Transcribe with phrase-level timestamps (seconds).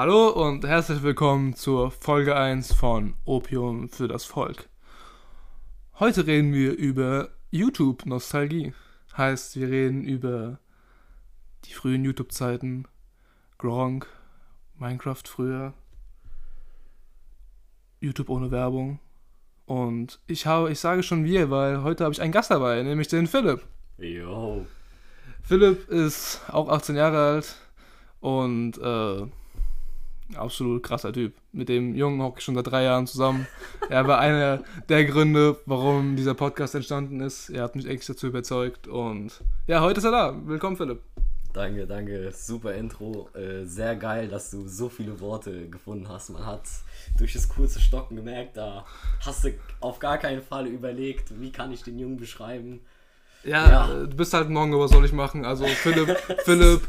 [0.00, 4.68] Hallo und herzlich willkommen zur Folge 1 von Opium für das Volk.
[5.98, 8.74] Heute reden wir über YouTube-Nostalgie.
[9.16, 10.60] Heißt, wir reden über
[11.64, 12.86] die frühen YouTube-Zeiten,
[13.58, 14.06] Gronk,
[14.76, 15.74] Minecraft früher,
[17.98, 19.00] YouTube ohne Werbung.
[19.66, 23.08] Und ich habe, ich sage schon wir, weil heute habe ich einen Gast dabei, nämlich
[23.08, 23.66] den Philipp.
[23.98, 24.64] Jo.
[25.42, 27.56] Philipp ist auch 18 Jahre alt
[28.20, 29.26] und äh,
[30.34, 31.34] absolut krasser Typ.
[31.52, 33.46] Mit dem Jungen hocke ich schon seit drei Jahren zusammen.
[33.88, 37.50] Er war einer der Gründe, warum dieser Podcast entstanden ist.
[37.50, 40.34] Er hat mich echt dazu überzeugt und ja, heute ist er da.
[40.44, 41.00] Willkommen, Philipp.
[41.52, 42.30] Danke, danke.
[42.32, 43.30] Super Intro.
[43.34, 46.28] Äh, sehr geil, dass du so viele Worte gefunden hast.
[46.30, 46.62] Man hat
[47.16, 48.84] durch das kurze Stocken gemerkt, da
[49.24, 52.80] hast du auf gar keinen Fall überlegt, wie kann ich den Jungen beschreiben.
[53.44, 53.86] Ja, ja.
[54.04, 55.44] du bist halt Mongo, was soll ich machen?
[55.44, 56.82] Also Philipp, Philipp,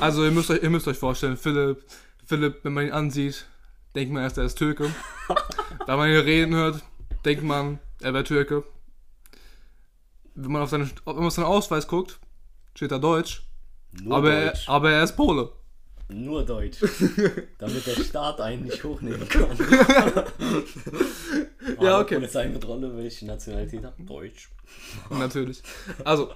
[0.00, 1.84] also ihr müsst euch, ihr müsst euch vorstellen, Philipp,
[2.26, 3.46] Philipp, wenn man ihn ansieht,
[3.94, 4.90] denkt man erst, er ist Türke.
[5.86, 6.82] wenn man ihn reden hört,
[7.24, 8.64] denkt man, er wäre Türke.
[10.34, 12.18] Wenn man auf, seine, wenn man auf seinen Ausweis guckt,
[12.74, 13.46] steht da Deutsch.
[14.02, 14.66] Nur aber, Deutsch.
[14.66, 15.50] Er, aber er ist Pole.
[16.08, 16.78] Nur Deutsch.
[17.58, 19.56] damit der Staat einen nicht hochnehmen kann.
[21.80, 22.16] ja, okay.
[22.16, 23.94] Polizeikontrolle, welche Nationalität hat?
[23.98, 24.50] Deutsch.
[25.10, 25.62] Natürlich.
[26.04, 26.30] Also,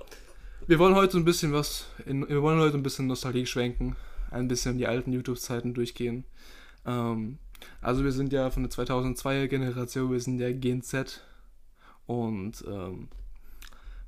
[0.67, 3.97] wir wollen heute ein bisschen was, in, wir wollen heute ein bisschen Nostalgie schwenken
[4.31, 6.25] ein bisschen die alten YouTube-Zeiten durchgehen.
[6.87, 7.39] Ähm,
[7.81, 11.23] also wir sind ja von der 2002er Generation, wir sind ja Gen Z
[12.07, 13.09] und ähm,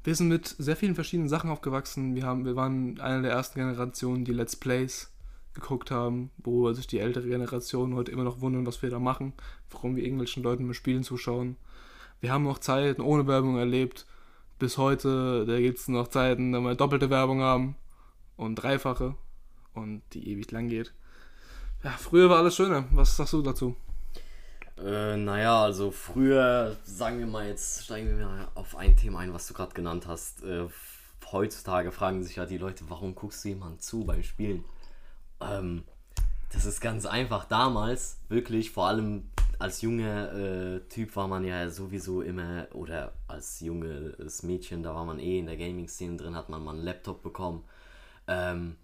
[0.02, 2.14] wir sind mit sehr vielen verschiedenen Sachen aufgewachsen.
[2.14, 5.12] Wir, haben, wir waren eine der ersten Generationen, die Let's Plays
[5.52, 9.34] geguckt haben, wo sich die ältere Generation heute immer noch wundern, was wir da machen,
[9.70, 11.56] warum wir irgendwelchen Leuten mit Spielen zuschauen.
[12.20, 14.06] Wir haben noch Zeiten ohne Werbung erlebt.
[14.58, 17.76] Bis heute, da gibt es noch Zeiten, da wir doppelte Werbung haben
[18.36, 19.16] und dreifache
[19.74, 20.92] und die ewig lang geht.
[21.82, 22.84] Ja, früher war alles schöner.
[22.92, 23.76] Was sagst du dazu?
[24.78, 29.32] Äh, naja, also früher, sagen wir mal, jetzt steigen wir mal auf ein Thema ein,
[29.32, 30.42] was du gerade genannt hast.
[30.42, 30.66] Äh,
[31.32, 34.64] heutzutage fragen sich ja die Leute, warum guckst du jemand zu beim Spielen?
[35.40, 35.84] Ähm,
[36.52, 37.44] das ist ganz einfach.
[37.44, 43.60] Damals, wirklich, vor allem als junger äh, Typ war man ja sowieso immer, oder als
[43.60, 47.22] junges Mädchen, da war man eh in der Gaming-Szene drin, hat man mal einen Laptop
[47.22, 47.64] bekommen.
[48.26, 48.76] Ähm,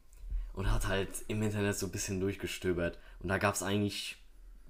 [0.56, 2.99] und hat halt im Internet so ein bisschen durchgestöbert.
[3.21, 4.17] Und da gab es eigentlich,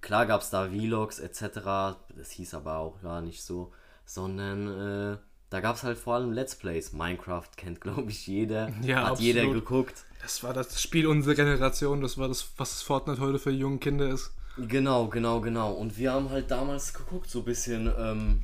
[0.03, 3.73] klar gab es da Vlogs etc., das hieß aber auch gar nicht so,
[4.05, 5.17] sondern äh,
[5.49, 6.93] da gab es halt vor allem Let's Plays.
[6.93, 8.69] Minecraft kennt, glaube ich, jeder.
[8.83, 9.21] Ja, hat absolut.
[9.21, 10.05] jeder geguckt.
[10.21, 13.79] Das war das Spiel unserer Generation, das war das, was das Fortnite heute für junge
[13.79, 14.33] Kinder ist.
[14.59, 15.73] Genau, genau, genau.
[15.73, 18.43] Und wir haben halt damals geguckt, so ein bisschen, ähm,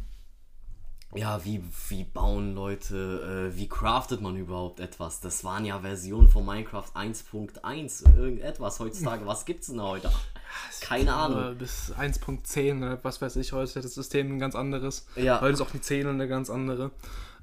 [1.14, 5.20] ja, wie, wie bauen Leute, äh, wie craftet man überhaupt etwas?
[5.20, 9.26] Das waren ja Versionen von Minecraft 1.1, irgendetwas heutzutage.
[9.26, 10.10] Was gibt's denn heute?
[10.80, 11.56] Keine Ahnung.
[11.58, 15.06] Bis 1.10 oder was weiß ich, heute ist das System ein ganz anderes.
[15.16, 15.40] Ja.
[15.40, 16.90] Heute ist auch die 10 eine ganz andere.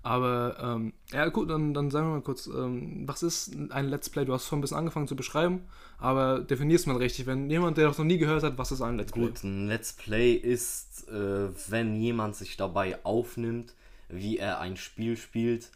[0.02, 4.10] Aber ähm, ja gut, dann, dann sagen wir mal kurz, ähm, was ist ein Let's
[4.10, 4.26] Play?
[4.26, 5.68] Du hast schon ein bisschen angefangen zu beschreiben,
[5.98, 8.98] aber definierst man richtig, wenn jemand, der das noch nie gehört hat, was ist ein
[8.98, 9.26] Let's Play?
[9.26, 13.74] Gut, ein Let's Play ist, äh, wenn jemand sich dabei aufnimmt,
[14.08, 15.70] wie er ein Spiel spielt,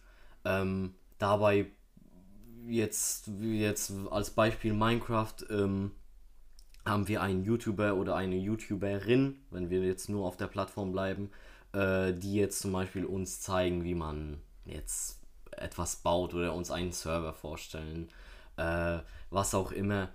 [0.45, 1.67] ähm, dabei
[2.67, 5.91] jetzt, jetzt als Beispiel Minecraft, ähm,
[6.85, 11.29] haben wir einen YouTuber oder eine YouTuberin, wenn wir jetzt nur auf der Plattform bleiben,
[11.73, 15.19] äh, die jetzt zum Beispiel uns zeigen, wie man jetzt
[15.51, 18.09] etwas baut oder uns einen Server vorstellen,
[18.57, 20.09] äh, was auch immer,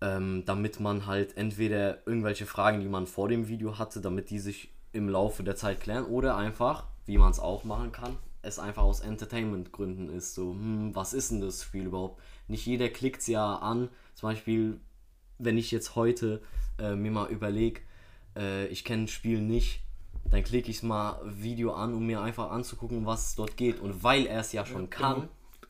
[0.00, 4.38] ähm, damit man halt entweder irgendwelche Fragen, die man vor dem Video hatte, damit die
[4.38, 8.58] sich im Laufe der Zeit klären oder einfach, wie man es auch machen kann, es
[8.58, 10.34] einfach aus Entertainment-Gründen ist.
[10.34, 12.20] So, hm, was ist denn das Spiel überhaupt?
[12.46, 13.88] Nicht jeder klickt es ja an.
[14.14, 14.80] Zum Beispiel,
[15.38, 16.42] wenn ich jetzt heute
[16.78, 17.80] äh, mir mal überlege,
[18.36, 19.80] äh, ich kenne ein Spiel nicht,
[20.30, 23.80] dann klicke ich mal Video an, um mir einfach anzugucken, was dort geht.
[23.80, 25.14] Und weil er es ja schon ja, kann,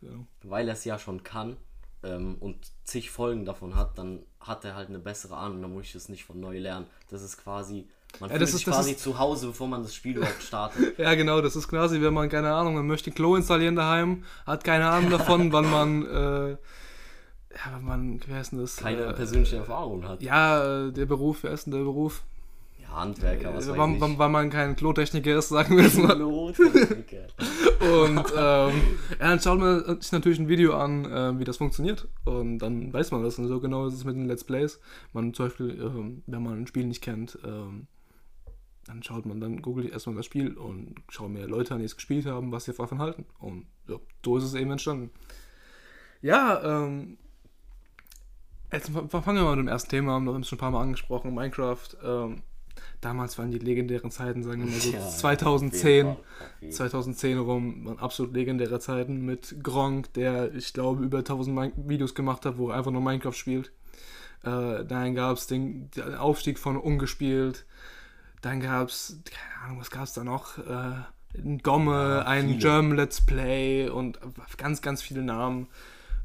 [0.01, 0.13] genau.
[0.13, 0.27] Genau.
[0.45, 1.57] weil er es ja schon kann
[2.03, 5.85] ähm, und zig Folgen davon hat, dann hat er halt eine bessere Ahnung, dann muss
[5.85, 6.87] ich es nicht von neu lernen.
[7.11, 7.89] Das ist quasi,
[8.21, 10.99] man ja, fühlt sich ist, quasi ist, zu Hause, bevor man das Spiel überhaupt startet.
[10.99, 14.65] ja, genau, das ist quasi, wenn man, keine Ahnung, man möchte Klo installieren daheim, hat
[14.65, 16.07] keine Ahnung davon, wann man...
[16.19, 16.57] Äh,
[17.51, 18.77] ja, wenn man, wie heißt denn das?
[18.77, 20.23] Keine äh, persönliche Erfahrung hat.
[20.23, 22.23] Ja, äh, der Beruf, wer ist denn der Beruf?
[22.91, 24.19] Handwerker, was äh, weiß ich.
[24.19, 26.17] Weil man kein Klotechniker ist, sagen wir es mal.
[26.17, 27.27] Klotechniker.
[27.81, 28.73] Und ähm,
[29.11, 32.09] ja, dann schaut man sich natürlich ein Video an, äh, wie das funktioniert.
[32.25, 33.39] Und dann weiß man das.
[33.39, 34.81] Und so genau ist es mit den Let's Plays.
[35.13, 37.49] Man zum Beispiel, äh, wenn man ein Spiel nicht kennt, äh,
[38.87, 41.85] dann schaut man, dann googelt ich erstmal das Spiel und schaue mir Leute an, die
[41.85, 43.27] es gespielt haben, was sie davon halten.
[43.39, 45.11] Und ja, so ist es eben entstanden.
[46.21, 47.19] Ja, ähm,
[48.71, 50.71] Jetzt fangen wir mal mit dem ersten Thema an, wir haben es schon ein paar
[50.71, 51.89] Mal angesprochen, Minecraft.
[52.05, 52.43] Ähm,
[53.01, 56.17] damals waren die legendären Zeiten, sagen wir mal so, ja, 2010,
[56.71, 62.45] 2010 rum, waren absolut legendäre Zeiten mit Gronk, der, ich glaube, über 1000 Videos gemacht
[62.47, 63.73] hat, wo er einfach nur Minecraft spielt.
[64.45, 67.67] Äh, dann gab es den, den, Aufstieg von Ungespielt.
[68.41, 70.59] Dann gab es, keine Ahnung, was gab es da noch?
[70.59, 71.03] Äh,
[71.37, 74.19] ein Gomme, ja, ein German Let's Play und
[74.57, 75.69] ganz, ganz viele Namen.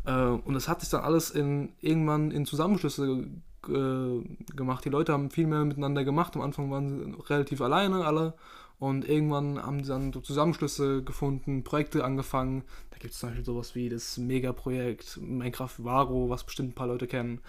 [0.05, 3.27] Äh, und das hat sich dann alles in, irgendwann in Zusammenschlüsse
[3.69, 4.21] äh,
[4.55, 4.85] gemacht.
[4.85, 6.35] Die Leute haben viel mehr miteinander gemacht.
[6.35, 8.33] Am Anfang waren sie relativ alleine alle.
[8.79, 12.63] Und irgendwann haben sie dann so Zusammenschlüsse gefunden, Projekte angefangen.
[12.91, 16.87] Da gibt es zum Beispiel sowas wie das Megaprojekt Minecraft Varo, was bestimmt ein paar
[16.87, 17.39] Leute kennen.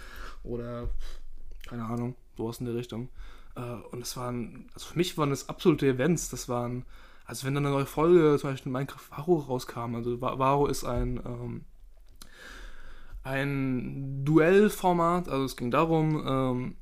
[0.44, 0.88] Oder,
[1.66, 3.08] keine Ahnung, sowas in der Richtung.
[3.56, 6.31] Äh, und es waren, also für mich waren das absolute Events.
[6.31, 6.84] Das waren,
[7.25, 11.20] also wenn dann eine neue Folge, zum Beispiel Minecraft Varo rauskam, also Varo ist ein,
[11.25, 11.64] ähm,
[13.25, 16.76] ein Duellformat, also es ging darum, ähm,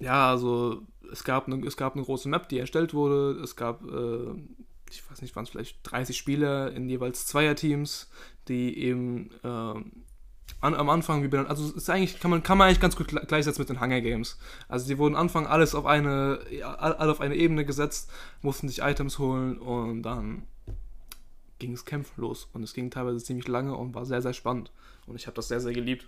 [0.00, 3.82] ja, also es gab, eine, es gab eine große Map, die erstellt wurde, es gab,
[3.84, 4.34] äh,
[4.90, 8.10] ich weiß nicht, waren es vielleicht 30 Spieler in jeweils Zweierteams,
[8.48, 9.82] die eben äh,
[10.60, 13.08] an, am Anfang, wie bei, also ist eigentlich, kann man, kann man eigentlich ganz gut
[13.08, 14.38] gleichsetzen mit den Hunger Games.
[14.68, 18.10] Also die wurden am Anfang alles auf eine, alle auf eine Ebene gesetzt,
[18.42, 20.42] mussten sich Items holen und dann
[21.58, 22.48] ging es kämpfen los.
[22.52, 24.72] Und es ging teilweise ziemlich lange und war sehr, sehr spannend.
[25.10, 26.06] Und ich habe das sehr, sehr geliebt.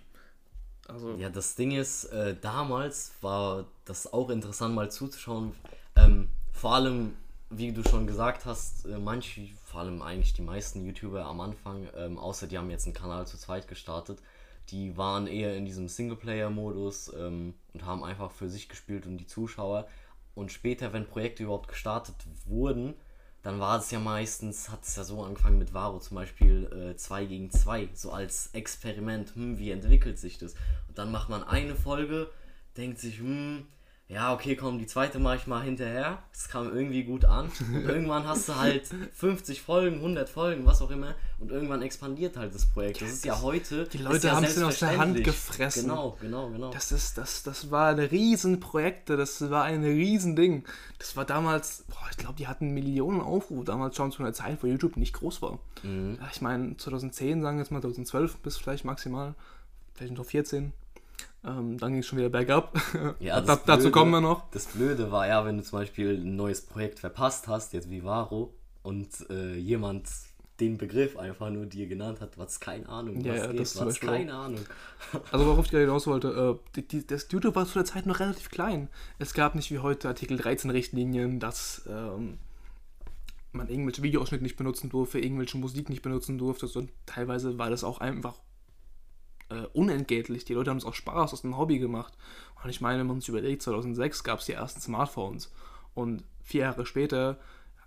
[0.87, 5.53] Also ja, das Ding ist, äh, damals war das auch interessant mal zuzuschauen.
[5.97, 7.13] Ähm, vor allem,
[7.49, 11.87] wie du schon gesagt hast, äh, manche, vor allem eigentlich die meisten YouTuber am Anfang,
[11.97, 14.21] ähm, außer die haben jetzt einen Kanal zu zweit gestartet,
[14.69, 19.27] die waren eher in diesem Singleplayer-Modus ähm, und haben einfach für sich gespielt und die
[19.27, 19.87] Zuschauer.
[20.33, 22.15] Und später, wenn Projekte überhaupt gestartet
[22.45, 22.93] wurden,
[23.43, 27.23] dann war es ja meistens, hat es ja so angefangen mit Varo zum Beispiel 2
[27.23, 30.53] äh, gegen 2, so als Experiment, hm, wie entwickelt sich das?
[30.87, 32.29] Und dann macht man eine Folge,
[32.77, 33.67] denkt sich, hm,
[34.13, 36.21] ja, okay, komm, die zweite mache ich mal hinterher.
[36.31, 37.51] Es kam irgendwie gut an.
[37.73, 41.15] Und irgendwann hast du halt 50 Folgen, 100 Folgen, was auch immer.
[41.39, 43.01] Und irgendwann expandiert halt das Projekt.
[43.01, 43.85] Das ist ja heute.
[43.85, 45.83] Die Leute ja haben es aus der Hand gefressen.
[45.83, 46.69] Genau, genau, genau.
[46.71, 49.09] Das, ist, das, das war ein Riesenprojekt.
[49.09, 50.63] Das war ein Riesending.
[50.99, 53.65] Das war damals, boah, ich glaube, die hatten Millionen Aufrufe.
[53.65, 55.57] Damals schon zu einer Zeit, wo YouTube nicht groß war.
[55.81, 56.19] Mhm.
[56.31, 59.33] Ich meine, 2010, sagen wir jetzt mal 2012 bis vielleicht maximal,
[59.95, 60.71] vielleicht noch 14
[61.45, 62.73] ähm, dann ging es schon wieder bergab.
[63.19, 64.49] Ja, da, Blöde, dazu kommen wir noch.
[64.51, 68.03] Das Blöde war ja, wenn du zum Beispiel ein neues Projekt verpasst hast, jetzt wie
[68.03, 70.07] Varo, und äh, jemand
[70.59, 73.85] den Begriff einfach nur dir genannt hat, was keine Ahnung, ja, was ja, geht, das
[73.85, 74.45] was keine auch.
[74.45, 74.65] Ahnung.
[75.31, 78.05] Also worauf ich gerade hinaus wollte, äh, die, die, das YouTube war zu der Zeit
[78.05, 78.89] noch relativ klein.
[79.19, 82.37] Es gab nicht wie heute Artikel 13 Richtlinien, dass ähm,
[83.51, 87.83] man irgendwelche Videoausschnitte nicht benutzen durfte, irgendwelche Musik nicht benutzen durfte, und teilweise war das
[87.83, 88.35] auch einfach
[89.49, 90.45] äh, unentgeltlich.
[90.45, 92.13] Die Leute haben es auch Spaß aus dem Hobby gemacht.
[92.63, 95.51] Und ich meine, wenn man sich überlegt, 2006 gab es die ersten Smartphones.
[95.93, 97.37] Und vier Jahre später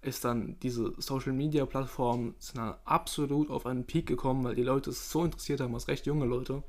[0.02, 2.34] ist dann diese Social Media Plattform
[2.84, 6.26] absolut auf einen Peak gekommen, weil die Leute es so interessiert haben, als recht junge
[6.26, 6.62] Leute.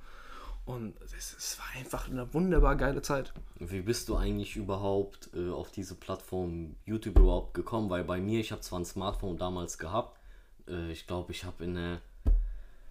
[0.65, 3.33] Und es, es, war einfach eine wunderbar geile Zeit.
[3.57, 7.89] Wie bist du eigentlich überhaupt äh, auf diese Plattform YouTube überhaupt gekommen?
[7.89, 10.19] Weil bei mir, ich habe zwar ein Smartphone damals gehabt,
[10.67, 12.01] äh, ich glaube, ich habe in der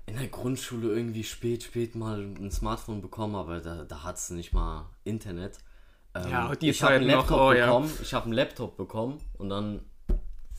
[0.06, 4.30] in der Grundschule irgendwie spät, spät mal ein Smartphone bekommen, aber da, da hat es
[4.30, 5.58] nicht mal Internet.
[6.14, 7.88] Ähm, ja, die ich habe einen Laptop noch, oh, bekommen.
[7.88, 8.02] Ja.
[8.02, 9.80] Ich habe einen Laptop bekommen und dann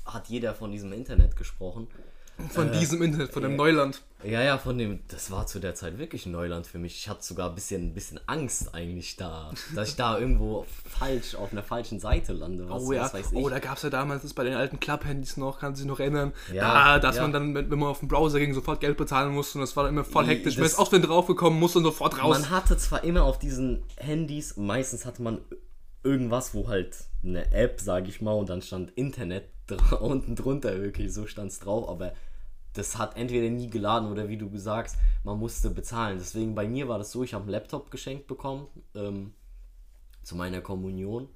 [0.06, 1.88] hat jeder von diesem Internet gesprochen.
[2.50, 4.02] Von äh, diesem Internet, von dem äh, Neuland.
[4.24, 6.96] Ja, ja, von dem, das war zu der Zeit wirklich ein Neuland für mich.
[6.96, 11.36] Ich hatte sogar ein bisschen, ein bisschen Angst eigentlich da, dass ich da irgendwo falsch,
[11.36, 12.70] auf einer falschen Seite lande.
[12.70, 15.60] Was, oh ja, oh, da gab es ja damals das bei den alten Club-Handys noch,
[15.60, 17.24] kann sich noch erinnern, ja, da, dass ja.
[17.24, 19.84] man dann, wenn man auf den Browser ging, sofort Geld bezahlen musste und das war
[19.84, 20.56] dann immer voll hektisch.
[20.56, 22.40] Das, man ist oft wenn draufgekommen, musste sofort raus.
[22.40, 25.40] Man hatte zwar immer auf diesen Handys, meistens hatte man
[26.04, 29.46] irgendwas, wo halt eine App, sage ich mal, und dann stand Internet
[30.00, 32.14] unten drunter wirklich, so stand es drauf, aber
[32.78, 36.18] das hat entweder nie geladen oder wie du sagst, man musste bezahlen.
[36.20, 39.34] Deswegen bei mir war das so, ich habe einen Laptop geschenkt bekommen ähm,
[40.24, 41.28] zu meiner Kommunion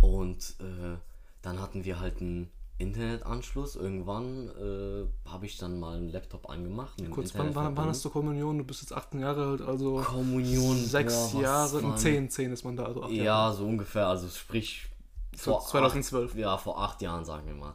[0.00, 0.96] und äh,
[1.42, 3.76] dann hatten wir halt einen Internetanschluss.
[3.76, 7.00] Irgendwann äh, habe ich dann mal einen Laptop angemacht.
[7.00, 8.58] Einen Kurz, wann, wann, wann hast du Kommunion?
[8.58, 10.76] Du bist jetzt 18 Jahre alt, also Kommunion.
[10.76, 12.84] Sechs boah, Jahre, und 10, 10 ist man da.
[12.84, 13.54] Also ja, Jahre.
[13.54, 14.88] so ungefähr, also sprich
[15.34, 16.32] vor 2012.
[16.32, 17.74] Acht, ja, vor acht Jahren, sagen wir mal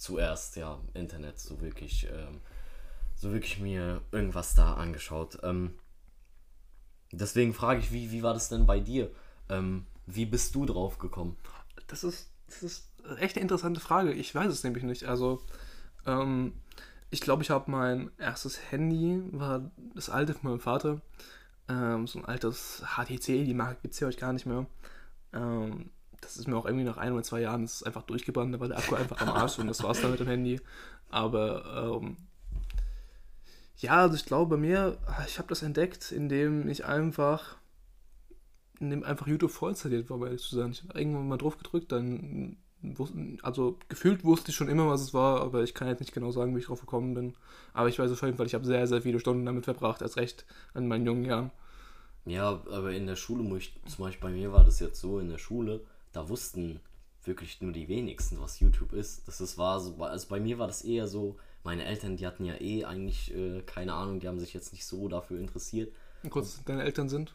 [0.00, 2.40] zuerst ja Internet so wirklich, ähm,
[3.14, 5.38] so wirklich mir irgendwas da angeschaut.
[5.42, 5.74] Ähm,
[7.12, 9.10] deswegen frage ich, wie, wie war das denn bei dir?
[9.50, 11.36] Ähm, wie bist du drauf gekommen?
[11.86, 14.12] Das ist, das ist echt eine interessante Frage.
[14.12, 15.04] Ich weiß es nämlich nicht.
[15.04, 15.42] Also,
[16.06, 16.54] ähm,
[17.10, 21.02] ich glaube, ich habe mein erstes Handy, war das alte von meinem Vater.
[21.68, 24.64] Ähm, so ein altes HTC, die Marke gibt es ja euch gar nicht mehr.
[25.34, 25.90] Ähm,
[26.20, 28.60] das ist mir auch irgendwie nach ein oder zwei Jahren das ist einfach durchgebrannt, da
[28.60, 30.60] war der Akku einfach am Arsch und das war's dann mit dem Handy.
[31.08, 32.16] Aber ähm,
[33.78, 37.56] ja, also ich glaube bei mir, ich habe das entdeckt, indem ich einfach,
[38.78, 40.72] indem einfach YouTube vorinstalliert war, um ehrlich zu sein.
[40.72, 42.58] Ich habe irgendwann mal drauf gedrückt, dann
[43.42, 46.30] also gefühlt wusste ich schon immer, was es war, aber ich kann jetzt nicht genau
[46.30, 47.34] sagen, wie ich drauf gekommen bin.
[47.74, 50.16] Aber ich weiß auf jeden Fall, ich habe sehr, sehr viele Stunden damit verbracht, erst
[50.16, 51.50] recht an meinen jungen Jahren.
[52.24, 55.18] Ja, aber in der Schule, muss ich, zum Beispiel bei mir war das jetzt so,
[55.18, 55.80] in der Schule,
[56.12, 56.80] da wussten
[57.24, 59.26] wirklich nur die wenigsten, was YouTube ist.
[59.28, 62.44] Das ist, war so, also bei mir war das eher so, meine Eltern, die hatten
[62.44, 65.92] ja eh eigentlich äh, keine Ahnung, die haben sich jetzt nicht so dafür interessiert.
[66.22, 67.34] Und kurz, deine Eltern sind?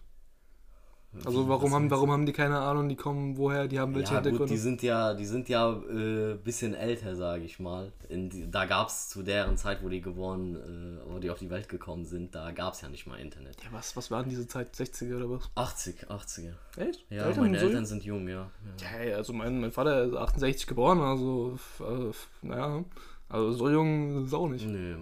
[1.24, 4.15] Also warum haben, warum haben die keine Ahnung, die kommen woher, die haben welche ja,
[4.15, 4.45] Hintergründe?
[4.45, 7.91] Gut, die sind ja, die sind ja äh, bisschen älter, sage ich mal.
[8.10, 11.50] In, da gab es zu deren Zeit, wo die geboren, äh, wo die auf die
[11.50, 13.63] Welt gekommen sind, da gab es ja nicht mal Internet.
[13.63, 14.75] Ja, was, was waren diese Zeit?
[14.75, 15.50] 60er oder was?
[15.55, 16.53] 80, 80er.
[16.77, 17.05] Echt?
[17.10, 18.50] Ja, Eltern meine Eltern sind jung, ja.
[18.81, 22.84] Ja, ja also mein, mein Vater ist 68 geboren, also äh, naja,
[23.29, 24.65] also so jung ist auch nicht.
[24.65, 24.95] Nee,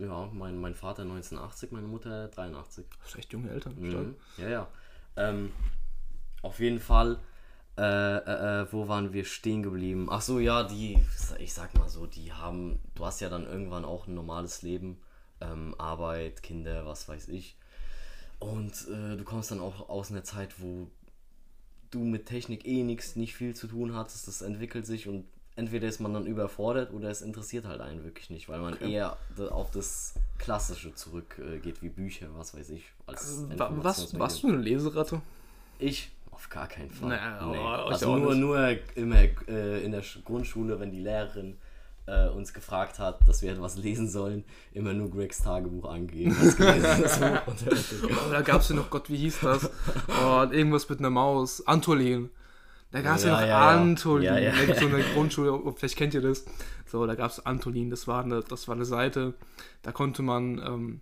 [0.00, 2.86] ja, mein, mein Vater 1980, meine Mutter 83.
[3.02, 3.74] Das sind echt junge Eltern.
[3.78, 4.14] Mhm.
[4.38, 4.68] Ja, ja.
[5.20, 5.52] Ähm,
[6.42, 7.18] auf jeden Fall,
[7.76, 10.08] äh, äh, äh, wo waren wir stehen geblieben?
[10.10, 10.98] Ach so, ja, die,
[11.38, 14.98] ich sag mal so, die haben, du hast ja dann irgendwann auch ein normales Leben,
[15.40, 17.56] ähm, Arbeit, Kinder, was weiß ich.
[18.38, 20.90] Und äh, du kommst dann auch aus einer Zeit, wo
[21.90, 24.26] du mit Technik eh nichts, nicht viel zu tun hattest.
[24.28, 28.30] Das entwickelt sich und entweder ist man dann überfordert oder es interessiert halt einen wirklich
[28.30, 28.92] nicht, weil man okay.
[28.92, 29.16] eher
[29.50, 32.84] auf das Klassische zurückgeht, äh, wie Bücher, was weiß ich.
[33.06, 33.48] Als also,
[33.82, 35.20] was, warst du eine Leseratte?
[35.78, 36.10] Ich?
[36.30, 37.10] Auf gar keinen Fall.
[37.10, 37.58] Naja, nee.
[37.58, 41.58] Also nur, nur immer äh, in der Grundschule, wenn die Lehrerin
[42.06, 46.34] äh, uns gefragt hat, dass wir etwas lesen sollen, immer nur Gregs Tagebuch angegeben.
[47.46, 49.70] oh, da gab es ja noch, Gott, wie hieß das?
[50.22, 51.66] Oh, irgendwas mit einer Maus.
[51.66, 52.30] Antolin.
[52.92, 54.24] Da gab es ja, ja, noch ja, Antolin.
[54.24, 54.74] Ja, ja.
[54.74, 56.44] So eine Grundschule, vielleicht kennt ihr das.
[56.86, 59.34] So, da gab es Antolin, das war, eine, das war eine Seite,
[59.82, 61.00] da konnte man, ähm,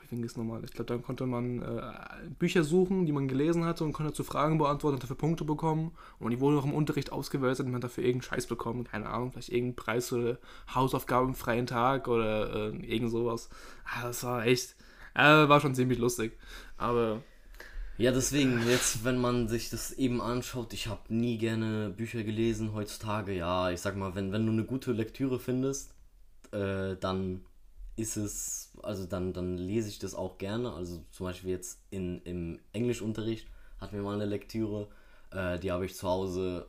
[0.00, 0.64] wie ging es nochmal?
[0.64, 1.92] Ich glaube, da konnte man äh,
[2.38, 5.92] Bücher suchen, die man gelesen hatte und konnte zu Fragen beantworten und dafür Punkte bekommen.
[6.18, 8.84] Und die wurden auch im Unterricht ausgewertet und man hat dafür irgendeinen Scheiß bekommen.
[8.84, 10.40] Keine Ahnung, vielleicht irgendeinen Preis für
[10.74, 13.48] Hausaufgaben im freien Tag oder äh, irgend sowas.
[13.84, 14.74] Ah, das war echt,
[15.14, 16.36] äh, war schon ziemlich lustig.
[16.76, 17.22] Aber
[17.98, 22.74] ja, deswegen, jetzt, wenn man sich das eben anschaut, ich habe nie gerne Bücher gelesen
[22.74, 23.32] heutzutage.
[23.32, 25.94] Ja, ich sag mal, wenn, wenn du eine gute Lektüre findest,
[26.52, 27.44] äh, dann
[27.96, 30.72] ist es, also dann, dann lese ich das auch gerne.
[30.72, 33.46] Also zum Beispiel jetzt in, im Englischunterricht
[33.80, 34.88] hatten wir mal eine Lektüre,
[35.30, 36.68] äh, die habe ich zu Hause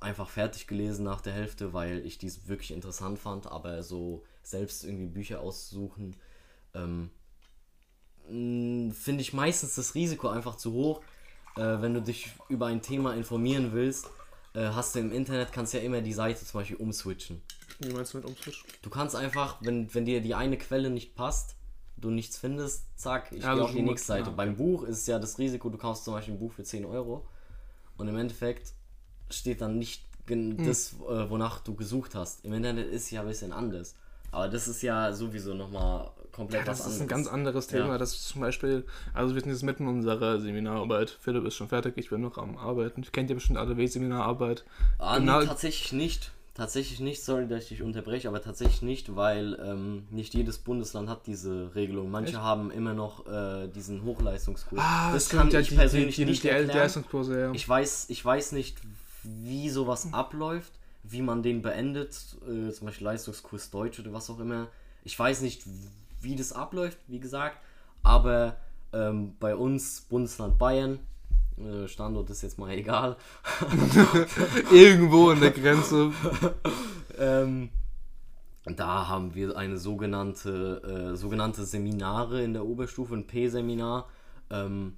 [0.00, 4.84] einfach fertig gelesen nach der Hälfte, weil ich dies wirklich interessant fand, aber so selbst
[4.84, 6.16] irgendwie Bücher auszusuchen,
[6.74, 7.10] ähm,
[8.28, 11.02] finde ich meistens das Risiko einfach zu hoch.
[11.56, 14.06] Äh, wenn du dich über ein Thema informieren willst,
[14.54, 17.42] äh, hast du im Internet, kannst ja immer die Seite zum Beispiel umswitchen.
[17.80, 18.68] Wie meinst du mit umswitchen?
[18.82, 21.56] Du kannst einfach, wenn, wenn dir die eine Quelle nicht passt,
[21.96, 24.30] du nichts findest, zack, ich ja, gehe auf die nächste Seite.
[24.30, 24.36] Ja.
[24.36, 27.26] Beim Buch ist ja das Risiko, du kaufst zum Beispiel ein Buch für 10 Euro
[27.96, 28.72] und im Endeffekt
[29.30, 30.64] steht dann nicht hm.
[30.64, 32.44] das, äh, wonach du gesucht hast.
[32.44, 33.96] Im Internet ist ja ein bisschen anders.
[34.30, 37.88] Aber das ist ja sowieso nochmal komplett ja, das ist ein ganz anderes Thema.
[37.88, 37.98] Ja.
[37.98, 41.10] Das ist zum Beispiel, also wir sind jetzt mitten in unserer Seminararbeit.
[41.20, 43.02] Philipp ist schon fertig, ich bin noch am Arbeiten.
[43.12, 44.64] Kennt ihr bestimmt alle W-Seminararbeit?
[44.98, 45.40] Ah, genau.
[45.40, 46.30] nee, tatsächlich nicht.
[46.54, 51.08] Tatsächlich nicht, sorry, dass ich dich unterbreche, aber tatsächlich nicht, weil ähm, nicht jedes Bundesland
[51.08, 52.10] hat diese Regelung.
[52.10, 52.40] Manche Echt?
[52.40, 54.80] haben immer noch äh, diesen Hochleistungskurs.
[54.84, 56.76] Ah, das, kann ja ich die, persönlich die, die, nicht die erklären.
[56.76, 57.52] Leistungskurse, ja.
[57.52, 58.76] Ich weiß, ich weiß nicht,
[59.22, 60.72] wie sowas abläuft,
[61.04, 64.66] wie man den beendet, äh, zum Beispiel Leistungskurs Deutsch oder was auch immer.
[65.04, 65.62] Ich weiß nicht,
[66.20, 67.58] wie das abläuft, wie gesagt.
[68.02, 68.56] Aber
[68.92, 70.98] ähm, bei uns, Bundesland Bayern,
[71.58, 73.16] äh, Standort ist jetzt mal egal.
[74.72, 76.12] Irgendwo in der Grenze.
[77.18, 77.70] ähm,
[78.64, 84.08] da haben wir eine sogenannte, äh, sogenannte Seminare in der Oberstufe, ein P-Seminar.
[84.50, 84.96] Ähm,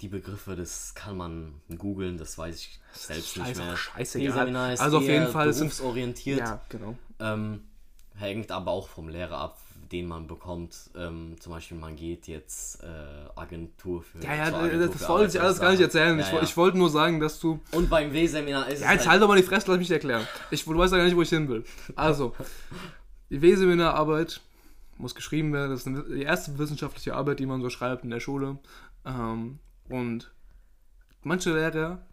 [0.00, 3.76] die Begriffe, das kann man googeln, das weiß ich selbst nicht mehr.
[3.76, 4.56] Scheißegal.
[4.78, 6.40] also auf jeden Fall berufsorientiert.
[6.40, 6.96] Ja, genau.
[7.18, 7.64] Ähm,
[8.14, 9.58] hängt aber auch vom Lehrer ab,
[9.92, 10.90] den man bekommt.
[10.96, 12.86] Ähm, zum Beispiel, man geht jetzt äh,
[13.34, 14.22] Agentur für.
[14.22, 16.18] Ja, ja, Agentur das wollte ich alles gar nicht erzählen.
[16.18, 16.42] Ja, ich, ja.
[16.42, 17.60] ich wollte nur sagen, dass du.
[17.72, 20.26] Und beim W-Seminar ist ja, jetzt halt doch mal die Fresse, lass mich erklären.
[20.50, 21.64] Ich, du weißt ja gar nicht, wo ich hin will.
[21.96, 22.34] Also,
[23.30, 24.40] die W-Seminararbeit
[24.96, 25.70] muss geschrieben werden.
[25.70, 28.58] Das ist eine, die erste wissenschaftliche Arbeit, die man so schreibt in der Schule.
[29.04, 30.32] Ähm, und
[31.22, 32.06] manche Lehrer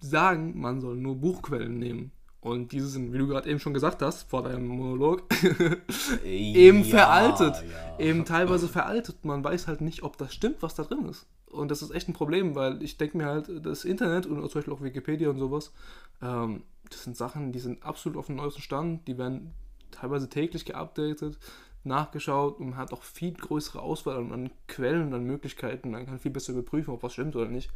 [0.00, 2.12] sagen, man soll nur Buchquellen nehmen
[2.44, 5.22] Und diese sind, wie du gerade eben schon gesagt hast, vor deinem Monolog,
[6.24, 7.64] eben Ja, veraltet.
[7.68, 7.98] ja.
[7.98, 9.24] Eben teilweise veraltet.
[9.24, 11.26] Man weiß halt nicht, ob das stimmt, was da drin ist.
[11.46, 14.58] Und das ist echt ein Problem, weil ich denke mir halt, das Internet und zum
[14.60, 15.72] Beispiel auch Wikipedia und sowas,
[16.20, 19.08] ähm, das sind Sachen, die sind absolut auf dem neuesten Stand.
[19.08, 19.52] Die werden
[19.90, 21.38] teilweise täglich geupdatet,
[21.82, 25.92] nachgeschaut und man hat auch viel größere Auswahl an, an Quellen und an Möglichkeiten.
[25.92, 27.70] Man kann viel besser überprüfen, ob was stimmt oder nicht.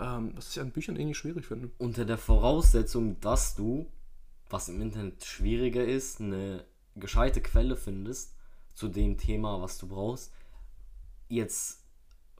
[0.00, 1.70] Ähm, was ich an Büchern irgendwie schwierig finde.
[1.78, 3.86] Unter der Voraussetzung, dass du,
[4.48, 6.64] was im Internet schwieriger ist, eine
[6.96, 8.34] gescheite Quelle findest
[8.74, 10.32] zu dem Thema, was du brauchst.
[11.28, 11.82] Jetzt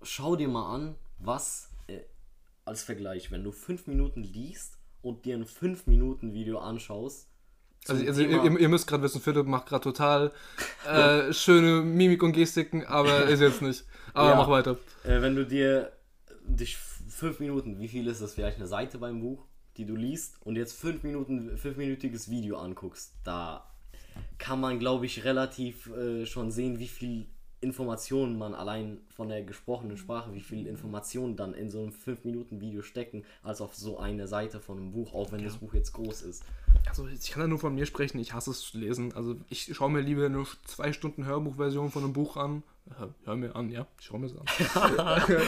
[0.03, 2.01] schau dir mal an, was äh,
[2.65, 7.29] als Vergleich, wenn du fünf Minuten liest und dir ein fünf Minuten Video anschaust.
[7.89, 10.33] Also, also ihr, ihr müsst gerade wissen, Philipp macht gerade total
[10.87, 13.85] äh, schöne Mimik und Gestiken, aber ist jetzt nicht.
[14.13, 14.37] Aber Ja.
[14.37, 14.77] mach weiter.
[15.05, 15.93] Äh, wenn du dir
[16.45, 16.77] dich
[17.11, 20.57] fünf Minuten, wie viel ist das vielleicht eine Seite beim Buch, die du liest und
[20.57, 23.67] jetzt fünf Minuten, fünfminütiges Video anguckst, da
[24.39, 27.27] kann man, glaube ich, relativ äh, schon sehen, wie viel
[27.63, 32.25] Informationen man allein von der gesprochenen Sprache, wie viel Informationen dann in so einem 5
[32.25, 35.75] Minuten Video stecken, als auf so eine Seite von einem Buch, auch wenn das Buch
[35.75, 36.43] jetzt groß ist.
[36.89, 39.15] Also ich kann ja nur von mir sprechen, ich hasse es zu lesen.
[39.15, 42.63] Also ich schaue mir lieber eine zwei Stunden Hörbuchversion von einem Buch an.
[42.89, 45.43] Äh, Hör mir an, ja, ich schaue mir es an.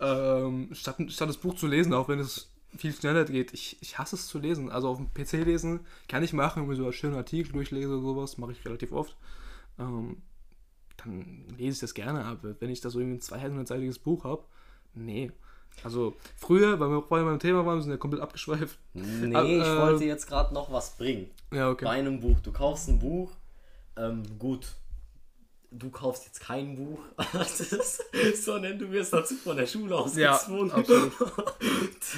[0.00, 3.52] ähm, statt, statt das Buch zu lesen, auch wenn es viel schneller geht.
[3.52, 4.70] Ich, ich hasse es zu lesen.
[4.70, 7.90] Also auf dem PC lesen kann ich machen, wenn ich so einen schönen Artikel durchlese
[7.90, 9.16] oder sowas, mache ich relativ oft.
[9.78, 10.22] Ähm,
[10.98, 14.44] dann lese ich das gerne, aber wenn ich da so irgendwie ein 200-seitiges Buch habe,
[14.94, 15.30] nee.
[15.84, 18.78] Also früher, weil wir vorhin beim Thema waren, wir sind ja komplett abgeschweift.
[18.92, 21.30] Nee, ich äh, wollte jetzt gerade noch was bringen.
[21.50, 21.86] Ja, okay.
[21.86, 22.38] Bei einem Buch.
[22.40, 23.32] Du kaufst ein Buch,
[23.96, 24.66] ähm, gut.
[25.70, 26.98] Du kaufst jetzt kein Buch,
[28.34, 30.70] sondern du wirst dazu von der Schule aus Ja, gezwungen.
[30.70, 31.12] absolut.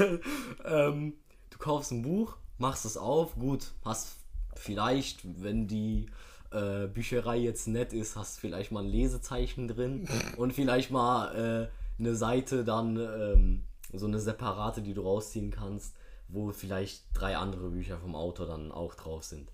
[0.65, 1.13] ähm,
[1.51, 4.17] du kaufst ein Buch, machst es auf, gut, hast
[4.57, 6.07] vielleicht, wenn die
[6.55, 12.01] äh, Bücherei jetzt nett ist, hast vielleicht mal ein Lesezeichen drin und vielleicht mal äh,
[12.01, 13.63] eine Seite dann, ähm,
[13.93, 15.95] so eine separate, die du rausziehen kannst,
[16.29, 19.51] wo vielleicht drei andere Bücher vom Autor dann auch drauf sind.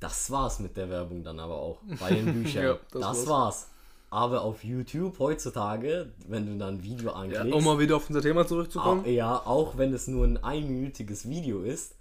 [0.00, 2.64] Das war's mit der Werbung dann aber auch bei den Büchern.
[2.64, 3.28] Ja, das das war's.
[3.28, 3.66] war's.
[4.08, 8.08] Aber auf YouTube heutzutage, wenn du dann ein Video Ja, anklickst, um mal wieder auf
[8.08, 9.04] unser Thema zurückzukommen.
[9.06, 11.96] Ja, auch wenn es nur ein einminütiges Video ist,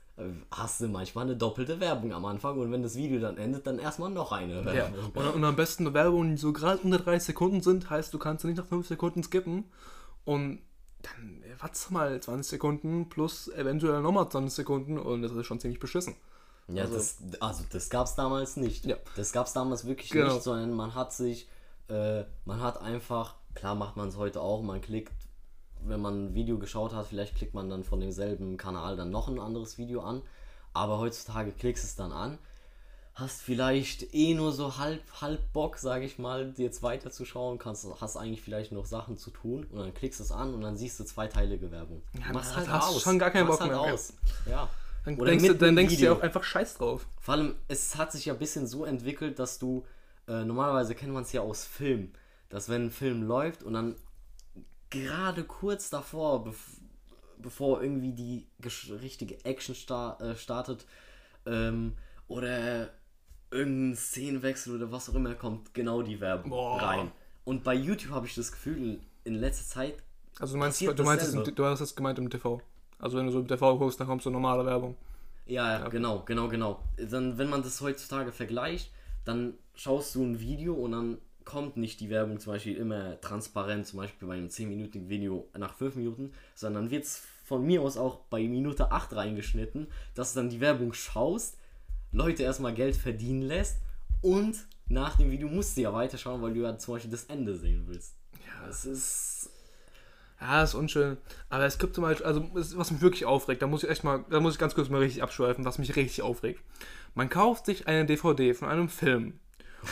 [0.52, 3.80] hast du manchmal eine doppelte Werbung am Anfang und wenn das Video dann endet, dann
[3.80, 4.66] erstmal noch eine Ja.
[4.66, 5.12] Werbung.
[5.14, 8.46] Und, und am besten Werbungen, die so gerade unter 30 Sekunden sind, heißt, du kannst
[8.46, 9.66] nicht nach 5 Sekunden skippen.
[10.24, 10.60] Und
[11.02, 15.60] dann äh, warte mal 20 Sekunden plus eventuell nochmal 20 Sekunden und das ist schon
[15.60, 16.16] ziemlich beschissen.
[16.68, 18.86] Ja, Also- das, also das gab es damals nicht.
[18.86, 18.96] Ja.
[19.18, 20.34] Das gab es damals wirklich Genau.
[20.34, 21.48] nicht, sondern man hat sich,
[21.90, 25.14] äh, man hat einfach, klar macht man es heute auch, man klickt,
[25.88, 29.28] wenn man ein Video geschaut hat, vielleicht klickt man dann von demselben Kanal dann noch
[29.28, 30.22] ein anderes Video an,
[30.74, 32.38] aber heutzutage klickst es dann an,
[33.16, 38.18] hast vielleicht eh nur so halb, halb Bock, sage ich mal, jetzt weiterzuschauen, kannst, hast
[38.18, 41.06] eigentlich vielleicht noch Sachen zu tun und dann klickst es an und dann siehst du
[41.06, 42.02] zweiteilige Werbung.
[42.14, 43.02] Ja, Machst halt hast du aus.
[43.02, 43.94] schon gar keinen Machst Bock halt mehr.
[43.94, 44.14] aus.
[44.50, 44.70] Ja.
[45.06, 47.08] Dann Oder denkst, du, dann denkst du dir auch einfach Scheiß drauf.
[47.22, 49.86] Vor allem, es hat sich ja ein bisschen so entwickelt, dass du,
[50.28, 52.12] äh, normalerweise kennt man es ja aus Film,
[52.50, 53.96] dass wenn ein Film läuft und dann
[54.90, 56.58] gerade kurz davor, bev
[57.38, 58.48] bevor irgendwie die
[59.02, 60.86] richtige Action sta äh, startet,
[61.46, 61.94] ähm,
[62.28, 62.90] oder
[63.52, 66.82] irgendein Szenenwechsel oder was auch immer, kommt genau die Werbung Boah.
[66.82, 67.12] rein.
[67.44, 69.96] Und bei YouTube habe ich das Gefühl, in, letzter Zeit,
[70.40, 72.62] Also du meinst, du meinst, es du hast es gemeint im TV.
[73.00, 74.96] Also wenn du so im TV guckst, dann kommt so normale Werbung.
[75.46, 76.80] Ja, ja, genau, genau, genau.
[76.98, 78.92] Dann, wenn man das heutzutage vergleicht,
[79.26, 83.86] dann schaust du ein Video und dann kommt nicht die Werbung zum Beispiel immer transparent,
[83.86, 87.98] zum Beispiel bei einem 10-minütigen Video nach 5 Minuten, sondern wird es von mir aus
[87.98, 91.58] auch bei Minute 8 reingeschnitten, dass du dann die Werbung schaust,
[92.12, 93.78] Leute erstmal Geld verdienen lässt
[94.22, 97.56] und nach dem Video musst du ja weiterschauen, weil du ja zum Beispiel das Ende
[97.56, 98.16] sehen willst.
[98.46, 99.50] Ja, es ist.
[100.40, 101.18] Ja, ist unschön.
[101.50, 104.26] Aber es gibt zum Beispiel, also was mich wirklich aufregt, da muss ich echt mal,
[104.30, 106.60] da muss ich ganz kurz mal richtig abschweifen, was mich richtig aufregt.
[107.14, 109.40] Man kauft sich eine DVD von einem Film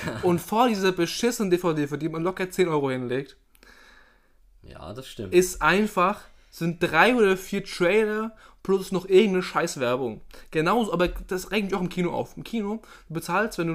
[0.24, 3.38] und vor dieser beschissenen DVD, für die man locker 10 Euro hinlegt,
[4.62, 5.34] Ja, das stimmt.
[5.34, 10.22] ist einfach, sind drei oder vier Trailer plus noch irgendeine Scheißwerbung.
[10.52, 12.38] Genauso, aber das regt mich auch im Kino auf.
[12.38, 13.68] Im Kino, du bezahlst, wenn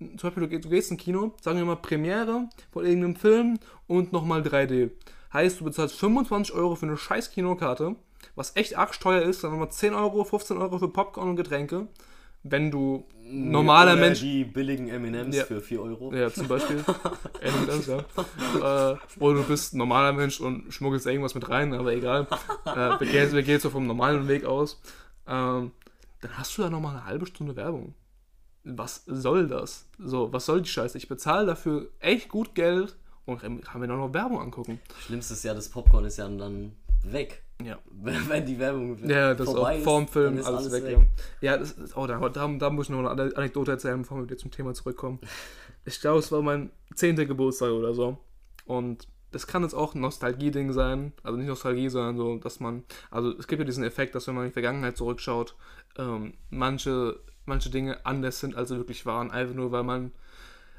[0.00, 4.12] du, zum Beispiel, du gehst, ins Kino, sagen wir mal Premiere von irgendeinem Film und
[4.12, 4.90] nochmal 3D.
[5.32, 7.94] Heißt, du bezahlst 25 Euro für eine scheiß Kinokarte,
[8.34, 11.86] was echt arg teuer ist, dann nochmal 10 Euro, 15 Euro für Popcorn und Getränke.
[12.44, 15.44] Wenn du normaler Oder Mensch Die billigen M&M's Ja.
[15.44, 16.12] für 4 Euro.
[16.12, 16.84] ja, zum Beispiel.
[17.40, 17.98] M&M's, ja.
[18.00, 22.26] Äh, oder du bist ein normaler Mensch und schmuggelst irgendwas mit rein, aber egal.
[22.66, 24.80] Äh, wir, gehen, wir gehen so vom normalen Weg aus.
[25.26, 25.72] Ähm,
[26.20, 27.94] dann hast du da nochmal eine halbe Stunde Werbung.
[28.64, 29.88] Was soll das?
[29.98, 30.96] So, was soll die Scheiße?
[30.96, 34.80] Ich bezahle dafür echt gut Geld und kann mir noch Werbung angucken.
[35.00, 37.42] Schlimmstes ist ja, das Popcorn ist ja dann weg.
[37.64, 37.78] Ja.
[38.28, 40.84] Wenn die Werbung Ja, das vorbei auch vorm ist, Film dann ist alles, weg.
[40.84, 40.98] weg.
[41.40, 44.18] Ja, ja das ist, oh, da, da, da muss ich noch eine Anekdote erzählen, bevor
[44.18, 45.18] wir wieder zum Thema zurückkommen.
[45.84, 47.16] Ich glaube, es war mein 10.
[47.16, 48.16] Geburtstag oder so.
[48.66, 51.12] Und das kann jetzt auch ein Nostalgie-Ding sein.
[51.22, 52.84] Also nicht Nostalgie, sondern so, dass man.
[53.10, 55.56] Also es gibt ja diesen Effekt, dass wenn man in die Vergangenheit zurückschaut,
[55.98, 59.30] ähm, manche, manche Dinge anders sind, als sie wirklich waren.
[59.30, 60.12] Einfach nur, weil man.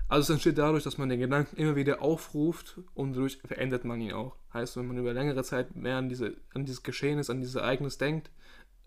[0.07, 3.99] Also es entsteht dadurch, dass man den Gedanken immer wieder aufruft und dadurch verändert man
[3.99, 4.35] ihn auch.
[4.53, 7.97] Heißt, wenn man über längere Zeit mehr an, diese, an dieses Geschehnis, an dieses Ereignis
[7.97, 8.29] denkt,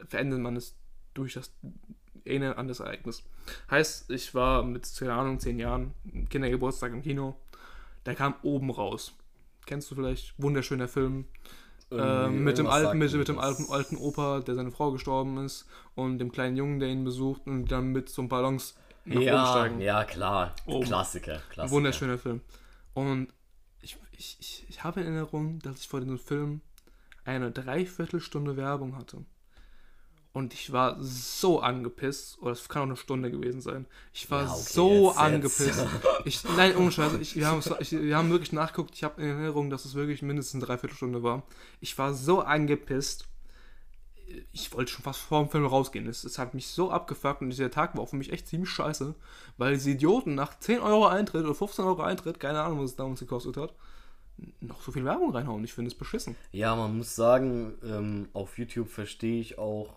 [0.09, 0.77] verändert man es
[1.15, 1.51] durch das
[2.25, 3.23] Erinnern an das Ereignis.
[3.71, 5.95] Heißt, ich war mit, keine Ahnung, zehn Jahren,
[6.31, 7.37] Kindergeburtstag im Kino,
[8.05, 9.13] der kam oben raus.
[9.65, 10.35] Kennst du vielleicht?
[10.41, 11.27] Wunderschöner Film.
[11.91, 15.67] Ähm, mit dem alten, mit, mit dem alten, alten Opa, der seine Frau gestorben ist,
[15.95, 19.47] und dem kleinen Jungen, der ihn besucht, und dann mit so Ballons nach oben Ja,
[19.47, 19.81] steigen.
[19.81, 20.55] ja, klar.
[20.67, 20.85] Oben.
[20.87, 21.77] Klassiker, Klassiker.
[21.77, 22.41] Wunderschöner Film.
[22.95, 23.29] Und
[24.19, 26.61] ich, ich, ich, habe in Erinnerung, dass ich vor diesem Film
[27.25, 29.25] eine Dreiviertelstunde Werbung hatte.
[30.33, 33.87] Und ich war so angepisst, oder es kann auch eine Stunde gewesen sein.
[34.13, 35.19] Ich war Ja, okay, so jetzt- jetzt.
[35.19, 35.87] angepisst.
[36.27, 38.95] Ich, nein, ohne Scheiße, ich, wir, haben, ich, wir haben wirklich nachgeguckt.
[38.95, 41.45] Ich habe in Erinnerung, dass es wirklich mindestens eine Dreiviertelstunde war.
[41.81, 43.27] Ich war so angepisst.
[44.53, 46.07] Ich wollte schon fast vor dem Film rausgehen.
[46.09, 48.69] Es, es hat mich so abgefuckt und dieser Tag war auch für mich echt ziemlich
[48.71, 49.15] scheiße,
[49.57, 52.97] weil diese Idioten nach 10 Euro Eintritt oder 15 Euro Eintritt, keine Ahnung, was es
[52.97, 53.73] damals gekostet hat,
[54.61, 55.65] noch so viel Werbung reinhauen.
[55.65, 56.37] Ich finde es beschissen.
[56.53, 59.97] Ja, man muss sagen, ähm, auf YouTube verstehe ich auch,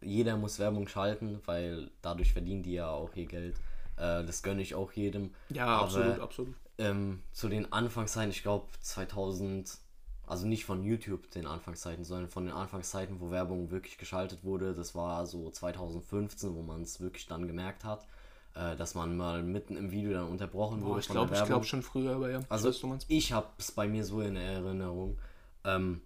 [0.00, 3.56] jeder muss Werbung schalten, weil dadurch verdienen die ja auch ihr Geld.
[3.96, 5.32] Äh, das gönne ich auch jedem.
[5.48, 6.54] Ja, Aber, absolut, absolut.
[6.78, 9.78] Ähm, zu den Anfangszeiten, ich glaube 2000,
[10.26, 14.74] also nicht von YouTube den Anfangszeiten, sondern von den Anfangszeiten, wo Werbung wirklich geschaltet wurde.
[14.74, 18.06] Das war so 2015, wo man es wirklich dann gemerkt hat,
[18.54, 21.48] äh, dass man mal mitten im Video dann unterbrochen Boah, wurde ich glaube ich Werbung.
[21.48, 22.40] glaub schon früher, aber ja.
[22.40, 23.06] ich Also weiß, meinst.
[23.10, 25.18] ich habe es bei mir so in Erinnerung.
[25.64, 26.02] Ähm,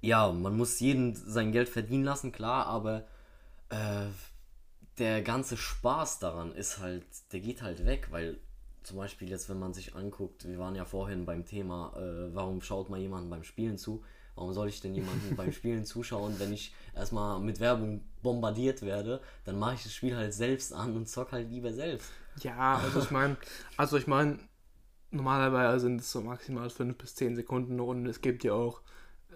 [0.00, 3.06] ja, man muss jeden sein Geld verdienen lassen, klar, aber
[3.70, 4.06] äh,
[4.98, 8.38] der ganze Spaß daran ist halt, der geht halt weg, weil
[8.82, 12.60] zum Beispiel jetzt, wenn man sich anguckt, wir waren ja vorhin beim Thema, äh, warum
[12.60, 14.04] schaut man jemanden beim Spielen zu?
[14.34, 19.20] Warum soll ich denn jemanden beim Spielen zuschauen, wenn ich erstmal mit Werbung bombardiert werde?
[19.44, 22.10] Dann mache ich das Spiel halt selbst an und zock halt lieber selbst.
[22.40, 23.36] Ja, also ich meine,
[23.76, 24.40] also ich meine,
[25.12, 28.80] normalerweise sind es so maximal 5 bis 10 Sekunden und es gibt ja auch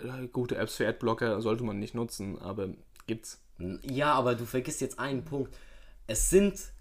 [0.03, 2.71] äh, gute Apps für Adblocker, sollte man nicht nutzen, aber
[3.07, 3.41] gibt's.
[3.83, 5.55] Ja, aber du vergisst jetzt einen Punkt.
[6.09, 6.73] Es sind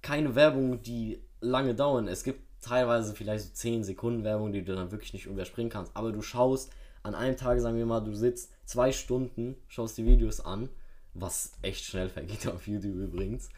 [0.00, 2.08] keine Werbungen, die lange dauern.
[2.08, 5.94] Es gibt teilweise vielleicht so 10 Sekunden Werbung, die du dann wirklich nicht überspringen kannst.
[5.94, 10.06] Aber du schaust an einem Tag, sagen wir mal, du sitzt zwei Stunden, schaust die
[10.06, 10.68] Videos an,
[11.14, 13.48] was echt schnell vergeht auf YouTube übrigens.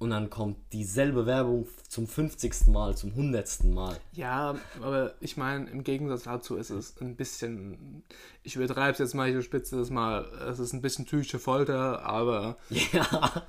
[0.00, 2.68] Und dann kommt dieselbe Werbung zum 50.
[2.68, 3.64] Mal, zum 100.
[3.64, 3.96] Mal.
[4.12, 8.04] Ja, aber ich meine, im Gegensatz dazu ist es ein bisschen,
[8.44, 12.04] ich übertreibe es jetzt mal, ich überspitze das mal, es ist ein bisschen typische Folter,
[12.04, 13.42] aber Ja.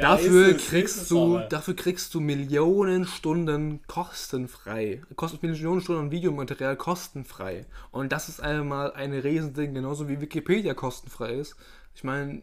[0.00, 1.46] dafür ist es, kriegst du, aber.
[1.48, 5.02] dafür kriegst du Millionen Stunden kostenfrei.
[5.16, 7.66] Kostet Millionen Stunden Videomaterial kostenfrei.
[7.90, 11.56] Und das ist einmal ein Riesending, genauso wie Wikipedia kostenfrei ist.
[11.94, 12.42] Ich meine,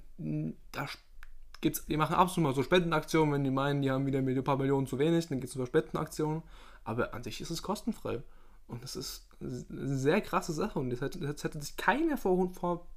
[0.72, 0.88] da
[1.62, 4.58] gibt's, die machen absolut mal so Spendenaktionen, wenn die meinen, die haben wieder ein paar
[4.58, 6.44] Millionen zu wenig, dann gibt es über Spendenaktionen.
[6.84, 8.22] Aber an sich ist es kostenfrei.
[8.68, 10.80] Und das ist eine sehr krasse Sache.
[10.80, 12.88] Und das hätte, das hätte sich keiner vor, vor,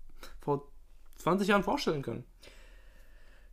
[0.40, 0.68] vor
[1.16, 2.24] 20 Jahren vorstellen können.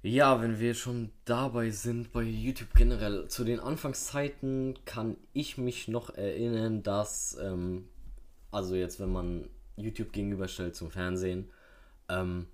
[0.04, 5.88] Ja, wenn wir schon dabei sind bei YouTube generell, zu den Anfangszeiten kann ich mich
[5.88, 7.90] noch erinnern, dass, ähm,
[8.52, 11.50] also jetzt, wenn man YouTube gegenüberstellt zum Fernsehen,
[12.10, 12.48] ähm,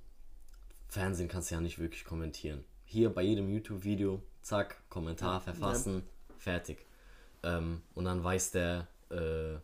[0.94, 2.64] Fernsehen kannst du ja nicht wirklich kommentieren.
[2.86, 6.04] Hier bei jedem YouTube-Video, zack, Kommentar verfassen,
[6.38, 6.86] fertig.
[7.42, 9.58] Ähm, und dann weiß der, äh,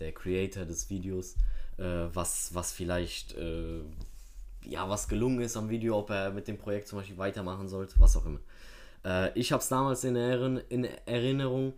[0.00, 1.36] der Creator des Videos,
[1.78, 3.80] äh, was, was vielleicht, äh,
[4.64, 8.00] ja, was gelungen ist am Video, ob er mit dem Projekt zum Beispiel weitermachen sollte,
[8.00, 8.40] was auch immer.
[9.04, 11.74] Äh, ich habe es damals in, Erinner in Erinnerung,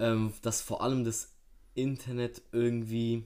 [0.00, 1.32] ähm, dass vor allem das
[1.74, 3.24] Internet irgendwie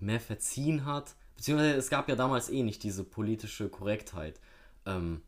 [0.00, 1.14] mehr verziehen hat.
[1.36, 4.40] Beziehungsweise es gab ja damals eh nicht diese politische Korrektheit.
[4.86, 5.22] Ähm,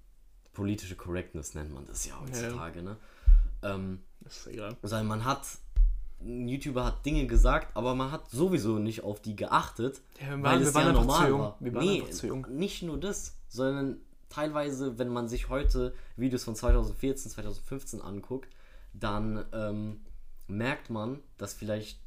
[0.52, 2.96] politische Correctness nennt man das ja heutzutage, ne?
[3.62, 4.76] Ähm, Das ist egal.
[4.82, 5.46] sondern man hat,
[6.20, 10.42] ein YouTuber hat Dinge gesagt, aber man hat sowieso nicht auf die geachtet, Ja, waren-
[10.42, 11.56] weil wir es waren ja normal war.
[11.60, 12.46] Wir waren nee, zu jung.
[12.50, 18.48] nicht nur das, sondern teilweise, wenn man sich heute Videos von 2014, 2015 anguckt,
[18.94, 20.00] dann ähm,
[20.46, 21.98] merkt man, dass vielleicht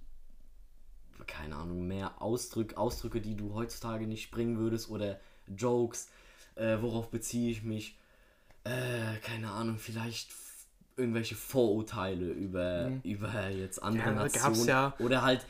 [1.28, 6.10] keine Ahnung, mehr Ausdrück, Ausdrücke, die du heutzutage nicht bringen würdest oder Jokes,
[6.56, 7.98] Äh, worauf beziehe ich mich?
[8.66, 10.32] Äh, keine Ahnung, vielleicht
[10.98, 14.18] irgendwelche Vorurteile über, über jetzt andere Mhm.
[14.18, 14.68] Ja, Nationen.
[14.68, 15.46] ja- Oder halt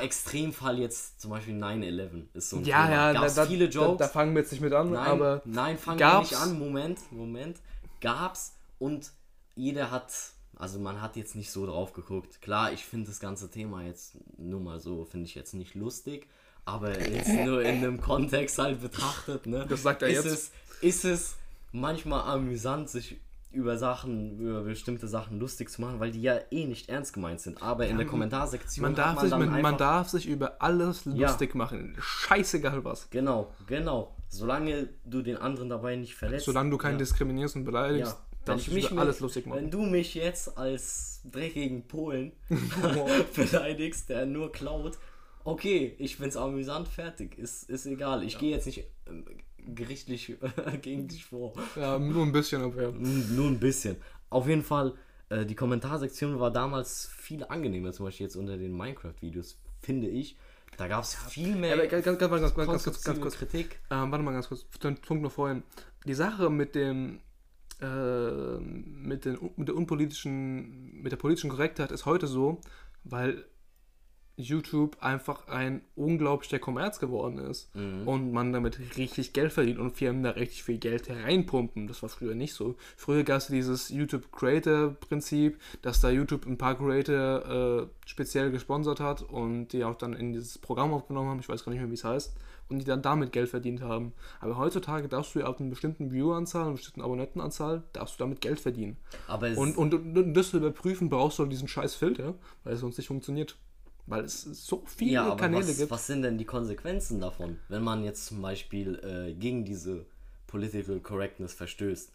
[0.00, 2.96] Extremfall jetzt zum Beispiel 9-11 ist so ein Ja, Thema.
[2.96, 3.98] ja, Gab's da, viele Jokes.
[3.98, 6.58] Da, da fangen wir jetzt nicht mit an, Nein, aber nein, fangen wir nicht an.
[6.58, 7.58] Moment, Moment.
[8.00, 9.10] Gab's und
[9.54, 10.12] jeder hat,
[10.58, 12.42] also man hat jetzt nicht so drauf geguckt.
[12.42, 16.26] Klar, ich finde das ganze Thema jetzt nur mal so, finde ich jetzt nicht lustig,
[16.64, 19.66] aber jetzt nur in einem Kontext halt betrachtet, ne?
[19.68, 20.26] Das sagt er ist jetzt.
[20.26, 21.36] Es, ist es
[21.72, 26.66] manchmal amüsant, sich über Sachen, über bestimmte Sachen lustig zu machen, weil die ja eh
[26.66, 27.62] nicht ernst gemeint sind.
[27.62, 30.60] Aber in der Kommentarsektion man hat darf, man sich, dann man, man darf sich über
[30.60, 31.28] alles Ja.
[31.28, 31.96] lustig machen.
[31.98, 33.08] Scheißegal was.
[33.10, 34.14] Genau, genau.
[34.28, 36.44] Solange du den anderen dabei nicht verletzt.
[36.44, 36.98] Solange du keinen ja.
[36.98, 38.27] diskriminierst und beleidigst, Ja.
[38.48, 39.58] Wenn ich mich alles lustig machen.
[39.60, 42.32] Wenn du mich jetzt als dreckigen Polen
[43.34, 44.98] beleidigst, der nur klaut,
[45.44, 48.22] okay, ich find's amüsant, fertig, ist, ist egal.
[48.22, 49.24] Ich gehe jetzt nicht ähm,
[49.74, 50.36] gerichtlich
[50.82, 51.52] gegen dich vor.
[51.76, 52.90] Ja, nur ein bisschen, aber ja.
[52.90, 53.96] Nur ein bisschen.
[54.30, 54.94] Auf jeden Fall,
[55.28, 60.36] äh, die Kommentarsektion war damals viel angenehmer, zum Beispiel jetzt unter den Minecraft-Videos, finde ich.
[60.76, 63.36] Da gab es viel mehr aber ganz, ganz, ganz, ganz, ganz, ganz, ganz, kurz.
[63.36, 63.80] Kritik.
[63.90, 65.62] Ähm, warte mal ganz kurz, den Punkt noch vorhin.
[66.06, 67.20] Die Sache mit dem,
[67.80, 72.60] äh, mit, den, mit der unpolitischen, mit der politischen Korrektheit ist heute so,
[73.04, 73.44] weil
[74.38, 77.70] YouTube einfach ein unglaublicher Kommerz geworden ist
[78.06, 81.88] und man damit richtig Geld verdient und Firmen da richtig viel Geld hereinpumpen.
[81.88, 82.76] Das war früher nicht so.
[82.96, 88.52] Früher gab es dieses YouTube Creator Prinzip, dass da YouTube ein paar Creator äh, speziell
[88.52, 91.80] gesponsert hat und die auch dann in dieses Programm aufgenommen haben, ich weiß gar nicht
[91.80, 92.36] mehr, wie es heißt,
[92.68, 94.12] und die dann damit Geld verdient haben.
[94.40, 98.40] Aber heutzutage darfst du ja ab einer bestimmten Vieweranzahl, einer bestimmten Abonnentenanzahl, darfst du damit
[98.40, 98.96] Geld verdienen.
[99.26, 102.98] Aber Und, und, und das zu überprüfen, brauchst du diesen scheiß Filter, weil es sonst
[102.98, 103.56] nicht funktioniert.
[104.06, 105.90] Weil es so viele Ja, aber Kanäle was, gibt.
[105.90, 110.06] was sind denn die Konsequenzen davon, wenn man jetzt zum Beispiel äh, gegen diese
[110.46, 112.12] Political Correctness verstößt?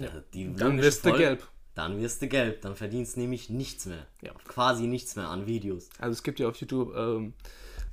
[0.00, 1.46] Ja, die Dann wirst du gelb.
[1.74, 4.06] Dann wirst du gelb, dann verdienst nämlich nichts mehr.
[4.22, 4.32] Ja.
[4.46, 5.88] Quasi nichts mehr an Videos.
[5.98, 7.34] Also es gibt ja auf YouTube ähm,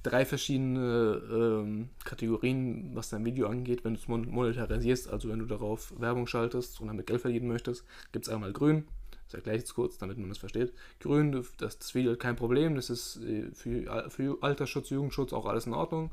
[0.04, 5.40] drei verschiedene ähm, Kategorien, was dein Video angeht, wenn du es mon monetarisierst, also wenn
[5.40, 8.88] du darauf Werbung schaltest und damit Geld verdienen möchtest, gibt es einmal grün,
[9.26, 10.74] das erkläre ich jetzt kurz, damit man das versteht.
[11.00, 15.46] Grün, das, das Video hat kein Problem, das ist äh, für, für Altersschutz, Jugendschutz auch
[15.46, 16.12] alles in Ordnung.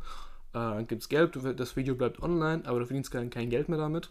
[0.52, 3.68] Äh, dann gibt es gelb, das Video bleibt online, aber du verdienst kein, kein Geld
[3.68, 4.10] mehr damit.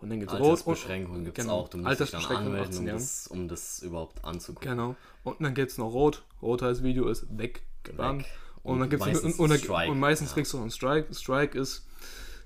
[0.00, 0.50] Und dann gibt es rot.
[0.50, 1.68] Altersbeschränkungen gibt es genau, auch.
[1.68, 4.70] Du musst dich dann anmelden, 18 um das, um das überhaupt anzugucken.
[4.70, 4.96] Genau.
[5.22, 6.24] Und dann gibt es noch Rot.
[6.42, 8.22] Rot heißt Video ist weggebannt.
[8.22, 8.30] Weg.
[8.64, 10.34] Und, dann gibt's meistens und, und, Strike, und meistens ja.
[10.34, 11.14] kriegst du einen Strike.
[11.14, 11.86] Strike ist,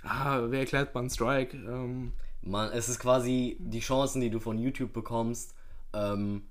[0.02, 1.56] ah, wer erklärt man Strike?
[1.56, 5.54] Ähm, Man, es ist quasi die Chancen, die du von YouTube bekommst.
[5.92, 6.42] Ähm,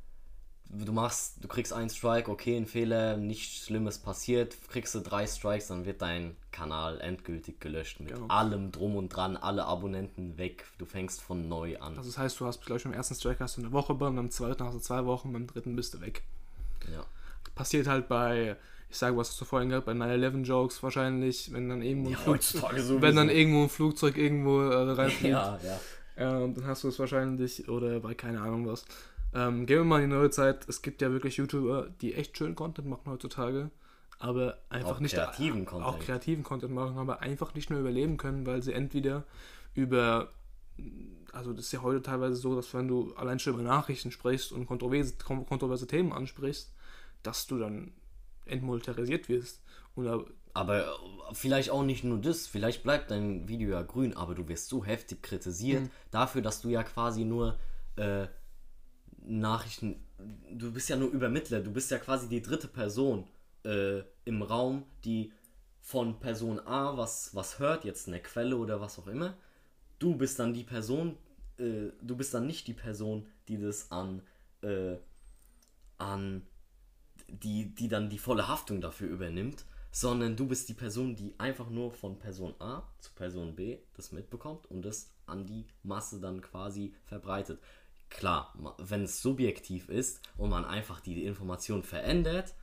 [0.70, 5.26] du machst, du kriegst einen Strike, okay, ein Fehler, nichts Schlimmes passiert, kriegst du drei
[5.28, 8.28] Strikes, dann wird dein Kanal endgültig gelöscht mit Genau.
[8.28, 10.66] allem drum und dran, alle Abonnenten weg.
[10.78, 11.98] Du fängst von neu an.
[11.98, 14.30] also das heißt, du hast, glaube ich, beim ersten Strike hast du eine Woche, beim
[14.32, 16.24] zweiten hast du zwei Wochen, beim dritten bist du weg.
[16.92, 17.06] Ja.
[17.56, 18.56] Passiert halt bei,
[18.90, 22.18] ich sage, was hast du vorhin gehabt, bei 9-11-Jokes wahrscheinlich, wenn dann irgendwo ein, Ja,
[22.20, 25.32] Flugzeug, wenn dann irgendwo ein Flugzeug irgendwo äh, reinfliegt.
[25.34, 25.80] ja, ja.
[26.18, 28.86] Ähm, dann hast du es wahrscheinlich oder bei keine Ahnung was.
[29.36, 30.68] Ähm, gehen wir mal in die neue Zeit.
[30.68, 33.70] Es gibt ja wirklich YouTuber, die echt schön Content machen heutzutage,
[34.18, 36.04] aber einfach Auch nicht kreativen auch Content.
[36.06, 39.26] kreativen Content machen, aber einfach nicht mehr überleben können, weil sie entweder
[39.76, 40.30] über
[41.34, 44.52] also das ist ja heute teilweise so, dass wenn du allein schon über Nachrichten sprichst
[44.54, 46.72] und kontroverse, kon- kontroverse Themen ansprichst,
[47.22, 47.92] dass du dann
[48.50, 49.62] entmonetarisiert wirst.
[49.96, 50.86] Oder Aber
[51.34, 54.84] vielleicht auch nicht nur das, vielleicht bleibt dein Video ja grün, aber du wirst so
[54.84, 55.92] heftig kritisiert Mhm.
[56.10, 57.60] dafür, dass du ja quasi nur
[57.96, 58.28] äh,
[59.24, 60.04] Nachrichten,
[60.52, 63.28] du bist ja nur Übermittler, du bist ja quasi die dritte Person
[63.66, 65.32] äh, im Raum, die
[65.82, 69.36] von Person A was, was hört, jetzt eine Quelle oder was auch immer.
[70.00, 71.18] Du bist dann die Person,
[71.60, 74.22] äh, du bist dann nicht die Person, die das an,
[74.62, 74.96] äh,
[75.98, 76.44] an
[77.28, 81.70] die, die dann die volle Haftung dafür übernimmt, sondern du bist die Person, die einfach
[81.70, 86.42] nur von Person A zu Person B das mitbekommt und das an die Masse dann
[86.42, 87.60] quasi verbreitet.
[88.10, 92.54] Klar, wenn es subjektiv ist und man einfach die Information verändert,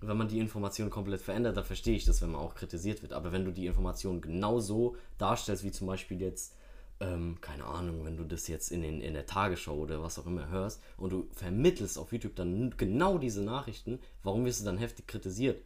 [0.00, 3.12] wenn man die Information komplett verändert, dann verstehe ich das, wenn man auch kritisiert wird.
[3.12, 6.54] Aber wenn du die Information genau so darstellst, wie zum Beispiel jetzt,
[7.00, 10.26] ähm, keine Ahnung, wenn du das jetzt in, den, in der Tagesschau oder was auch
[10.26, 14.78] immer hörst und du vermittelst auf YouTube dann genau diese Nachrichten, warum wirst du dann
[14.78, 15.62] heftig kritisiert?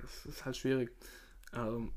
[0.00, 0.92] Das ist halt schwierig.
[1.54, 1.92] Ähm,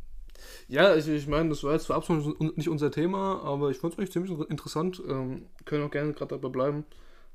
[0.68, 3.94] ja, ich, ich meine, das war jetzt zwar absolut nicht unser Thema, aber ich fand
[3.94, 5.02] es eigentlich ziemlich interessant.
[5.08, 6.86] Ähm, können auch gerne gerade dabei bleiben.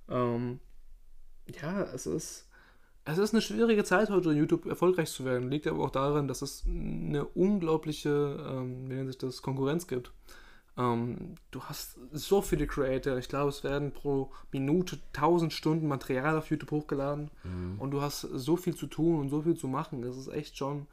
[0.09, 0.61] Ähm,
[1.61, 2.49] ja, es ist.
[3.05, 5.51] Es ist eine schwierige Zeit heute, in YouTube erfolgreich zu werden.
[5.51, 10.13] Liegt aber auch daran, dass es eine unglaubliche, ähm, wie nennt sich das, Konkurrenz gibt.
[10.79, 13.17] Ähm, du hast so viele Creator.
[13.19, 17.31] Ich glaube, es werden pro Minute 1000 Stunden Material auf YouTube hochgeladen.
[17.43, 17.79] Mhm.
[17.79, 20.05] Und du hast so viel zu tun und so viel zu machen.
[20.05, 20.87] Es ist echt schon,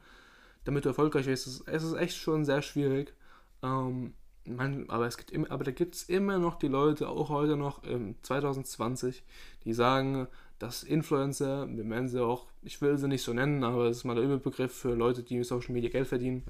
[0.64, 3.14] damit du erfolgreich wirst, es ist, echt schon sehr schwierig.
[3.62, 7.28] Ähm, man, aber, es gibt immer, aber da gibt es immer noch die Leute, auch
[7.28, 9.22] heute noch im 2020,
[9.64, 10.26] die sagen,
[10.60, 14.04] dass Influencer, wir nennen sie auch, ich will sie nicht so nennen, aber es ist
[14.04, 16.44] mal der Überbegriff für Leute, die mit Social Media Geld verdienen,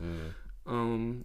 [0.66, 0.70] mhm.
[0.70, 1.24] ähm,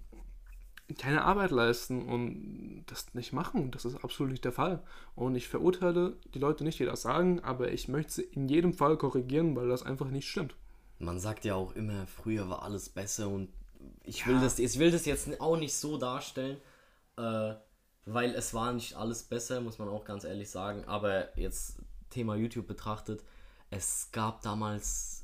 [1.00, 3.72] keine Arbeit leisten und das nicht machen.
[3.72, 4.84] Das ist absolut nicht der Fall.
[5.16, 8.72] Und ich verurteile die Leute nicht, die das sagen, aber ich möchte sie in jedem
[8.72, 10.56] Fall korrigieren, weil das einfach nicht stimmt.
[11.00, 13.50] Man sagt ja auch immer, früher war alles besser und
[14.04, 16.58] ich will, das, ich will das jetzt auch nicht so darstellen,
[17.18, 17.56] äh,
[18.06, 20.86] weil es war nicht alles besser, muss man auch ganz ehrlich sagen.
[20.86, 21.80] Aber jetzt
[22.16, 23.24] Thema YouTube betrachtet,
[23.70, 25.24] es gab damals,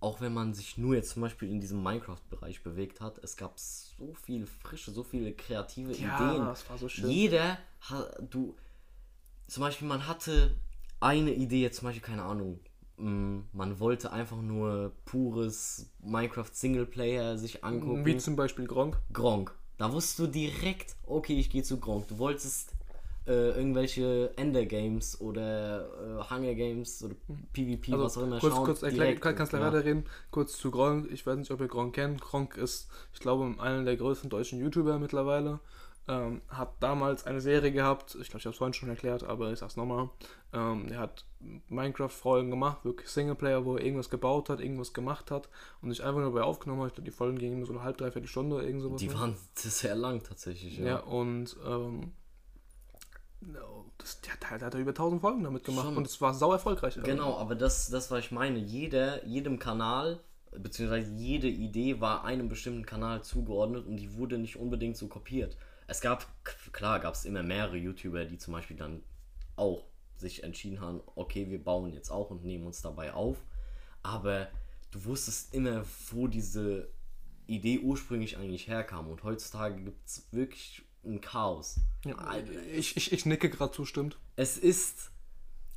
[0.00, 3.58] auch wenn man sich nur jetzt zum Beispiel in diesem Minecraft-Bereich bewegt hat, es gab
[3.58, 6.46] so viel frische, so viele kreative ja, Ideen.
[6.46, 7.10] Das war so schön.
[7.10, 7.58] Jeder,
[8.30, 8.56] du,
[9.48, 10.56] zum Beispiel, man hatte
[11.00, 12.58] eine Idee, jetzt zum Beispiel, keine Ahnung,
[12.96, 18.06] mm, man wollte einfach nur pures Minecraft Singleplayer sich angucken.
[18.06, 18.98] Wie zum Beispiel Gronk.
[19.12, 19.54] Gronk.
[19.76, 22.08] Da wusstest du direkt, okay, ich gehe zu Gronk.
[22.08, 22.72] Du wolltest
[23.26, 27.14] äh, irgendwelche Ender-Games oder äh, Hunger-Games oder
[27.52, 28.54] PvP, also, was auch immer kurz.
[28.54, 30.04] Kurz erklären, kann, kannst du weiterreden?
[30.30, 31.10] Kurz zu Gronk.
[31.10, 32.20] Ich weiß nicht, ob ihr Gronk kennt.
[32.20, 35.60] Gronk ist, ich glaube, einer der größten deutschen YouTuber mittlerweile.
[36.06, 39.50] Ähm, hat damals eine Serie gehabt, ich glaube, ich habe es vorhin schon erklärt, aber
[39.52, 40.10] ich sag's nochmal.
[40.52, 41.24] Ähm, er hat
[41.70, 45.48] Minecraft-Folgen gemacht, wirklich Singleplayer, wo er irgendwas gebaut hat, irgendwas gemacht hat
[45.80, 46.88] und sich einfach nur dabei aufgenommen hat.
[46.88, 49.00] Ich glaube, die Folgen gingen so eine halbe, dreiviertel Stunde oder irgend sowas.
[49.00, 50.84] Die waren sehr lang tatsächlich, ja.
[50.84, 52.12] Ja, und ähm,
[53.98, 55.96] das, der, der, der, hat über 1000 Folgen damit gemacht Schon.
[55.96, 56.98] und es war sau erfolgreich.
[57.02, 62.48] Genau, aber das, das, was ich meine, jeder, jedem Kanal, beziehungsweise jede Idee war einem
[62.48, 65.56] bestimmten Kanal zugeordnet und die wurde nicht unbedingt so kopiert.
[65.86, 66.26] Es gab,
[66.72, 69.02] klar, gab es immer mehrere YouTuber, die zum Beispiel dann
[69.56, 69.84] auch
[70.16, 73.36] sich entschieden haben, okay, wir bauen jetzt auch und nehmen uns dabei auf.
[74.02, 74.48] Aber
[74.90, 76.88] du wusstest immer, wo diese
[77.46, 79.08] Idee ursprünglich eigentlich herkam.
[79.08, 81.80] Und heutzutage gibt es wirklich ein Chaos.
[82.04, 82.34] Ja,
[82.74, 84.18] ich, ich, ich nicke gerade zustimmt.
[84.36, 85.10] Es ist,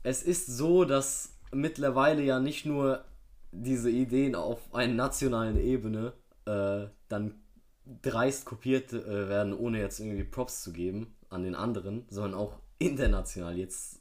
[0.04, 3.06] es ist so, dass mittlerweile ja nicht nur
[3.52, 6.14] diese Ideen auf einer nationalen Ebene
[6.46, 7.36] äh, dann
[8.02, 12.60] dreist kopiert äh, werden, ohne jetzt irgendwie Props zu geben an den anderen, sondern auch
[12.80, 13.58] international.
[13.58, 14.00] Jetzt,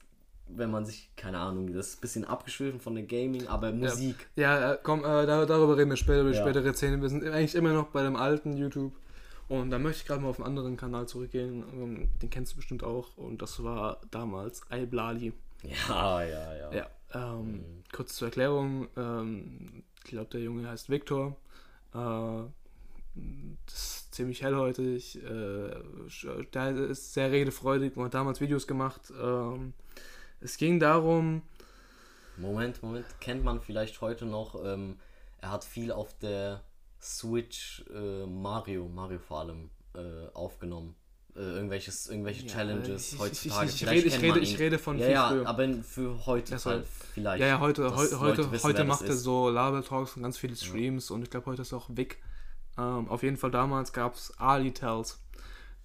[0.49, 4.29] wenn man sich, keine Ahnung, das ist ein bisschen abgeschwiffen von der Gaming, aber Musik.
[4.37, 6.41] Ja, ja äh, komm, äh, darüber reden wir später, über ja.
[6.41, 7.01] spätere Szenen.
[7.01, 8.93] Wir sind eigentlich immer noch bei dem alten YouTube.
[9.48, 11.64] Und da möchte ich gerade mal auf einen anderen Kanal zurückgehen.
[11.72, 13.16] Ähm, den kennst du bestimmt auch.
[13.16, 15.32] Und das war damals Iblali.
[15.62, 16.72] Ja, ja, ja.
[16.72, 17.82] ja ähm, mhm.
[17.92, 18.88] Kurz zur Erklärung.
[18.96, 21.37] Ähm, ich glaube, der Junge heißt Victor.
[21.94, 22.42] Äh,
[23.66, 25.22] das ist ziemlich hellhäutig.
[25.22, 25.70] Äh,
[26.52, 29.12] der ist sehr redefreudig und hat damals Videos gemacht.
[29.20, 29.72] Ähm,
[30.40, 31.42] es ging darum.
[32.37, 33.06] Moment, Moment.
[33.20, 34.62] Kennt man vielleicht heute noch?
[34.64, 34.96] Ähm,
[35.40, 36.62] er hat viel auf der
[37.07, 40.97] Switch äh, Mario, Mario vor allem, äh, aufgenommen.
[41.37, 43.69] Äh, irgendwelches, irgendwelche ja, Challenges ich, heutzutage.
[43.69, 45.47] Ich, ich, rede, ich, rede, ich rede von ja, ja, früher.
[45.47, 47.40] aber für heute ja, halt vielleicht.
[47.42, 50.57] Ja, ja, heute, heute, heute, wissen, heute macht er so Label Talks und ganz viele
[50.57, 52.19] Streams und ich glaube, heute ist auch Vic.
[52.79, 55.19] Ähm, auf jeden Fall damals gab es Ali Tells.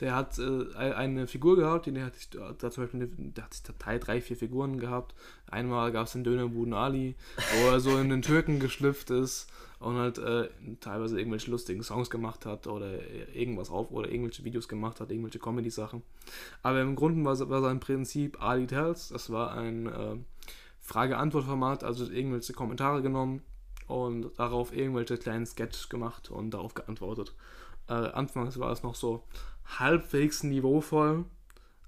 [0.02, 4.20] Der hat äh, eine Figur gehabt, die hat, da zum Beispiel, der hat drei, drei,
[4.20, 5.14] vier Figuren gehabt.
[5.50, 9.48] Einmal gab es den Dönerbuden Ali, wo er so in den Türken geschlüpft ist
[9.80, 13.00] und halt äh, teilweise irgendwelche lustigen Songs gemacht hat oder
[13.34, 16.02] irgendwas auf oder irgendwelche Videos gemacht hat, irgendwelche Comedy-Sachen.
[16.64, 19.10] Aber im Grunde war, war sein Prinzip Ali Tells.
[19.10, 20.18] Das war ein äh,
[20.80, 23.44] Frage-Antwort-Format, also irgendwelche Kommentare genommen
[23.88, 27.34] und darauf irgendwelche kleinen Sketches gemacht und darauf geantwortet.
[27.88, 29.24] Äh, anfangs war es noch so
[29.80, 31.26] halbwegs niveauvoll,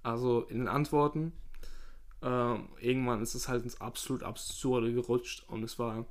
[0.02, 1.34] also in den Antworten.
[2.22, 6.06] Äh, irgendwann ist es halt ins absolut Absurde gerutscht und es war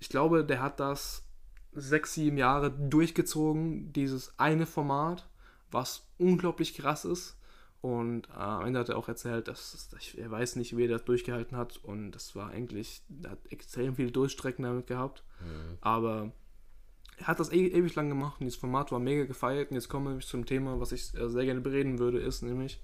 [0.00, 1.24] ich glaube, der hat das
[1.72, 5.28] sechs, sieben Jahre durchgezogen, dieses eine Format,
[5.70, 7.36] was unglaublich krass ist.
[7.82, 11.04] Und äh, am Ende hat er auch erzählt, dass er weiß nicht, wie er das
[11.04, 11.76] durchgehalten hat.
[11.78, 15.22] Und das war eigentlich, er hat extrem viele Durchstrecken damit gehabt.
[15.40, 15.78] Mhm.
[15.80, 16.32] Aber er
[17.24, 19.70] hat das e ewig lang gemacht und dieses Format war mega gefeiert.
[19.70, 22.80] Und jetzt kommen wir zum Thema, was ich äh, sehr gerne bereden würde, ist nämlich,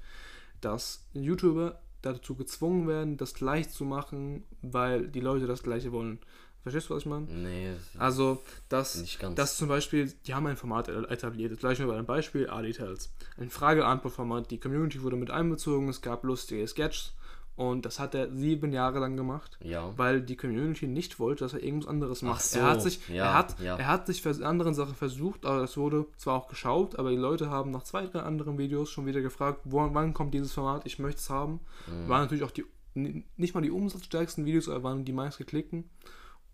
[0.61, 6.19] dass YouTuber dazu gezwungen werden, das gleich zu machen, weil die Leute das gleiche wollen.
[6.63, 7.27] Verstehst du, was ich meine?
[7.27, 7.75] Nee.
[7.97, 9.01] Also, dass,
[9.37, 11.57] dass zum Beispiel, die haben ein Format etabliert.
[11.61, 13.13] Gleich mal ein Beispiel, Ali Tells.
[13.39, 14.51] Ein Frage-Antwort-Format.
[14.51, 17.13] Die Community wurde mit einbezogen, es gab lustige Sketches
[17.57, 19.91] Und das hat er sieben Jahre lang gemacht, Ja.
[19.97, 22.43] weil die Community nicht wollte, dass er irgendwas anderes macht.
[22.43, 23.77] so, er hat sich, ja, er hat, ja.
[23.77, 27.17] er hat sich für anderen Sachen versucht, aber das wurde zwar auch geschaut, aber die
[27.17, 30.83] Leute haben nach zwei, drei anderen Videos schon wieder gefragt, wo, wann kommt dieses Format,
[30.85, 31.61] ich möchte es haben.
[31.87, 32.09] Mhm.
[32.11, 35.85] Waren natürlich auch die, nicht mal die umsatzstärksten Videos, aber waren die meistgeklickten.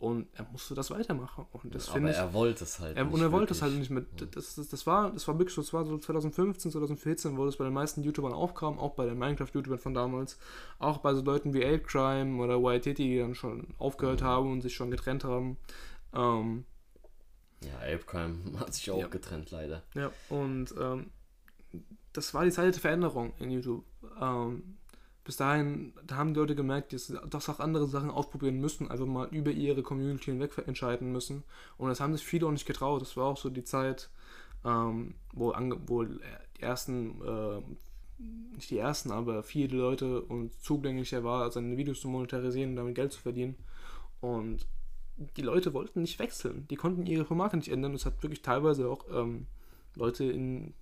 [0.02, 1.46] Und er musste das weitermachen.
[1.52, 2.16] Und das Aber finde ich.
[2.16, 2.96] er wollte es halt.
[2.96, 3.90] Er, nicht und er wollte es halt wirklich.
[3.90, 4.28] nicht mehr.
[4.32, 7.56] Das, das, das, war, das war wirklich so, das war so 2015, 2014, wo das
[7.56, 10.38] bei den meisten YouTubern aufkam, auch bei den Minecraft-YouTubern von damals,
[10.80, 14.26] auch bei so Leuten wie Apecrime oder YTT, die dann schon aufgehört Mhm.
[14.26, 15.56] haben und sich schon getrennt haben.
[16.12, 16.64] Ähm,
[17.60, 19.06] Ja, Apecrime hat sich auch Ja.
[19.06, 19.82] getrennt, leider.
[19.94, 21.10] ja, und ähm,
[22.12, 23.84] das war die Zeit der Veränderung in YouTube.
[24.20, 24.78] Ähm,
[25.24, 28.90] bis dahin, da haben die Leute gemerkt, dass sie dass auch andere Sachen ausprobieren müssen,
[28.90, 31.44] einfach mal über ihre Community hinweg entscheiden müssen.
[31.78, 33.02] Und das haben sich viele auch nicht getraut.
[33.02, 34.10] Das war auch so die Zeit,
[34.64, 35.52] ähm, wo,
[35.86, 36.18] wo die
[36.58, 37.62] ersten, äh,
[38.56, 42.96] nicht die ersten, aber viele Leute und zugänglicher war, seine Videos zu monetarisieren und damit
[42.96, 43.56] Geld zu verdienen.
[44.20, 44.66] Und
[45.36, 46.66] die Leute wollten nicht wechseln.
[46.68, 47.92] Die konnten ihre Formate nicht ändern.
[47.92, 49.46] Das hat wirklich teilweise auch ähm,
[49.94, 50.74] Leute in,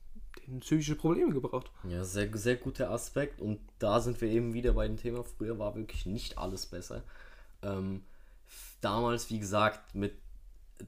[0.47, 1.71] in psychische Probleme gebracht.
[1.89, 3.41] Ja, sehr, sehr guter Aspekt.
[3.41, 5.25] Und da sind wir eben wieder bei dem Thema.
[5.25, 7.03] Früher war wirklich nicht alles besser.
[7.63, 8.03] Ähm,
[8.81, 10.15] damals, wie gesagt, mit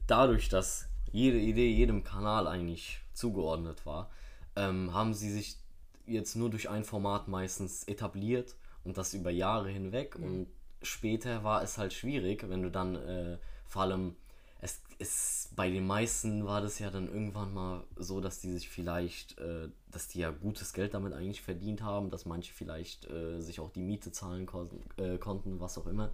[0.07, 4.09] dadurch, dass jede Idee jedem Kanal eigentlich zugeordnet war,
[4.55, 5.57] ähm, haben sie sich
[6.05, 10.15] jetzt nur durch ein Format meistens etabliert und das über Jahre hinweg.
[10.15, 10.47] Und
[10.81, 14.15] später war es halt schwierig, wenn du dann äh, vor allem
[14.63, 18.69] es ist bei den meisten war das ja dann irgendwann mal so, dass die sich
[18.69, 23.41] vielleicht, äh, dass die ja gutes Geld damit eigentlich verdient haben, dass manche vielleicht äh,
[23.41, 26.11] sich auch die Miete zahlen konnten, äh, konnten was auch immer.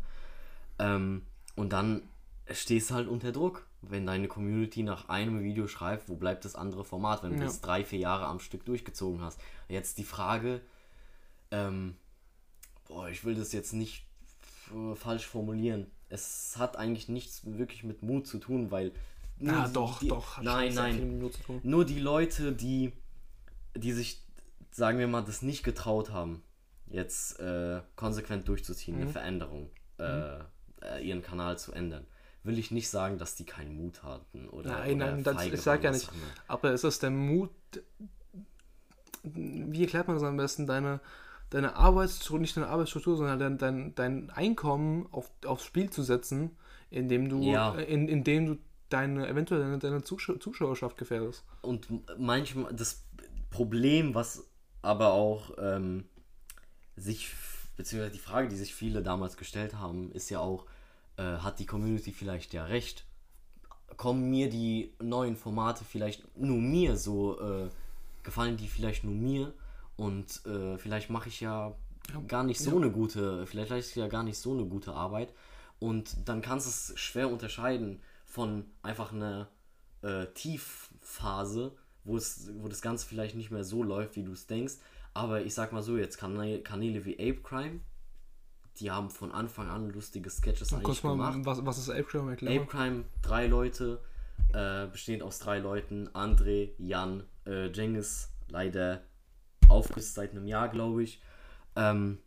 [0.79, 1.21] Ähm,
[1.55, 2.01] und dann
[2.51, 6.55] stehst du halt unter Druck, wenn deine Community nach einem Video schreibt, wo bleibt das
[6.55, 7.45] andere Format, wenn du Ja.
[7.45, 9.39] das drei, vier Jahre am Stück durchgezogen hast.
[9.67, 10.61] Jetzt die Frage,
[11.51, 11.95] ähm,
[12.87, 14.05] boah, ich will das jetzt nicht
[14.73, 15.85] äh, falsch formulieren.
[16.10, 18.91] Es hat eigentlich nichts wirklich mit Mut zu tun, weil.
[19.38, 20.38] Na nur doch, die, doch.
[20.38, 21.32] hat Nein, nein.
[21.64, 22.91] Nur die Leute, die,
[23.76, 24.22] die sich,
[24.72, 26.43] sagen wir mal, das nicht getraut haben,
[26.88, 29.01] jetzt äh, konsequent durchzuziehen, Mhm.
[29.03, 30.39] eine Veränderung, äh,
[30.82, 32.05] äh, ihren Kanal zu ändern,
[32.43, 34.72] will ich nicht sagen, dass die keinen Mut hatten oder.
[34.72, 36.12] Nein, oder nein, das, ich sag waren, ja nicht.
[36.12, 36.22] immer.
[36.47, 37.51] Aber ist das der Mut?
[39.24, 40.66] Wie erklärt man das am besten?
[40.66, 40.99] Deine,
[41.49, 46.55] deine Arbeitsstruktur, nicht deine Arbeitsstruktur, sondern dein, dein, dein Einkommen auf, aufs Spiel zu setzen,
[46.89, 47.75] indem du, Ja.
[47.75, 48.57] äh, in, indem du
[48.89, 51.43] deine, eventuell deine, deine Zuschau Zuschauerschaft gefährdest.
[51.61, 51.87] Und
[52.17, 53.03] manchmal das
[53.49, 54.47] Problem, was
[54.81, 56.05] aber auch ähm,
[56.95, 57.31] sich,
[57.77, 60.65] beziehungsweise die Frage, die sich viele damals gestellt haben, ist ja auch,
[61.17, 63.05] äh, hat die Community vielleicht ja recht?
[63.97, 67.69] Kommen mir die neuen Formate vielleicht nur mir so, äh,
[68.23, 69.53] gefallen die vielleicht nur mir?
[69.99, 71.75] Und äh, vielleicht mache ich ja
[72.29, 75.33] gar nicht so eine gute, vielleicht leiste ich ja gar nicht so eine gute Arbeit.
[75.77, 79.49] Und dann kannst du es schwer unterscheiden von einfach einer
[80.01, 81.73] äh, Tiefphase,
[82.05, 84.75] wo es, wo das Ganze vielleicht nicht mehr so läuft, wie du es denkst.
[85.13, 87.81] Aber ich sag mal so, jetzt Kanäle, Kanäle wie Ape Crime,
[88.77, 91.39] die haben von Anfang an lustige Sketches eigentlich Kurz mal, gemacht.
[91.41, 92.31] was, was ist Apecrime?
[92.31, 92.67] Erklär Ape.
[92.67, 93.99] Crime, drei Leute,
[94.53, 96.07] äh, bestehend aus drei Leuten.
[96.13, 99.01] André, Jan, äh, Cengiz, leider
[99.70, 101.22] aufgelöst seit einem Jahr, glaube ich.
[101.76, 102.20] Ähm,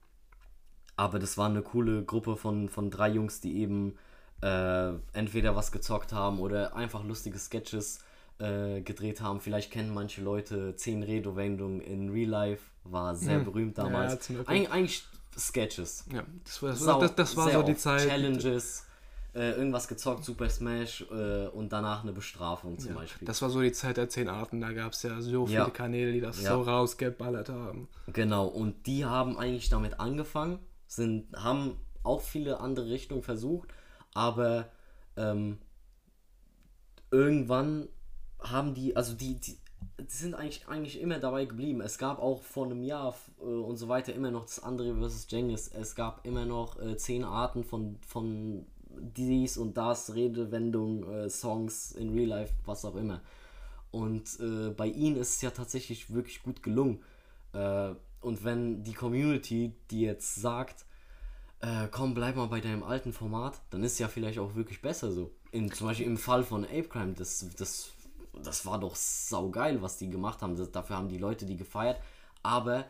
[0.96, 3.96] aber das war eine coole Gruppe von, von drei Jungs, die eben
[4.42, 8.00] äh, entweder was gezockt haben oder einfach lustige Sketches
[8.38, 9.40] äh, gedreht haben.
[9.40, 14.26] Vielleicht kennen manche Leute 10 Redewendungen in Real Life, war sehr berühmt Ja, damals.
[14.26, 14.48] Glück.
[14.48, 15.04] Eig eigentlich
[15.38, 16.04] Sketches.
[16.12, 18.06] Ja, das war, das, das, das war so die Zeit.
[18.06, 18.86] Challenges,
[19.34, 23.26] äh, irgendwas gezockt, Super Smash äh, und danach eine Bestrafung zum Ja, Beispiel.
[23.26, 24.60] das war so die Zeit der zehn Arten.
[24.60, 25.70] Da gab es ja so viele Ja.
[25.70, 26.54] Kanäle, die das Ja.
[26.54, 27.88] so rausgeballert haben.
[28.08, 33.68] Genau, und die haben eigentlich damit angefangen, sind, haben auch viele andere Richtungen versucht,
[34.12, 34.68] aber
[35.16, 35.58] ähm,
[37.10, 37.88] irgendwann
[38.40, 39.56] haben die, also die, die,
[40.00, 41.80] die sind eigentlich, eigentlich immer dabei geblieben.
[41.80, 45.26] Es gab auch vor einem Jahr äh, und so weiter immer noch das andere versus
[45.30, 45.68] Jengis.
[45.68, 48.66] Es gab immer noch äh, zehn Arten von, von
[49.00, 53.20] dies und das, Redewendung, äh, Songs in Real Life, was auch immer.
[53.90, 57.02] Und äh, bei ihnen ist es ja tatsächlich wirklich gut gelungen.
[57.52, 60.86] Äh, und wenn die Community, die jetzt sagt,
[61.60, 65.12] äh, komm, bleib mal bei deinem alten Format, dann ist ja vielleicht auch wirklich besser
[65.12, 65.30] so.
[65.50, 67.90] In, zum Beispiel im Fall von Ape Crime, das, das,
[68.42, 70.56] das war doch saugeil, was die gemacht haben.
[70.56, 72.00] Das, dafür haben die Leute die gefeiert.
[72.42, 72.86] Aber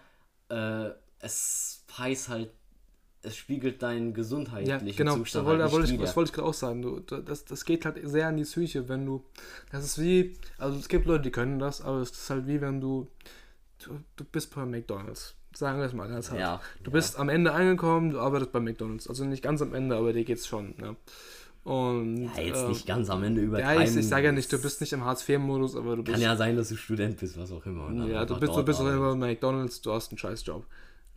[0.48, 2.52] äh, es heißt halt,
[3.22, 6.48] es spiegelt deinen Ja, gesundheitlichen genau, Zustand wollte, halt wollte ich, das wollte ich gerade
[6.48, 6.82] auch sagen.
[6.82, 9.24] Du, da- das, das geht halt sehr an die Psyche, wenn du.
[9.70, 10.34] Das ist wie.
[10.58, 13.08] Also es gibt Leute, die können das, aber es ist halt wie wenn du.
[13.84, 15.34] Du, du bist bei McDonalds.
[15.54, 16.40] Sagen wir es mal ganz hart.
[16.40, 16.94] Ja, du ja.
[16.94, 19.06] bist am Ende angekommen, du arbeitest bei McDonalds.
[19.08, 20.74] Also nicht ganz am Ende, aber dir geht's schon.
[20.78, 20.96] Ne?
[21.64, 23.84] Und, Ja, jetzt ähm, nicht ganz am Ende Ja, übertreiben.
[23.84, 26.14] ich, ich sage ja nicht, du bist nicht im Hartz-IV-Modus, aber du bist.
[26.14, 27.92] Kann ja sein, dass du Student bist, was auch immer.
[28.06, 30.66] ja, du bist, du bist auch immer bei McDonalds, du hast einen Scheißjob.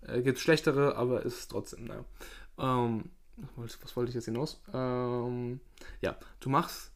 [0.07, 2.05] Äh, gibt schlechtere, aber ist trotzdem, ne?
[2.57, 4.61] Ähm, was wollte- was wollte ich jetzt hinaus?
[4.73, 5.59] Ähm,
[6.01, 6.91] ja, du machst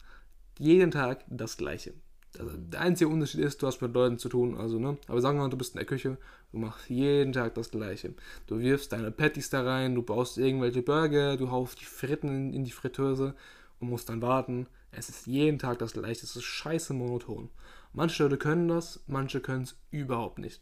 [0.57, 1.93] jeden Tag das Gleiche.
[2.37, 4.97] Also, der einzige Unterschied ist, du hast mit Leuten zu tun, also, ne?
[5.07, 6.17] Aber sagen wir mal, du bist in der Küche,
[6.51, 8.13] du machst jeden Tag das Gleiche.
[8.45, 12.53] Du wirfst deine Patties da rein, du baust irgendwelche Burger, du haust die Fritten in,
[12.53, 13.33] in die Fritteuse
[13.79, 14.67] und musst dann warten.
[14.91, 17.49] Es ist jeden Tag das Gleiche, es ist scheiße monoton.
[17.93, 20.61] Manche Leute können das, manche können es überhaupt nicht.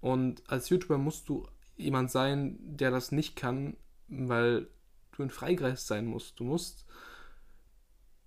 [0.00, 1.46] Und als YouTuber musst du
[1.76, 3.76] jemand sein, der das nicht kann,
[4.08, 4.68] weil
[5.16, 6.38] du ein Freigeist sein musst.
[6.40, 6.86] Du musst,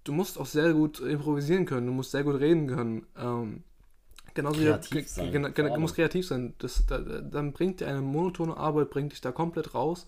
[0.04, 3.06] du musst auch sehr gut improvisieren können, du musst sehr gut reden können.
[3.18, 3.64] Ähm,
[4.34, 5.32] genauso Kreativ wie, sein,
[5.74, 6.56] du musst kreativ sein.
[6.60, 10.08] Das, da, da- dann bringt dir eine monotone Arbeit, bringt dich da komplett raus.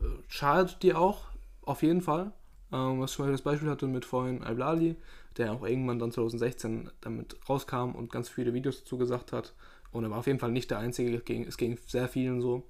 [0.00, 1.26] Äh, Schadet dir auch,
[1.62, 2.32] auf jeden Fall.
[2.72, 4.96] Ähm, was ich zum Beispiel das Beispiel hatte mit vorhin Al-Blali,
[5.38, 9.54] der auch irgendwann dann 2016 damit rauskam und ganz viele Videos dazu gesagt hat.
[9.92, 12.40] Und er war auf jeden Fall nicht der Einzige, es ging, es ging sehr vielen
[12.40, 12.66] so,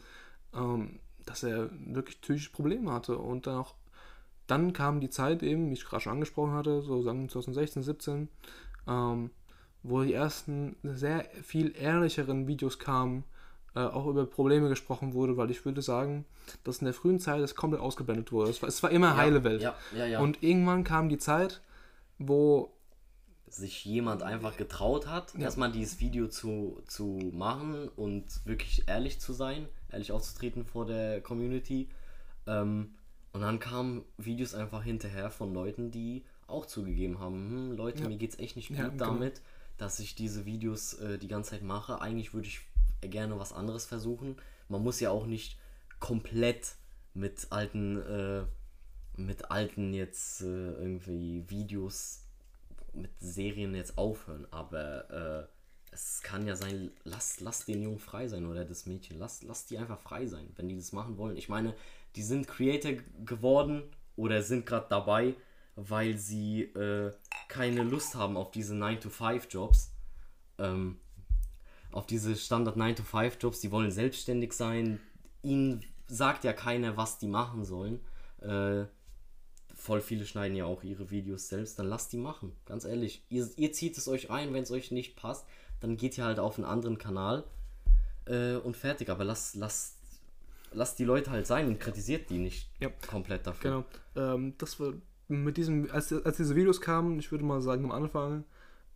[0.55, 3.17] ähm, dass er wirklich psychische Probleme hatte.
[3.17, 3.75] Und dann auch,
[4.47, 7.83] dann kam die Zeit eben, wie ich gerade schon angesprochen hatte, so sagen wir 2016,
[7.85, 8.29] 17,
[8.89, 9.31] ähm,
[9.85, 13.25] wo die ersten sehr viel ehrlicheren Videos kamen,
[13.75, 16.25] äh, auch über Probleme gesprochen wurde, weil ich würde sagen,
[16.65, 18.51] dass in der frühen Zeit es komplett ausgeblendet wurde.
[18.51, 19.63] Es war, es war immer heile Welt.
[19.63, 20.21] Ja, ja, ja.
[20.21, 21.63] Und irgendwann kam die Zeit,
[22.19, 22.73] wo
[23.55, 29.33] sich jemand einfach getraut hat, erstmal dieses Video zu, zu machen und wirklich ehrlich zu
[29.33, 31.89] sein, ehrlich aufzutreten vor der Community.
[32.47, 32.95] Ähm,
[33.33, 38.09] und dann kamen Videos einfach hinterher von Leuten, die auch zugegeben haben, hm, Leute, Ja.
[38.09, 39.07] mir geht's echt nicht gut Ja, genau.
[39.07, 39.41] damit,
[39.79, 42.01] dass ich diese Videos äh, die ganze Zeit mache.
[42.01, 42.61] Eigentlich würde ich
[43.01, 44.37] gerne was anderes versuchen.
[44.69, 45.59] Man muss ja auch nicht
[45.99, 46.75] komplett
[47.15, 48.45] mit alten, äh,
[49.17, 52.22] mit alten jetzt äh, irgendwie Videos
[52.93, 58.27] mit Serien jetzt aufhören, aber äh, es kann ja sein, lass, lass den Jungen frei
[58.27, 61.37] sein oder das Mädchen, lass, lass die einfach frei sein, wenn die das machen wollen.
[61.37, 61.75] Ich meine,
[62.17, 62.93] die sind Creator
[63.25, 63.83] geworden
[64.17, 65.35] oder sind gerade dabei,
[65.77, 67.13] weil sie äh,
[67.49, 69.93] keine Lust haben auf diese 9-to-5-Jobs.
[70.59, 70.99] Ähm,
[71.91, 75.01] auf diese Standard 9-to-5-Jobs, die wollen selbstständig sein.
[75.43, 78.01] Ihnen sagt ja keiner, was die machen sollen.
[78.41, 78.85] Äh,
[79.83, 82.53] voll viele schneiden ja auch ihre Videos selbst, dann lasst die machen.
[82.67, 83.25] Ganz ehrlich.
[83.29, 85.45] Ihr, ihr zieht es euch ein, wenn es euch nicht passt,
[85.81, 87.43] dann geht ihr halt auf einen anderen Kanal
[88.27, 89.11] äh, und fertig.
[89.11, 89.97] Aber lasst, lasst,
[90.71, 92.91] lasst die Leute halt sein und kritisiert die nicht Ja.
[93.09, 93.85] komplett dafür.
[94.15, 94.35] Genau.
[94.35, 94.93] Ähm, das war
[95.27, 98.45] mit diesem, als, als diese Videos kamen, ich würde mal sagen am Anfang,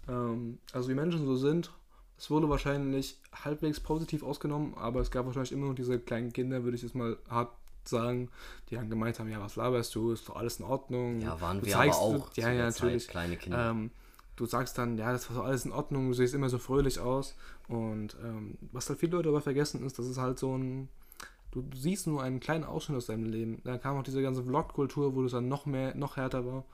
[0.08, 1.72] ähm, also wie Menschen so sind,
[2.16, 6.62] es wurde wahrscheinlich halbwegs positiv ausgenommen, aber es gab wahrscheinlich immer noch diese kleinen Kinder,
[6.62, 7.50] würde ich jetzt mal hart
[7.88, 8.30] sagen,
[8.68, 11.20] die dann gemeint haben, ja, was laberst du, ist doch alles in Ordnung.
[11.20, 13.08] Ja, waren du wir zeigst, aber auch Ja, zu ja, der Zeit, natürlich.
[13.08, 13.70] kleine Kinder.
[13.70, 13.90] Ähm,
[14.36, 17.36] du sagst dann, ja, das war alles in Ordnung, du siehst immer so fröhlich aus.
[17.68, 20.88] Und ähm, was halt viele Leute dabei vergessen ist, das ist halt so ein,
[21.52, 23.60] du, du siehst nur einen kleinen Ausschnitt aus deinem Leben.
[23.64, 26.64] Dann kam auch diese ganze Vlog-Kultur, wo das dann noch mehr, noch härter war.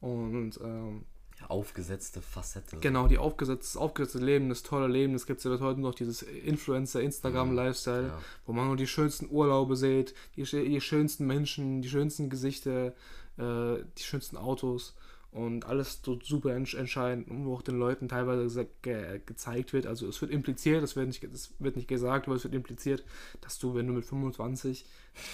[0.00, 1.11] Und ähm, Ja,
[1.48, 2.76] aufgesetzte Facette.
[2.78, 5.80] genau, die aufgesetzte, das aufgesetzte Leben, das tolle Leben, das gibt es ja bis heute
[5.80, 8.18] noch, dieses Influencer-Instagram-Lifestyle, ja.
[8.46, 12.92] wo man nur die schönsten Urlaube sieht, die, die schönsten Menschen, die schönsten Gesichter,
[13.38, 14.94] äh, die schönsten Autos
[15.32, 19.72] und alles so super entsch- entscheidend, und wo auch den Leuten teilweise ge ge gezeigt
[19.72, 19.86] wird.
[19.86, 23.02] Also es wird impliziert, es wird nicht, es wird nicht gesagt, aber es wird impliziert,
[23.40, 24.84] dass du, wenn du mit 25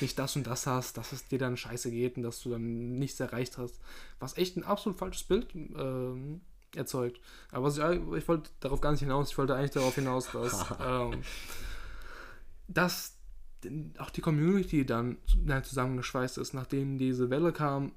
[0.01, 2.99] nicht das und das hast, dass es dir dann scheiße geht und dass du dann
[2.99, 3.81] nichts erreicht hast.
[4.21, 6.41] Was echt ein absolut falsches Bild ähm,
[6.75, 7.21] erzeugt.
[7.51, 11.23] Aber ich, ich wollte darauf gar nicht hinaus, ich wollte eigentlich darauf hinaus, dass, ähm,
[12.69, 13.17] dass
[13.99, 17.93] auch die Community dann ja, zusammengeschweißt ist, nachdem diese Welle kam.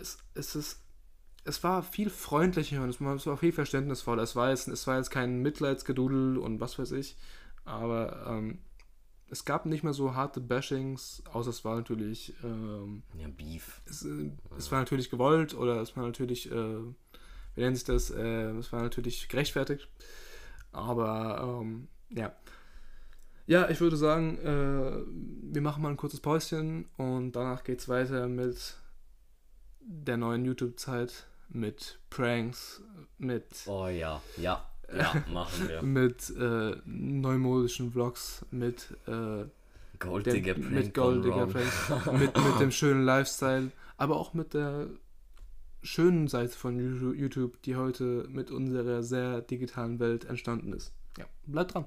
[0.00, 0.80] Es, es, ist,
[1.46, 4.22] es war viel freundlicher und es war, viel verständnisvoller.
[4.22, 7.16] Es war, jetzt, es war jetzt kein Mitleidsgedudel und was weiß ich,
[7.64, 8.58] aber ähm,
[9.28, 13.80] es gab nicht mehr so harte Bashings, außer es war natürlich ähm, Ja, Beef.
[13.86, 16.78] es, äh, es war natürlich gewollt oder es war natürlich, äh,
[17.54, 19.88] wie nennt sich das, äh, es war natürlich gerechtfertigt.
[20.72, 22.34] Aber ähm, ja.
[23.46, 27.88] Ja, ich würde sagen, äh, wir machen mal ein kurzes Päuschen und danach geht es
[27.88, 28.76] weiter mit
[29.80, 32.82] der neuen YouTube-Zeit, mit Pranks,
[33.18, 35.82] mit, Oh ja, ja, ja, machen wir.
[35.82, 39.44] mit äh, neumodischen Vlogs, mit äh,
[39.98, 40.70] Gold Digger Prank.
[40.70, 44.88] mit Gold Digger Prank, mit, mit dem schönen Lifestyle, aber auch mit der
[45.82, 50.92] schönen Seite vonYu- YouTube, die heute mit unserer sehr digitalen Welt entstanden ist.
[51.18, 51.86] Ja, bleibt dran.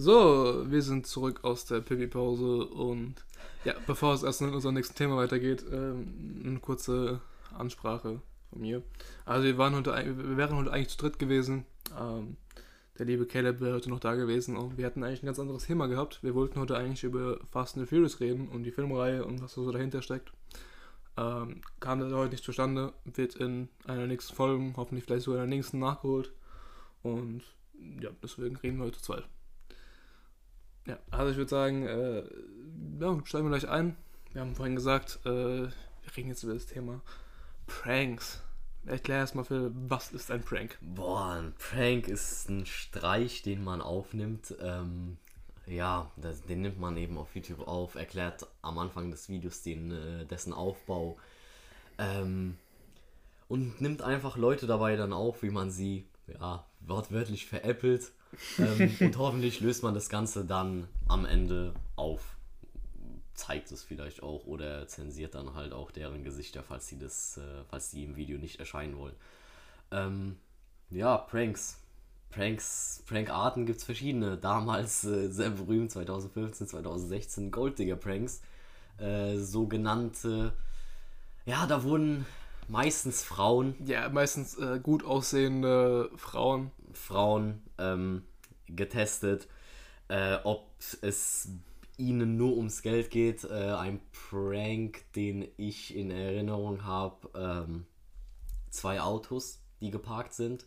[0.00, 3.16] So, wir sind zurück aus der Pipi-Pause und
[3.64, 7.20] ja, bevor es erst in unser nächsten Thema weitergeht, ähm, eine kurze
[7.52, 8.84] Ansprache von mir.
[9.24, 11.66] Also wir waren heute, wir wären heute eigentlich zu dritt gewesen.
[11.98, 12.36] Ähm,
[12.96, 15.66] der liebe Caleb wäre heute noch da gewesen und wir hatten eigentlich ein ganz anderes
[15.66, 16.22] Thema gehabt.
[16.22, 19.68] Wir wollten heute eigentlich über Fast and Furious reden und die Filmreihe und was so
[19.72, 20.30] dahinter steckt.
[21.16, 25.50] Ähm, kam leider heute nicht zustande, wird in einer nächsten Folge, hoffentlich vielleicht sogar in
[25.50, 26.32] der nächsten nachgeholt.
[27.02, 27.42] Und
[28.00, 29.24] ja, deswegen reden wir heute zu zweit.
[30.88, 32.22] Ja, also ich würde sagen, äh,
[32.98, 33.94] ja, steigen wir gleich ein.
[34.32, 37.02] Wir haben vorhin gesagt, äh, wir reden jetzt über das Thema
[37.66, 38.42] Pranks.
[38.86, 40.78] Erklär erstmal für, was ist ein Prank?
[40.80, 44.54] Boah, ein Prank ist ein Streich, den man aufnimmt.
[44.62, 45.18] Ähm,
[45.66, 49.90] ja, das, den nimmt man eben auf YouTube auf, erklärt am Anfang des Videos den,
[49.90, 51.18] äh, dessen Aufbau
[51.98, 52.56] ähm,
[53.48, 58.12] und nimmt einfach Leute dabei dann auf, wie man sie ja, wortwörtlich veräppelt.
[58.58, 62.36] Ähm, und hoffentlich löst man das Ganze dann am Ende auf.
[63.34, 67.64] Zeigt es vielleicht auch oder zensiert dann halt auch deren Gesichter, falls sie das, äh,
[67.70, 69.14] falls die im Video nicht erscheinen wollen.
[69.90, 70.36] Ähm,
[70.90, 71.78] ja, Pranks.
[72.30, 74.36] Pranks, Prankarten gibt es verschiedene.
[74.36, 78.42] Damals äh, sehr berühmt, 2015, 2016, Golddigger Pranks.
[78.98, 80.52] Äh, sogenannte,
[81.46, 82.26] ja, da wurden
[82.68, 83.74] meistens Frauen.
[83.86, 86.70] Ja, meistens äh, gut aussehende Frauen.
[86.92, 88.22] Frauen ähm,
[88.66, 89.48] getestet,
[90.08, 90.66] äh, ob
[91.02, 91.48] es
[91.96, 93.44] ihnen nur ums Geld geht.
[93.44, 97.86] Äh, ein Prank, den ich in Erinnerung habe, ähm,
[98.70, 100.66] zwei Autos, die geparkt sind.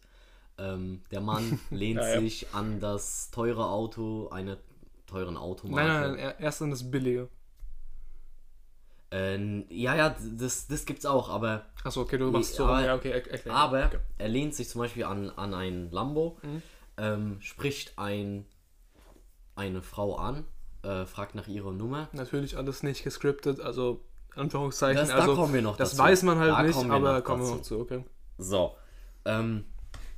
[0.57, 2.22] Ähm, der Mann lehnt ja, ja.
[2.22, 4.57] sich an das teure Auto, einer
[5.07, 5.88] teuren Automarke.
[5.88, 7.30] Nein, nein, nein, erst an das billige.
[9.12, 11.66] Äh, ja, ja, das, das gibt's auch, aber.
[11.84, 12.66] Achso, okay, du machst so.
[12.66, 13.53] Aber, ja, okay, erklär.
[13.53, 13.99] aber okay.
[14.18, 16.62] er lehnt sich zum Beispiel an, an ein Lambo, mhm.
[16.97, 18.45] ähm, spricht ein,
[19.55, 20.45] eine Frau an,
[20.84, 22.07] äh, fragt nach ihrer Nummer.
[22.14, 24.01] Natürlich alles nicht gescriptet, also
[24.36, 25.01] Anführungszeichen.
[25.01, 26.03] Das, also, da kommen wir noch Das dazu.
[26.03, 28.05] weiß man halt da nicht, kommen aber kommen wir noch zu, okay.
[28.38, 28.76] So,
[29.26, 29.66] ähm,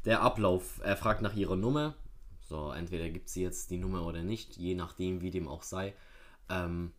[0.05, 0.81] der Ablauf.
[0.83, 1.95] Er fragt nach ihrer Nummer.
[2.41, 5.95] So, entweder gibt sie jetzt die Nummer oder nicht, je nachdem, wie dem auch sei.
[6.49, 6.91] Ähm,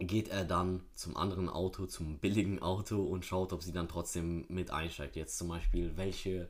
[0.00, 4.46] geht er dann zum anderen Auto, zum billigen Auto und schaut, ob sie dann trotzdem
[4.48, 5.16] mit einsteigt.
[5.16, 6.48] Jetzt zum Beispiel, welche,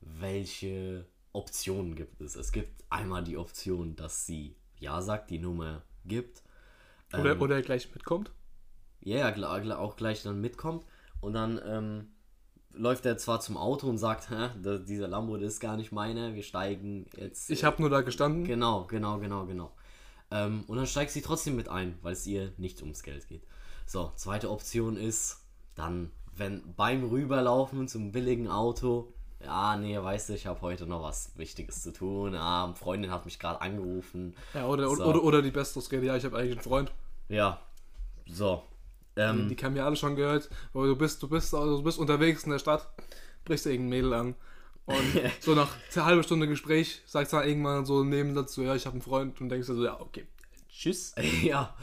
[0.00, 2.36] welche Optionen gibt es?
[2.36, 6.42] Es gibt einmal die Option, dass sie Ja sagt, die Nummer gibt.
[7.12, 8.30] Oder, ähm, oder gleich mitkommt.
[9.00, 10.84] Ja, yeah, auch gleich dann mitkommt.
[11.20, 12.08] Und dann ähm,
[12.72, 14.28] läuft er zwar zum Auto und sagt,
[14.86, 17.50] dieser Lambo, das ist gar nicht meine, wir steigen jetzt.
[17.50, 18.44] Ich habe nur da gestanden.
[18.44, 19.72] Genau, genau, genau, genau.
[20.32, 23.42] Ähm, und dann steigt sie trotzdem mit ein, weil es ihr nicht ums Geld geht.
[23.86, 25.40] So, zweite Option ist,
[25.74, 29.12] dann, wenn beim Rüberlaufen zum billigen Auto,
[29.44, 32.34] ja, nee, weißt du, ich habe heute noch was Wichtiges zu tun.
[32.34, 34.34] Eine Freundin hat mich gerade angerufen.
[34.54, 35.04] Ja, oder, so.
[35.04, 36.92] oder, oder die beste Ausrede, ja, ich habe eigentlich einen Freund.
[37.28, 37.60] Ja,
[38.26, 38.62] so.
[39.16, 41.82] Ähm, die, die haben ja alle schon gehört, aber du bist, du bist, also du
[41.82, 42.88] bist unterwegs in der Stadt,
[43.44, 44.34] brichst irgendein Mädel an.
[44.86, 44.96] Und
[45.40, 48.86] so nach einer halben Stunde Gespräch sagst du dann irgendwann so neben dazu, ja, ich
[48.86, 50.26] habe einen Freund und denkst du so, ja, okay,
[50.68, 51.14] tschüss.
[51.42, 51.74] ja,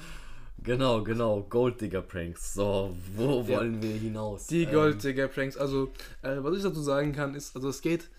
[0.61, 2.53] genau, genau, Golddigger-Pranks.
[2.53, 3.57] So, wo ja.
[3.57, 4.47] wollen wir hinaus?
[4.47, 5.91] Die ähm, Golddigger-Pranks, also,
[6.21, 8.09] äh, was ich dazu sagen kann, ist, also es geht,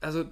[0.00, 0.24] also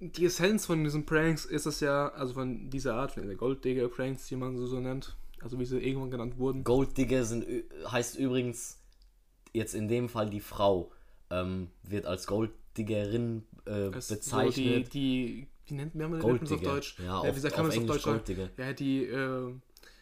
[0.00, 4.26] die Essenz von diesen Pranks ist es ja, also von dieser Art, von der Golddigger-Pranks,
[4.28, 6.64] die man so, so nennt, also wie sie irgendwann genannt wurden.
[6.64, 7.46] Golddigger sind,
[7.90, 8.78] heißt übrigens
[9.52, 10.90] jetzt in dem Fall die Frau
[11.30, 12.26] ähm, wird als
[12.74, 14.54] Golddiggerin äh, bezeichnet.
[14.54, 16.96] So die, die, wie nennt man das auf Deutsch?
[17.04, 18.02] Ja, auf, wie sagt man das auf Deutsch?
[18.02, 18.50] Golddigger.
[18.56, 19.52] Ja, die, äh,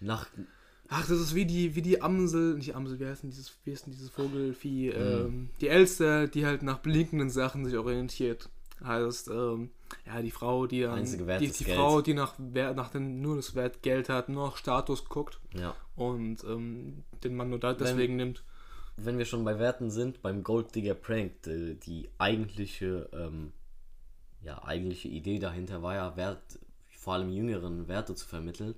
[0.01, 0.27] Nach,
[0.89, 3.73] Ach, das ist wie die, wie die Amsel, nicht Amsel, wie heißt denn dieses, wie
[3.73, 4.91] heißt denn dieses Vogelvieh?
[4.91, 4.97] Mhm.
[4.97, 8.51] Ähm, die Elster, die halt nach blinkenden Sachen sich orientiert.
[8.85, 9.71] Heißt, ähm,
[10.07, 13.83] ja, die Frau, die dann, die, die Frau, die nach, nach dem, nur das Wert
[13.83, 15.75] Geld hat, nur nach Status guckt ja.
[15.95, 18.43] und ähm, den Mann nur da deswegen wenn, nimmt.
[18.97, 23.53] Wenn wir schon bei Werten sind, beim Gold Digger Prank, die, die eigentliche, ähm,
[24.43, 26.59] ja, eigentliche Idee dahinter war ja, Wert,
[26.99, 28.75] vor allem jüngeren Werte zu vermitteln.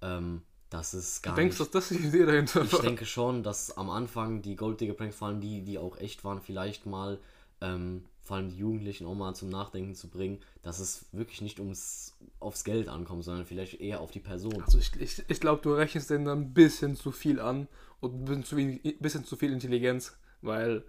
[0.00, 2.80] Ähm, das ist gar du denkst, nicht, dass das die Idee dahinter war?
[2.80, 5.98] Ich denke schon, dass am Anfang die Gold Digger Pranks, vor allem die, die auch
[5.98, 7.18] echt waren, vielleicht mal
[7.60, 11.58] ähm, vor allem die Jugendlichen auch mal zum Nachdenken zu bringen, dass es wirklich nicht
[11.60, 14.62] ums aufs Geld ankommt, sondern vielleicht eher auf die Person.
[14.62, 17.68] Also ich, ich, ich glaube, du rechnest denen ein bisschen zu viel an
[18.00, 20.84] und ein bisschen zu, wenig, bisschen zu viel Intelligenz, weil,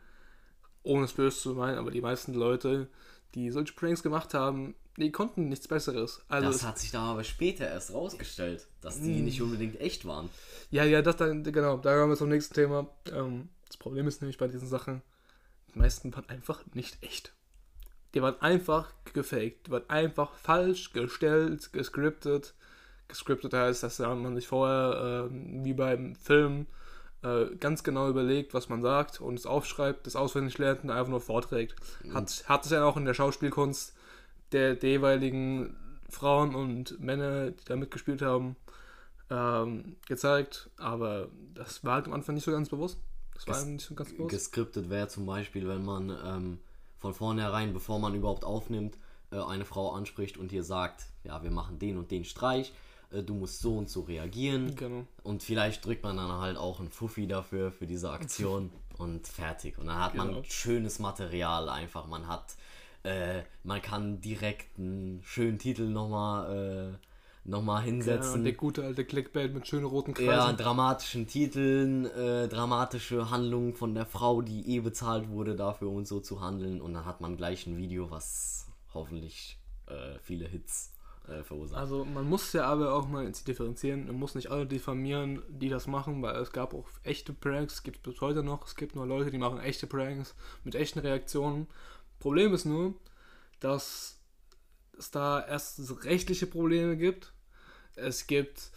[0.84, 2.88] ohne es böse zu meinen, aber die meisten Leute,
[3.36, 6.22] die solche Pranks gemacht haben, die konnten nichts Besseres.
[6.28, 9.26] Also das hat sich da aber später erst rausgestellt, dass die hm.
[9.26, 10.30] nicht unbedingt echt waren.
[10.72, 12.88] Ja, ja, das dann, genau, da kommen wir zum nächsten Thema.
[13.12, 15.02] Ähm, das Problem ist nämlich bei diesen Sachen,
[15.74, 17.34] die meisten waren einfach nicht echt.
[18.14, 22.56] die waren einfach gefaked, die waren einfach falsch gestellt, gescriptet.
[23.08, 26.68] Gescriptet heißt, dass man sich vorher, äh, wie beim Film,
[27.24, 31.10] äh, ganz genau überlegt, was man sagt und es aufschreibt, das auswendig lernt und einfach
[31.10, 31.76] nur vorträgt.
[32.14, 33.94] Hat, hat es ja auch in der Schauspielkunst
[34.52, 35.76] der, der jeweiligen
[36.10, 38.56] Frauen und Männer, die da mitgespielt haben,
[39.30, 42.98] ähm, gezeigt, aber das war halt am Anfang nicht so ganz bewusst.
[43.36, 44.30] Das war Ges- nicht so ganz bewusst.
[44.32, 46.60] Geskriptet wäre zum Beispiel, wenn man ähm,
[46.98, 48.98] von vornherein, bevor man überhaupt aufnimmt,
[49.32, 52.74] äh, eine Frau anspricht und ihr sagt, ja, wir machen den und den Streich,
[53.12, 54.76] du musst so und so reagieren.
[54.76, 55.06] Genau.
[55.24, 59.78] Und vielleicht drückt man dann halt auch einen Fuffi dafür, für diese Aktion und fertig.
[59.78, 60.26] Und dann hat Genau.
[60.26, 62.06] man schönes Material einfach.
[62.08, 62.56] Man hat,
[63.04, 67.06] äh, man kann direkt einen schönen Titel nochmal äh,
[67.46, 68.34] noch mal Ja, hinsetzen.
[68.34, 70.30] und der gute alte Clickbait mit schönen roten Kreisen.
[70.30, 76.08] Ja, dramatischen Titeln, äh, dramatische Handlungen von der Frau, die eh bezahlt wurde dafür und
[76.08, 76.80] so zu handeln.
[76.80, 79.58] Und dann hat man gleich ein Video, was hoffentlich
[79.88, 80.92] äh, viele Hits
[81.30, 81.80] äh, verursacht.
[81.80, 84.08] Also man muss ja aber auch mal differenzieren.
[84.08, 87.98] Man muss nicht alle diffamieren, die das machen, weil es gab auch echte Pranks, gibt
[87.98, 88.66] es bis heute noch.
[88.66, 91.68] Es gibt nur Leute, die machen echte Pranks mit echten Reaktionen.
[92.20, 92.94] Problem ist nur,
[93.60, 94.20] dass
[94.98, 97.34] es da erst rechtliche Probleme gibt.
[97.96, 98.72] Es gibt,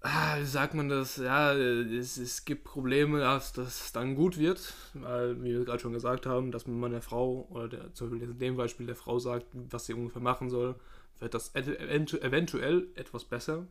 [0.00, 4.74] ah, wie sagt man das, ja, es, es gibt Probleme, dass das dann gut wird,
[4.94, 8.30] weil, wie wir gerade schon gesagt haben, dass man der Frau, oder der, zum Beispiel
[8.30, 10.76] in dem Beispiel der Frau sagt, was sie ungefähr machen soll,
[11.18, 13.66] wird das eventu- eventuell etwas besser,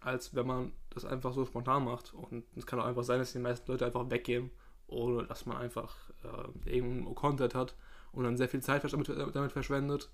[0.00, 2.12] als wenn man das einfach so spontan macht.
[2.12, 4.50] Und es kann auch einfach sein, dass die meisten Leute einfach weggehen
[4.88, 7.76] oder dass man einfach äh, irgendeinen Content hat
[8.12, 10.10] und dann sehr viel Zeit damit, damit verschwendet.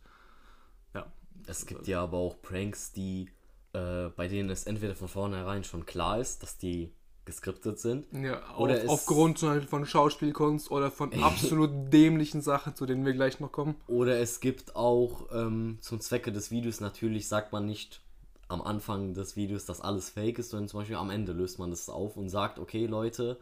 [0.93, 1.11] Ja.
[1.47, 3.31] Es gibt ja aber auch Pranks, die
[3.77, 6.93] äh, bei denen es entweder von vornherein schon klar ist, dass die
[7.27, 8.07] geskriptet sind.
[8.13, 13.05] Ja, Oder auf, aufgrund zum Beispiel von Schauspielkunst oder von absolut dämlichen Sachen, zu denen
[13.05, 13.75] wir gleich noch kommen.
[13.87, 18.01] Oder es gibt auch ähm, zum Zwecke des Videos natürlich, sagt man nicht
[18.49, 21.71] am Anfang des Videos, dass alles fake ist, sondern zum Beispiel am Ende löst man
[21.71, 23.39] das auf und sagt, okay Leute,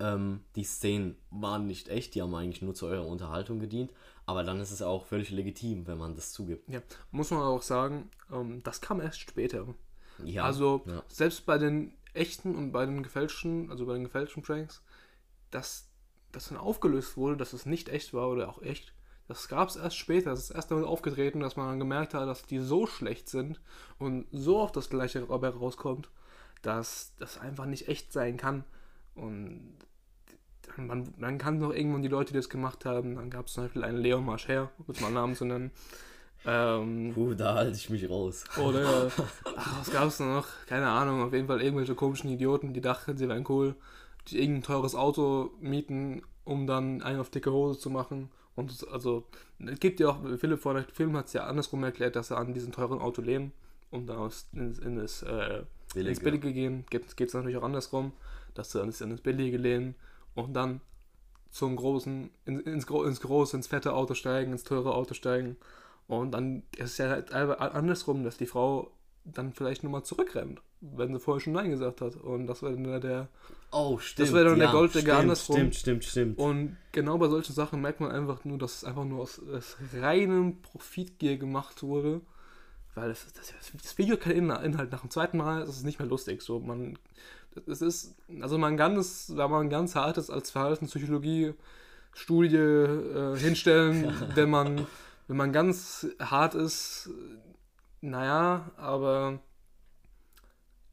[0.00, 3.92] ähm, die Szenen waren nicht echt, die haben eigentlich nur zu eurer Unterhaltung gedient,
[4.26, 6.68] aber dann ist es auch völlig legitim, wenn man das zugibt.
[6.68, 6.80] Ja,
[7.12, 9.66] muss man auch sagen, ähm, das kam erst später.
[10.24, 11.02] Ja, also ja.
[11.08, 14.82] selbst bei den echten und bei den gefälschten, also bei den gefälschten Pranks,
[15.50, 15.88] dass
[16.32, 18.92] das dann aufgelöst wurde, dass es nicht echt war oder auch echt,
[19.28, 20.30] das gab es erst später.
[20.30, 23.60] Das ist erst damit aufgetreten, dass man dann gemerkt hat, dass die so schlecht sind
[23.98, 26.08] und so auf das gleiche dabei rauskommt,
[26.62, 28.64] dass das einfach nicht echt sein kann.
[29.14, 29.76] Und
[30.76, 33.64] man, man kann noch irgendwann die Leute, die das gemacht haben, dann gab es zum
[33.64, 35.70] Beispiel einen Leon Marcher, um es mal einen Namen zu nennen.
[36.44, 38.44] Ähm, Puh, da halte ich mich raus.
[38.62, 39.10] oder
[39.56, 40.46] ach, was gab es noch?
[40.66, 43.74] Keine Ahnung, auf jeden Fall irgendwelche komischen Idioten, die dachten, sie wären cool,
[44.28, 48.30] die irgendein teures Auto mieten, um dann einen auf dicke Hose zu machen.
[48.54, 49.26] Und es- also,
[49.58, 52.36] es gibt ja auch, Philipp vor dem Film hat es ja andersrum erklärt, dass sie
[52.36, 53.52] an diesem teuren Auto leben
[53.90, 55.62] und dann aus, in, in das, äh,
[55.94, 56.10] Billige.
[56.10, 56.84] ins Billige gehen.
[56.90, 58.12] Geht es natürlich auch andersrum,
[58.54, 59.94] dass sie ins, in das Billige lehnen
[60.36, 60.80] und dann
[61.50, 65.56] zum großen, in, ins, ins große, ins fette Auto steigen, ins teure Auto steigen.
[66.06, 68.90] Und dann ist es ja halt andersrum, dass die Frau
[69.24, 72.14] dann vielleicht nochmal zurückrennt, wenn sie vorher schon Nein gesagt hat.
[72.14, 73.28] Und das wäre dann der- der.
[73.72, 74.32] Oh, stimmt.
[74.32, 75.56] wäre dann der ja, Golddigger stimmt, andersrum.
[75.56, 76.38] Stimmt, stimmt, stimmt.
[76.38, 79.76] Und genau bei solchen Sachen merkt man einfach nur, dass es einfach nur aus, aus
[79.94, 82.20] reinem Profitgier gemacht wurde.
[82.94, 84.92] Weil das, das, das Video keinen In- Inhalt.
[84.92, 86.40] Nach dem zweiten Mal ist es nicht mehr lustig.
[86.42, 86.96] So, man,
[87.66, 94.12] es ist, also man kann es, wenn man ganz hart ist, als Verhaltenspsychologie-Studie äh, hinstellen,
[94.34, 94.86] wenn man,
[95.28, 97.10] wenn man ganz hart ist,
[98.00, 99.40] naja, aber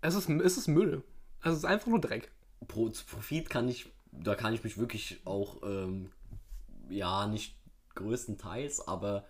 [0.01, 1.03] es ist, es ist Müll.
[1.41, 2.31] Es ist einfach nur Dreck.
[2.67, 6.11] Pro, Profit kann ich, da kann ich mich wirklich auch, ähm,
[6.89, 7.57] ja, nicht
[7.95, 9.25] größtenteils, aber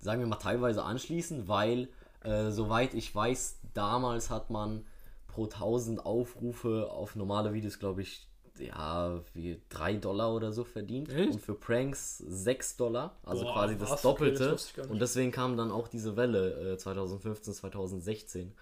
[0.00, 1.88] sagen wir mal teilweise anschließen, weil,
[2.22, 4.84] äh, soweit ich weiß, damals hat man
[5.28, 8.26] pro 1000 Aufrufe auf normale Videos, glaube ich,
[8.58, 11.08] ja, wie 3 Dollar oder so verdient.
[11.10, 11.32] Echt?
[11.32, 14.04] Und für Pranks 6 Dollar, also Boah, quasi das was?
[14.04, 14.50] Okay, Doppelte.
[14.50, 18.52] das und deswegen kam dann auch diese Welle äh, 2015, 2016,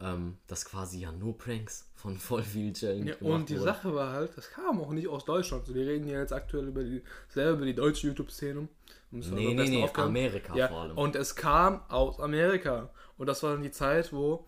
[0.00, 3.64] ähm, dass quasi ja nur Pranks von voll vielen Challenge Ja, und die wurden.
[3.64, 5.62] Sache war halt, das kam auch nicht aus Deutschland.
[5.62, 8.68] Also wir reden ja jetzt aktuell über die, selber über die deutsche YouTube-Szene.
[9.10, 9.90] Nee, nee, nee.
[9.94, 10.96] Amerika ja, vor allem.
[10.96, 12.90] Und es kam aus Amerika.
[13.18, 14.46] Und das war dann die Zeit, wo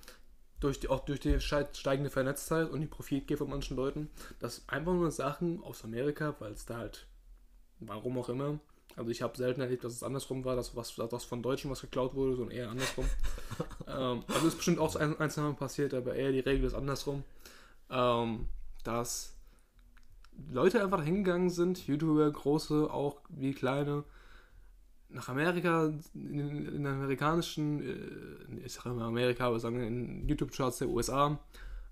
[0.63, 4.93] durch die, auch durch die steigende Vernetztheit und die Profitgier von manchen Leuten, dass einfach
[4.93, 7.07] nur Sachen aus Amerika, weil es da halt,
[7.81, 8.59] warum auch immer,
[8.97, 11.81] also ich habe selten erlebt, dass es andersrum war, dass was dass von Deutschen was
[11.81, 13.07] geklaut wurde, sondern eher andersrum.
[13.87, 16.75] ähm, also ist bestimmt auch ein, ein, zwei Mal passiert, aber eher die Regel ist
[16.75, 17.25] andersrum.
[17.91, 18.49] Ähm,
[18.85, 19.35] dass
[20.51, 24.05] Leute einfach hingegangen sind, YouTuber, große, auch wie kleine,
[25.13, 30.79] nach Amerika, in, in amerikanischen, äh, ich sage immer Amerika, aber sagen wir in YouTube-Charts
[30.79, 31.39] der USA,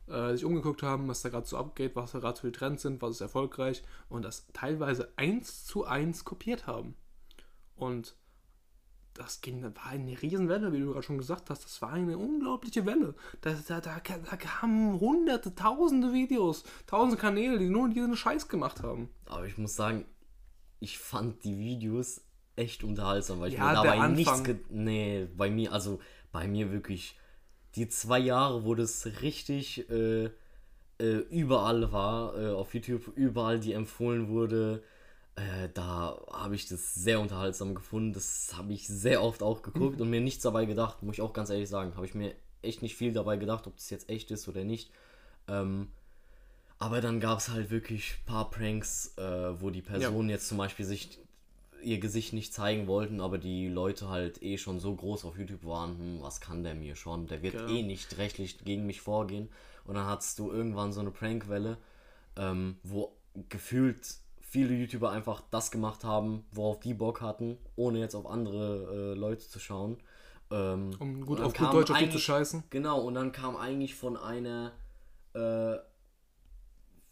[0.09, 2.83] äh, sich umgeguckt haben, was da gerade so abgeht, was da gerade für die Trends
[2.83, 6.95] sind, was ist erfolgreich und das teilweise eins zu eins kopiert haben.
[7.77, 8.17] Und
[9.15, 11.65] das ging, war eine Riesenwelle, wie du gerade schon gesagt hast.
[11.65, 13.15] Das war eine unglaubliche Welle.
[13.41, 18.83] Da, da, da, da kamen hunderte, tausende Videos, tausende Kanäle, die nur diesen Scheiß gemacht
[18.83, 19.11] haben.
[19.27, 20.07] Aber ich muss sagen,
[20.79, 22.23] ich fand die Videos
[22.61, 24.17] echt unterhaltsam, weil ich Ja, mir dabei Anfang.
[24.17, 24.45] nichts.
[24.45, 25.99] Ge nee, bei mir, also
[26.33, 27.17] bei mir wirklich
[27.75, 33.73] die zwei Jahre, wo das richtig äh, äh, überall war, äh, auf YouTube, überall die
[33.73, 34.83] empfohlen wurde,
[35.37, 38.13] äh, da habe ich das sehr unterhaltsam gefunden.
[38.13, 40.03] Das habe ich sehr oft auch geguckt Mhm.
[40.03, 41.97] und mir nichts dabei gedacht, muss ich auch ganz ehrlich sagen.
[41.97, 44.91] Habe ich mir echt nicht viel dabei gedacht, ob das jetzt echt ist oder nicht.
[45.49, 45.89] Ähm,
[46.79, 50.59] aber dann gab es halt wirklich ein paar Pranks, äh, wo die Personen jetzt zum
[50.59, 51.19] Beispiel sich
[51.83, 55.65] ihr Gesicht nicht zeigen wollten, aber die Leute halt eh schon so groß auf YouTube
[55.65, 57.27] waren, hm, was kann der mir schon?
[57.27, 57.69] Der wird Genau.
[57.71, 59.49] eh nicht rechtlich gegen mich vorgehen.
[59.85, 61.79] Und dann hattest du irgendwann so eine Prankwelle,
[62.37, 63.13] ähm, wo
[63.49, 69.13] gefühlt viele YouTuber einfach das gemacht haben, worauf die Bock hatten, ohne jetzt auf andere
[69.15, 69.97] äh, Leute zu schauen.
[70.51, 72.65] Ähm, Um gut auf gut Deutsch auf die zu scheißen.
[72.71, 74.73] Genau, und dann kam eigentlich von einer,
[75.35, 75.77] äh,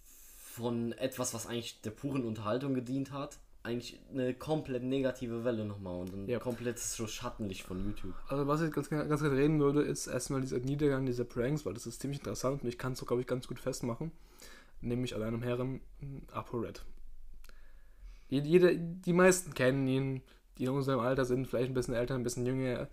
[0.02, 6.00] von etwas, was eigentlich der puren Unterhaltung gedient hat, eigentlich eine komplett negative Welle nochmal
[6.00, 6.38] und ein Ja.
[6.38, 8.14] komplettes so Schattenlicht von YouTube.
[8.28, 11.74] Also was ich ganz, ganz gerne reden würde, ist erstmal dieser Niedergang dieser Pranks, weil
[11.74, 14.12] das ist ziemlich interessant und ich kann es glaube ich, ganz gut festmachen.
[14.80, 15.80] Nämlich an einem Herren
[16.32, 16.84] ApoRed.
[18.28, 20.22] Jede, die meisten kennen ihn,
[20.58, 22.82] die in unserem Alter sind, vielleicht ein bisschen älter, ein bisschen jünger.
[22.82, 22.86] Äh,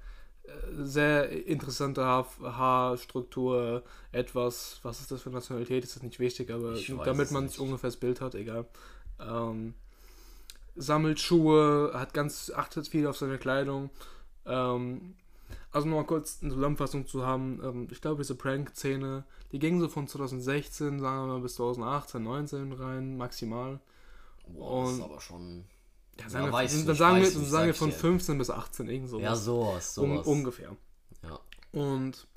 [0.72, 6.76] Sehr interessante Haar, Haarstruktur, etwas, was ist das für Nationalität, ist das nicht wichtig, aber
[7.04, 8.66] damit man sich ungefähr das Bild hat, egal.
[9.20, 9.74] Ähm,
[10.76, 13.90] sammelt Schuhe, hat ganz, achtet viel auf seine Kleidung.
[14.46, 15.16] Ähm,
[15.72, 17.62] also noch mal kurz eine Zusammenfassung zu haben.
[17.64, 22.24] Ähm, ich glaube, diese Prank-Szene, die ging so von 2016, sagen wir mal, bis 2018,
[22.24, 23.80] 19 rein, maximal.
[24.48, 25.66] Boah, das ist aber schon.
[26.20, 27.96] Ja, sagen Ja, wir, dann nicht, sagen wir, dann sagen sag wir von dir.
[27.96, 29.24] 15 bis 18, irgend sowas.
[29.24, 30.26] Ja, sowas, sowas.
[30.26, 30.76] ungefähr.
[31.24, 31.40] ja.
[31.72, 32.28] Und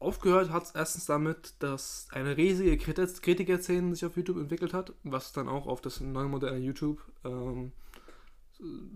[0.00, 4.92] aufgehört hat es erstens damit, dass eine riesige Kriti- Kritikerszene sich auf YouTube entwickelt hat,
[5.02, 7.72] was dann auch auf das neue moderne YouTube ähm,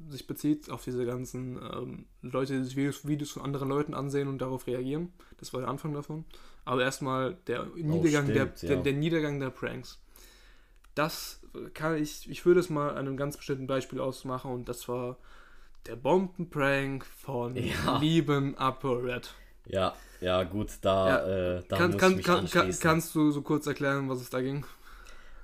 [0.09, 4.29] sich bezieht, auf diese ganzen ähm, Leute, die sich Videos, Videos von anderen Leuten ansehen
[4.29, 5.13] und darauf reagieren.
[5.39, 6.25] Das war der Anfang davon.
[6.65, 8.83] Aber erstmal der Niedergang, der, stimmt, der, ja.
[8.83, 10.01] der Niedergang der Pranks.
[10.95, 11.41] Das
[11.75, 15.17] kann ich, ich würde es mal an einem ganz bestimmten Beispiel ausmachen und das war
[15.87, 17.99] der Bombenprank von Ja.
[17.99, 19.35] lieben ApoRed.
[19.67, 22.81] Ja, ja, gut, da, Ja, äh, da Kann, muss kann, ich mich kann, anschließen.
[22.81, 24.65] kannst du so kurz erklären, was es da ging?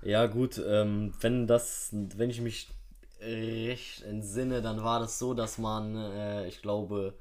[0.02, 2.68] Ja, gut, ähm, wenn das, wenn ich mich
[3.20, 7.14] recht entsinne, dann war das so, dass man, äh, ich glaube,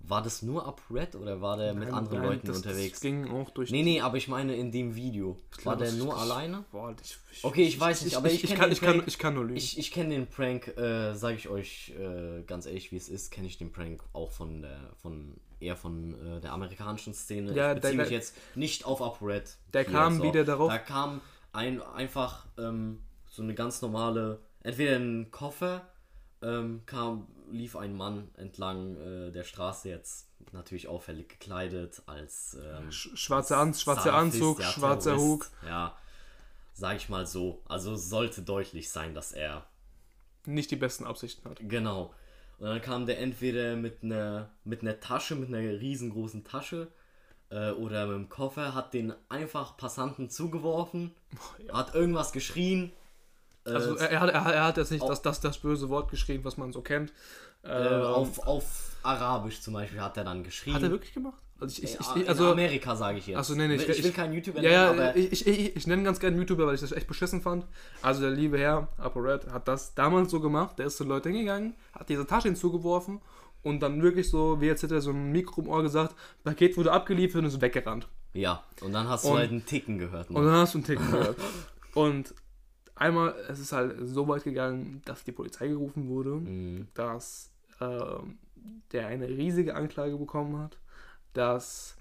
[0.00, 2.92] war das nur UpRed oder war der mit Nein, anderen nein, Leuten das, unterwegs?
[2.94, 3.70] Das ging auch durch.
[3.70, 5.36] Nee, nee, aber ich meine in dem Video.
[5.64, 6.64] War glaube, der nur das- alleine?
[6.72, 9.34] Boah, ich, ich, Okay, ich weiß nicht, aber ich ich, kann, ich, kann, ich kann
[9.34, 9.56] nur lügen.
[9.58, 13.30] Ich, ich kenne den Prank, äh, sage ich euch äh, ganz ehrlich, wie es ist,
[13.30, 17.52] kenne ich den Prank auch von der, von eher von äh, der amerikanischen Szene.
[17.54, 19.56] Ja, ich beziehe mich jetzt nicht auf UpRed.
[19.72, 21.20] Der hier, kam wieder darauf- Da kam
[21.52, 25.86] ein einfach ähm, so eine ganz normale, entweder ein Koffer,
[26.42, 32.88] ähm, kam, lief ein Mann entlang äh, der Straße jetzt natürlich auffällig gekleidet als ähm,
[32.90, 35.26] Sch- schwarzer An- schwarzer Salafist, Anzug, ja, schwarzer Terrorist,
[35.62, 35.68] Hut.
[35.68, 35.96] Ja,
[36.74, 37.62] sag ich mal so.
[37.66, 39.66] Also sollte deutlich sein, dass er
[40.44, 41.58] Nicht die besten Absichten hat.
[41.62, 42.12] Genau.
[42.58, 46.88] Und dann kam der entweder mit einer mit einer Tasche, mit einer riesengroßen Tasche
[47.50, 51.14] äh, oder mit einem Koffer, hat den einfach Passanten zugeworfen,
[51.72, 52.92] hat irgendwas geschrien.
[53.66, 56.44] Äh, Also er, er, hat, er, hat- jetzt nicht das, das, das böse Wort geschrien,
[56.44, 57.12] was man so kennt.
[57.62, 60.74] äh, Ähm, auf, auf Arabisch zum Beispiel hat er dann geschrien.
[60.74, 61.40] hat er wirklich gemacht?
[61.58, 63.38] Also ich, ich, Ja, ich, also, Amerika sage ich jetzt.
[63.38, 66.20] Achso, nee, nee, ich, will keinen YouTuber Ja, ja, nennen, aber ich, ich, nenne ganz
[66.20, 67.66] gerne YouTuber, weil ich das echt beschissen fand.
[68.02, 70.78] Also der liebe Herr, ApoRed, hat das damals so gemacht.
[70.78, 73.20] Der ist zu Leuten hingegangen, hat diese Tasche hinzugeworfen
[73.62, 76.76] und dann wirklich so, wie jetzt hätte er so ein Mikro im Ohr gesagt, Paket
[76.76, 78.06] wurde abgeliefert und ist weggerannt.
[78.34, 80.30] ja, und dann hast Und- du halt einen Ticken gehört.
[80.30, 80.36] ne?
[80.38, 81.36] Und dann hast du einen Tick gehört.
[81.94, 82.34] Und
[82.94, 86.88] einmal, es ist halt so weit gegangen, dass die Polizei gerufen wurde, Mhm.
[86.92, 87.50] dass
[87.80, 88.38] ähm,
[88.92, 90.76] der eine riesige Anklage bekommen hat,
[91.36, 91.96] dass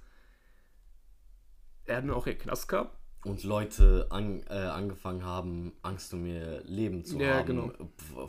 [1.86, 2.89] er dann auch in den Knast kam.
[3.23, 7.47] Und Leute an, äh, angefangen haben, Angst um ihr Leben zu Ja, haben.
[7.47, 7.71] genau.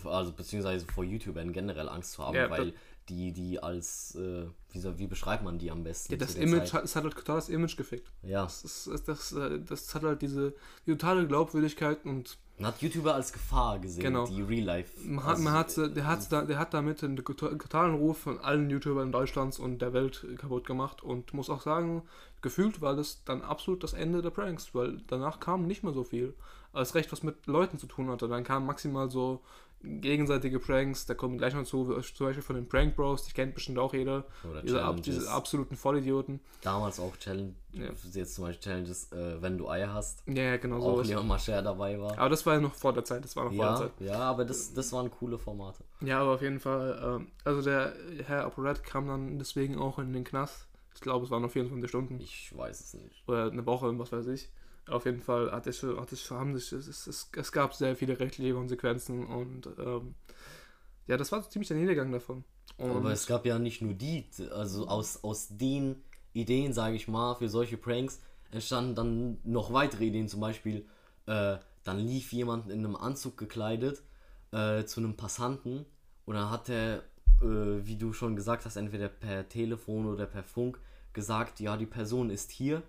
[0.09, 2.73] Also beziehungsweise vor YouTubern generell Angst zu haben, Ja, weil
[3.11, 6.13] die, die als, äh, wie, wie beschreibt man die am besten?
[6.15, 8.11] Ja, das Image hat, es hat halt total das Image gefickt.
[8.23, 10.55] Ja, Das, ist, ist, das, äh, das hat halt diese
[10.87, 14.27] die totale Glaubwürdigkeit und Man hat YouTuber als Gefahr gesehen, Genau.
[14.27, 14.93] die Real Life.
[15.07, 18.71] Man hat, man hat, der, hat, da- der hat damit den totalen Ruf von allen
[18.71, 22.03] YouTubern Deutschlands und der Welt kaputt gemacht und muss auch sagen,
[22.41, 26.05] gefühlt war das dann absolut das Ende der Pranks, weil danach kam nicht mehr so
[26.05, 26.35] viel.
[26.73, 28.29] Als recht was mit Leuten zu tun hatte.
[28.29, 29.41] Dann kamen maximal so
[29.83, 33.55] gegenseitige Pranks, da kommen gleich noch zu, zum Beispiel von den Prank Bros, die kennt
[33.55, 34.25] bestimmt auch jeder.
[34.49, 36.41] Oder Diese, ab, diese absoluten Vollidioten.
[36.63, 37.91] Damals auch Challenge, Ja.
[38.13, 40.23] jetzt zum Beispiel Challenges, äh, wenn du Eier hast.
[40.27, 41.09] Ja, ja, genau auch sowas.
[41.09, 42.19] Leon Mascher dabei war.
[42.19, 43.93] Aber das war ja noch vor der Zeit, das war noch vor der Ja, Zeit.
[44.01, 45.85] ja, aber das, das waren coole Formate.
[46.01, 47.95] Ja, aber auf jeden Fall, ähm, also der
[48.27, 50.67] Herr Operette kam dann deswegen auch in den Knast.
[50.95, 53.23] Ich glaube, es waren noch 24 Stunden Ich weiß es nicht.
[53.29, 54.49] oder eine Woche, was weiß ich.
[54.89, 58.55] Auf jeden Fall hat es, hat es, haben es, es, es, gab sehr viele rechtliche
[58.55, 60.15] Konsequenzen und ähm,
[61.07, 62.45] ja, das war ziemlich der Niedergang davon.
[62.77, 67.09] Und Aber es gab ja nicht nur die, also aus, aus den Ideen, sage ich
[67.09, 68.21] mal, für solche Pranks
[68.51, 70.29] entstanden dann noch weitere Ideen.
[70.29, 70.87] Zum Beispiel,
[71.27, 74.03] äh, dann lief jemand in einem Anzug gekleidet
[74.53, 75.87] äh, zu einem Passanten
[76.25, 76.99] und dann hat er,
[77.41, 80.79] äh, wie du schon gesagt hast, entweder per Telefon oder per Funk
[81.13, 82.83] gesagt, ja, die Person ist hier.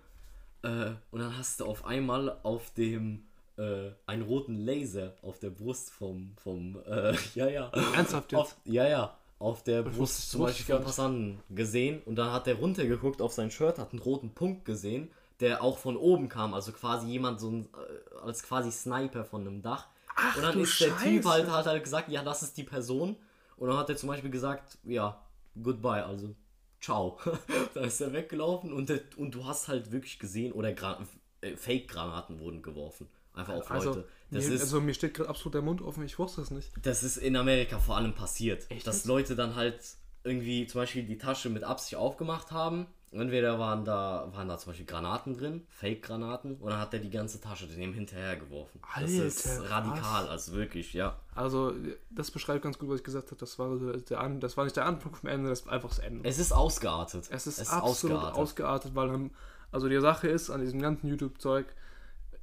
[0.62, 3.24] Äh, und dann hast du auf einmal auf dem
[3.56, 7.70] äh, einen roten Laser auf der Brust vom, vom äh, ja, ja.
[7.94, 8.40] Ernsthaft jetzt?
[8.40, 9.16] Auf, ja, ja.
[9.38, 10.84] Auf der wusste- Brust zum Beispiel ich von.
[10.84, 15.10] Passanten gesehen und dann hat er runtergeguckt auf sein Shirt, hat einen roten Punkt gesehen,
[15.38, 19.42] der auch von oben kam, also quasi jemand so ein, äh, als quasi Sniper von
[19.42, 19.86] einem Dach.
[20.16, 21.28] Ach, und dann ist der Typ Scheiße.
[21.30, 23.14] halt, hat halt gesagt, ja, das ist die Person.
[23.56, 25.16] Und dann hat er zum Beispiel gesagt, ja,
[25.62, 26.34] goodbye, also
[26.80, 27.18] ciao.
[27.74, 31.00] dann ist er weggelaufen und, und du hast halt wirklich gesehen, oder Gra
[31.40, 33.08] äh, Fake-Granaten wurden geworfen.
[33.34, 34.08] Einfach auf also, Leute.
[34.30, 36.70] Das mir, ist, also mir steht gerade absolut der Mund offen, ich wusste es nicht.
[36.82, 38.70] das ist in Amerika vor allem passiert.
[38.70, 39.04] Echt dass?
[39.04, 39.80] Leute dann halt
[40.24, 42.86] irgendwie zum Beispiel die Tasche mit Absicht aufgemacht haben.
[43.10, 47.40] Entweder waren da, waren da zum Beispiel Granaten drin, Fake-Granaten, dann hat er die ganze
[47.40, 48.80] Tasche dem hinterher geworfen.
[49.00, 50.30] das ist Alter, radikal, was?
[50.30, 51.18] also wirklich, ja.
[51.34, 51.72] Also,
[52.10, 53.36] das beschreibt ganz gut, was ich gesagt habe.
[53.40, 56.00] Das war, der, An- das war nicht der Anfang vom Ende, das war einfach das
[56.00, 56.28] Ende.
[56.28, 57.28] Es ist ausgeartet.
[57.30, 58.94] Es ist absolut ausgeartet.
[58.94, 59.30] weil dann,
[59.72, 61.66] also die Sache ist an diesem ganzen YouTube-Zeug,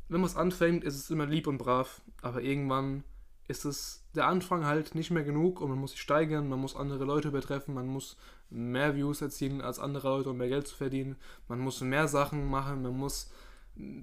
[0.09, 3.03] wenn man es anfängt, ist es immer lieb und brav, aber irgendwann
[3.47, 6.75] ist es der Anfang halt nicht mehr genug und man muss sich steigern, man muss
[6.75, 8.17] andere Leute übertreffen, man muss
[8.49, 11.15] mehr Views erzielen als andere Leute, um mehr Geld zu verdienen,
[11.47, 13.31] man muss mehr Sachen machen, man muss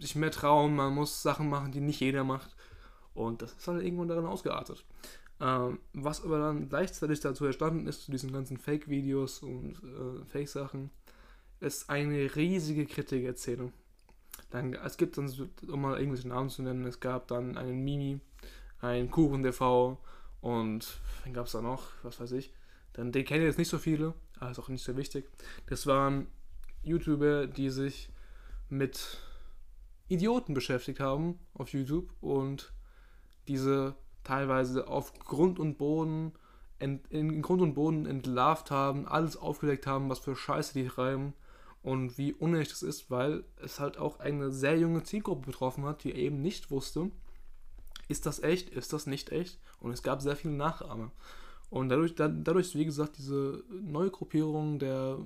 [0.01, 2.55] sich mehr trauen, man muss Sachen machen, die nicht jeder macht
[3.15, 4.85] und das ist halt irgendwann darin ausgeartet.
[5.41, 10.91] Ähm, was aber dann gleichzeitig dazu entstanden ist, zu diesen ganzen Fake-Videos und äh, Fake-Sachen,
[11.61, 13.73] ist eine riesige Kritikerzählung.
[14.51, 15.33] Dann, es gibt dann,
[15.69, 18.21] um mal irgendwelche Namen zu nennen, es gab dann einen Mimi,
[18.81, 19.99] einen Kuchen TV
[20.41, 22.53] und wen gab es da noch, was weiß ich.
[22.93, 25.31] Dann, den kennen jetzt nicht so viele, aber ist auch nicht so wichtig.
[25.67, 26.27] Das waren
[26.83, 28.11] YouTuber, die sich
[28.69, 29.19] mit
[30.09, 32.73] Idioten beschäftigt haben auf YouTube und
[33.49, 36.33] diese teilweise auf Grund und Boden
[36.79, 41.35] ent, in Grund und Boden entlarvt haben, alles aufgedeckt haben, was für Scheiße die treiben
[41.83, 46.05] und wie unecht es ist, weil es halt auch eine sehr junge Zielgruppe betroffen hat,
[46.05, 47.11] die eben nicht wusste,
[48.09, 51.13] ist das echt, ist das nicht echt und es gab sehr viele Nachahmer.
[51.73, 55.17] Und dadurch, da, dadurch ist, wie gesagt, diese neue Gruppierung der,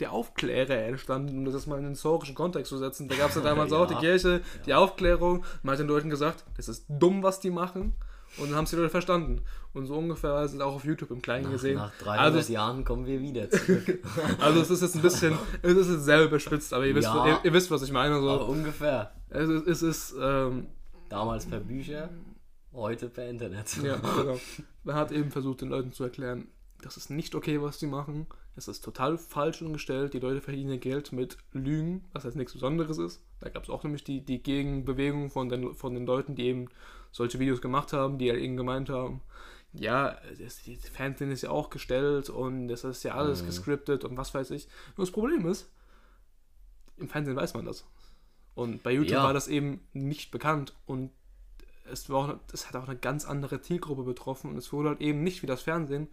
[0.00, 3.08] der Aufklärer entstanden, um das mal in den historischen Kontext zu setzen.
[3.08, 3.78] Da gab es ja damals Ja.
[3.78, 5.44] auch die Kirche, die Aufklärung.
[5.64, 7.94] Man hat den Leuten gesagt, das ist dumm, was die machen.
[8.36, 9.40] Und dann haben es die Leute verstanden.
[9.72, 11.76] Und so ungefähr es auch auf YouTube im Kleinen Nach, gesehen.
[11.78, 13.98] nach 300 Also Jahren kommen wir wieder zurück.
[14.40, 17.26] Also es ist jetzt ein bisschen, es ist jetzt sehr überspitzt, aber ihr wisst, Ja.
[17.26, 18.20] ihr, ihr wisst was ich meine.
[18.20, 18.30] So.
[18.30, 19.10] Aber ungefähr.
[19.30, 20.66] Es ist, es ist ähm,
[21.08, 22.10] Damals per Bücher,
[22.78, 23.76] heute per Internet.
[23.82, 24.38] ja, genau.
[24.84, 26.48] Man hat eben versucht, den Leuten zu erklären,
[26.82, 28.26] das ist nicht okay, was die machen.
[28.56, 30.14] Es ist total falsch und gestellt.
[30.14, 33.22] Die Leute verdienen ihr Geld mit Lügen, was jetzt nichts Besonderes ist.
[33.40, 36.68] Da gab es auch nämlich die, die Gegenbewegung von den, von den Leuten, die eben
[37.12, 39.20] solche Videos gemacht haben, die halt eben gemeint haben,
[39.72, 43.46] ja, das, die Fernsehen ist ja auch gestellt und das ist ja alles Mhm.
[43.46, 44.66] gescriptet und was weiß ich.
[44.96, 45.70] Nur das Problem ist,
[46.96, 47.86] im Fernsehen weiß man das.
[48.54, 49.22] Und bei YouTube Ja.
[49.24, 51.10] war das eben nicht bekannt und
[51.90, 55.00] es, war auch, es hat auch eine ganz andere Zielgruppe betroffen und es wurde halt
[55.00, 56.08] eben nicht wie das Fernsehen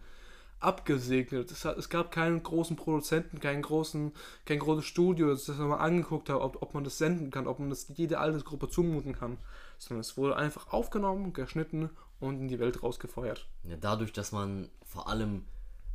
[0.58, 1.50] abgesegnet.
[1.50, 4.12] Es, es gab keinen großen Produzenten, keinen großen,
[4.44, 7.58] kein großes Studio, das das nochmal angeguckt hat, ob, ob man das senden kann, ob
[7.58, 9.38] man das jede Altersgruppe zumuten kann.
[9.78, 13.46] Sondern es wurde einfach aufgenommen, geschnitten und in die Welt rausgefeuert.
[13.64, 15.44] Ja, dadurch, dass man vor allem,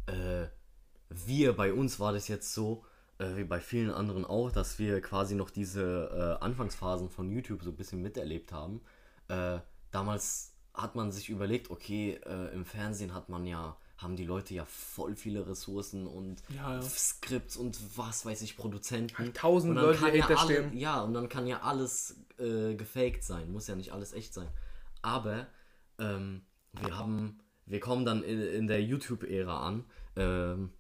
[0.05, 0.45] äh,
[1.09, 2.83] wir, bei uns war das jetzt so,
[3.17, 7.63] äh, wie bei vielen anderen auch, dass wir quasi noch diese äh, Anfangsphasen von YouTube
[7.63, 8.81] so ein bisschen miterlebt haben.
[9.27, 9.59] Äh,
[9.91, 14.53] damals hat man sich überlegt, okay, äh, im Fernsehen hat man ja, haben die Leute
[14.53, 16.81] ja voll viele Ressourcen und Ja, ja.
[16.81, 19.17] Skripts und was weiß ich, Produzenten.
[19.17, 20.73] Halt tausend Und dann Leute, kann ja alle.
[20.73, 24.47] Ja, und dann kann ja alles äh, gefaked sein, muss ja nicht alles echt sein.
[25.01, 25.47] Aber
[25.99, 26.41] ähm,
[26.73, 29.85] wir haben, wir kommen dann in, in der YouTube-Ära an,
[30.15, 30.71] ähm,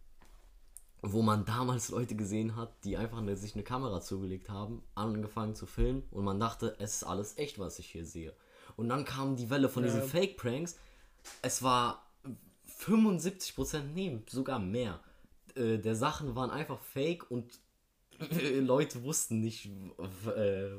[1.01, 5.55] wo man damals Leute gesehen hat, die einfach eine, sich eine Kamera zugelegt haben, angefangen
[5.55, 8.33] zu filmen und man dachte, es ist alles echt, was ich hier sehe.
[8.77, 9.89] Und dann kam die Welle von Ja.
[9.91, 10.77] diesen Fake-Pranks.
[11.41, 12.05] Es war
[12.79, 14.99] 75%, nee, sogar mehr.
[15.55, 17.59] Äh, der Sachen waren einfach fake und
[18.59, 19.65] Leute wussten nicht,
[20.35, 20.69] äh,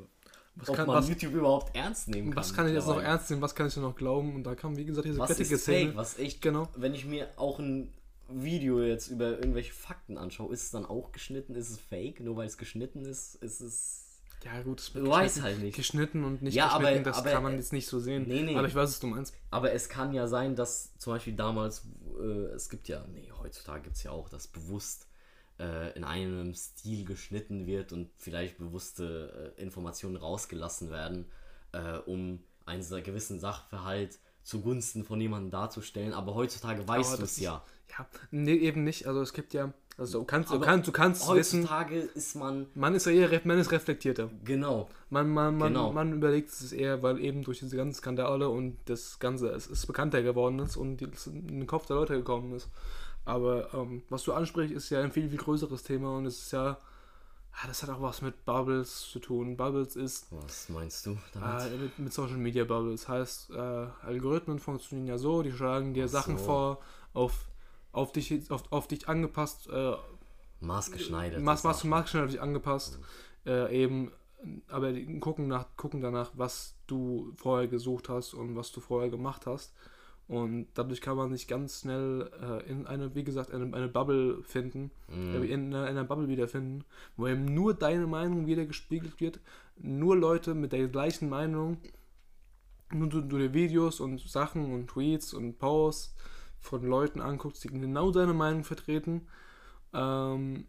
[0.54, 2.36] Was ob kann, man was, YouTube überhaupt ernst nehmen kann.
[2.36, 4.34] was kann ich jetzt noch ernst nehmen, was kann ich noch glauben?
[4.34, 5.96] Und da kam, wie gesagt, diese Was grittige ist fake, Szene.
[5.96, 6.42] was echt.
[6.42, 6.68] Genau.
[6.76, 7.92] Wenn ich mir auch ein
[8.28, 11.54] Video jetzt über irgendwelche Fakten anschaue, ist es dann auch geschnitten?
[11.54, 12.20] Ist es fake?
[12.20, 14.11] Nur weil es geschnitten ist, ist es.
[14.44, 15.76] Ja, gut, es Du weißt halt nicht.
[15.76, 18.24] Geschnitten und nicht Ja, aber- geschnitten, das aber- kann man jetzt nicht so sehen.
[18.26, 18.56] Nee, nee.
[18.56, 19.34] Aber ich weiß, was du meinst.
[19.50, 21.86] Aber es kann ja sein, dass zum Beispiel damals,
[22.20, 22.24] äh,
[22.54, 25.06] es gibt ja, nee, heutzutage gibt es ja auch, dass bewusst
[25.60, 31.26] äh, in einem Stil geschnitten wird und vielleicht bewusste äh, Informationen rausgelassen werden,
[31.72, 36.14] äh, um einen gewissen Sachverhalt zugunsten von jemandem darzustellen.
[36.14, 37.62] Aber heutzutage weißt Aber du das es ja.
[37.96, 39.06] Ja, nee, eben nicht.
[39.06, 42.66] Also es gibt ja, also du kannst, du kannst, du kannst wissen, Heutzutage ist man,
[42.74, 44.30] man ist ja eher, man ist reflektierter.
[44.44, 45.92] genau, Man, man, man, Genau.
[45.92, 49.86] man überlegt es eher, weil eben durch diese ganzen Skandale und das Ganze es ist
[49.86, 52.68] bekannter geworden ist und in den Kopf der Leute gekommen ist.
[53.24, 56.52] Aber ähm, was du ansprichst, ist ja ein viel, viel größeres Thema und es ist
[56.52, 56.78] ja,
[57.52, 59.56] ah, das hat auch was mit Bubbles zu tun.
[59.56, 61.70] Bubbles ist was meinst du damit?
[61.72, 63.08] äh, mit, mit Social Media Bubbles.
[63.08, 66.44] Heißt, äh, Algorithmen funktionieren ja so, die schlagen dir Ach Sachen so.
[66.44, 66.78] vor,
[67.12, 67.44] auf,
[67.92, 69.92] auf, dich, auf, auf dich angepasst, äh,
[70.60, 71.42] Maßgeschneidert.
[71.42, 72.98] Maß, Maß, Maßgeschneidert dich angepasst.
[73.46, 74.10] Äh, eben,
[74.68, 79.46] aber gucken, nach, gucken danach, was du vorher gesucht hast und was du vorher gemacht
[79.46, 79.74] hast.
[80.28, 84.42] Und dadurch kann man sich ganz schnell äh, in eine, wie gesagt, eine, eine Bubble
[84.44, 85.34] finden, Mhm.
[85.42, 86.84] äh, in, einer- in einer Bubble wiederfinden,
[87.16, 89.40] wo eben nur deine Meinung wieder gespiegelt wird,
[89.76, 91.78] nur Leute mit der gleichen Meinung,
[92.92, 96.14] nur du, du dir Videos und Sachen und Tweets und Posts
[96.62, 99.28] von Leuten anguckst, die genau deine Meinung vertreten.
[99.92, 100.66] Ähm,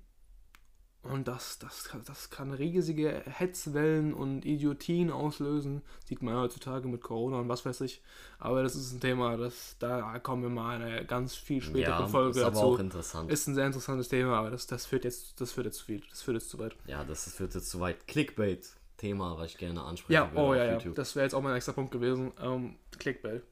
[1.03, 5.81] und das, das, kann- das kann riesige Hetzwellen und Idiotien auslösen.
[6.05, 8.01] Sieht man heutzutage mit Corona und was weiß ich.
[8.39, 12.03] Aber das ist ein Thema, das, da kommen wir mal in einer ganz viel späteren
[12.03, 12.65] ja, Folge ist aber dazu.
[12.65, 13.29] auch interessant.
[13.29, 16.01] Ist ein sehr interessantes Thema, aber das, das führt jetzt, das führt jetzt zu viel.
[16.09, 16.73] Das führt jetzt zu weit.
[16.87, 18.07] Ja, das führt jetzt zu weit.
[18.07, 20.77] Clickbait-Thema, was ich gerne ansprechen Ja, würde oh ja, ja.
[20.95, 22.31] Das wäre jetzt auch mein nächster Punkt gewesen.
[22.41, 23.43] Ähm, Clickbait.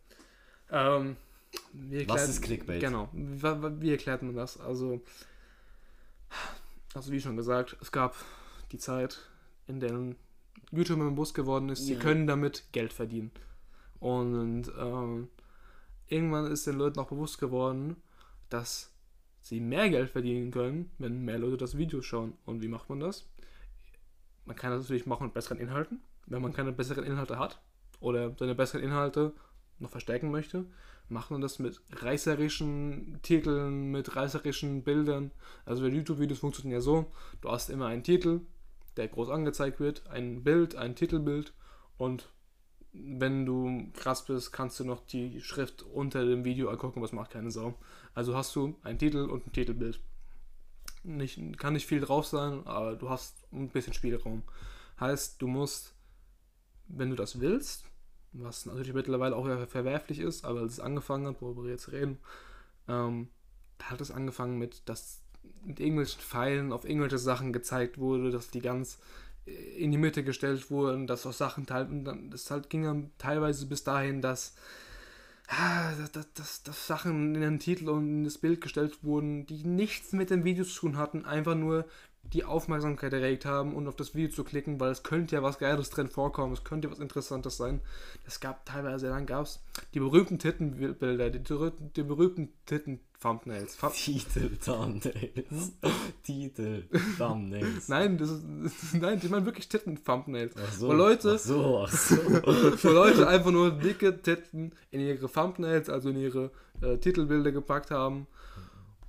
[0.71, 1.17] Ähm,
[1.73, 2.81] wie Was erklärt- ist Clickbait?
[2.81, 3.09] Genau.
[3.13, 4.59] Wie, wie erklärt man das?
[4.59, 5.01] Also,
[6.93, 8.15] also wie schon gesagt, es gab
[8.71, 9.19] die Zeit,
[9.67, 10.15] in der
[10.71, 11.85] YouTube im Bus geworden ist.
[11.85, 11.99] Sie Ja.
[11.99, 13.31] können damit Geld verdienen.
[13.99, 15.29] Und ähm,
[16.07, 17.97] irgendwann ist den Leuten auch bewusst geworden,
[18.49, 18.91] dass
[19.41, 22.33] sie mehr Geld verdienen können, wenn mehr Leute das Video schauen.
[22.45, 23.27] Und wie macht man das?
[24.45, 26.01] Man kann das natürlich machen mit besseren Inhalten.
[26.25, 27.61] Wenn man keine besseren Inhalte hat
[27.99, 29.33] oder seine besseren Inhalte
[29.81, 30.65] noch verstärken möchte,
[31.09, 35.31] macht man das mit reißerischen Titeln, mit reißerischen Bildern.
[35.65, 37.11] Also die YouTube-Videos funktionieren ja so,
[37.41, 38.41] du hast immer einen Titel,
[38.97, 41.53] der groß angezeigt wird, ein Bild, ein Titelbild
[41.97, 42.29] und
[42.93, 47.31] wenn du krass bist, kannst du noch die Schrift unter dem Video angucken, es macht
[47.31, 47.75] keine Sau.
[48.13, 50.01] Also hast du einen Titel und ein Titelbild.
[51.03, 54.43] Nicht, kann nicht viel drauf sein, aber du hast ein bisschen Spielraum.
[54.99, 55.95] Heißt, du musst,
[56.87, 57.85] wenn du das willst,
[58.33, 61.91] was natürlich mittlerweile auch ver- verwerflich ist, aber als es angefangen hat, worüber wir jetzt
[61.91, 62.17] reden,
[62.87, 63.29] ähm,
[63.81, 65.21] hat es angefangen mit, dass
[65.63, 68.99] mit irgendwelchen Pfeilen auf irgendwelche Sachen gezeigt wurde, dass die ganz
[69.45, 71.87] äh, in die Mitte gestellt wurden, dass auch Sachen teil,
[72.29, 74.55] das halt ging dann teilweise bis dahin, dass,
[75.47, 79.63] ah, dass, dass, dass Sachen in den Titel und in das Bild gestellt wurden, die
[79.63, 81.85] nichts mit dem Video zu tun hatten, einfach nur
[82.23, 85.59] die Aufmerksamkeit erregt haben und auf das Video zu klicken, weil es könnte ja was
[85.59, 87.81] Geiles drin vorkommen, es könnte was Interessantes sein.
[88.25, 89.59] Es gab teilweise, dann gab es
[89.93, 93.75] die berühmten Tittenbilder, die, berühmten- die berühmten Titten-Thumbnails.
[93.75, 95.73] Fu- Titel, Thumbnails.
[96.23, 96.83] Titel,
[97.17, 97.89] Thumbnails.
[97.89, 98.43] Nein, das ist,
[98.93, 100.53] nein, ich meine wirklich Titten-Thumbnails.
[100.77, 102.15] So, Wo Leute, Ach so, ach so.
[102.83, 107.91] wo Leute einfach nur dicke Titten in ihre Thumbnails, also in ihre äh, Titelbilder gepackt
[107.91, 108.27] haben,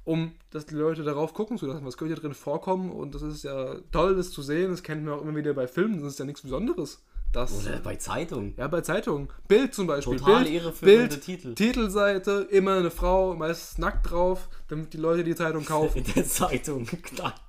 [0.04, 2.90] um dass die Leute darauf gucken zu lassen, was könnte drin vorkommen.
[2.90, 4.70] Und das ist ja toll, das zu sehen.
[4.70, 6.02] Das kennt man auch immer wieder bei Filmen.
[6.02, 7.02] Das ist ja nichts Besonderes.
[7.32, 8.52] Das, Oder bei Zeitungen.
[8.58, 9.28] ja, bei Zeitungen.
[9.48, 10.18] Bild zum Beispiel.
[10.18, 11.54] Total Bild, irreführende Bild, Titel.
[11.54, 15.96] Titelseite, immer eine Frau, meist nackt drauf, damit die Leute die Zeitung kaufen.
[16.04, 17.40] In der Zeitung knackt.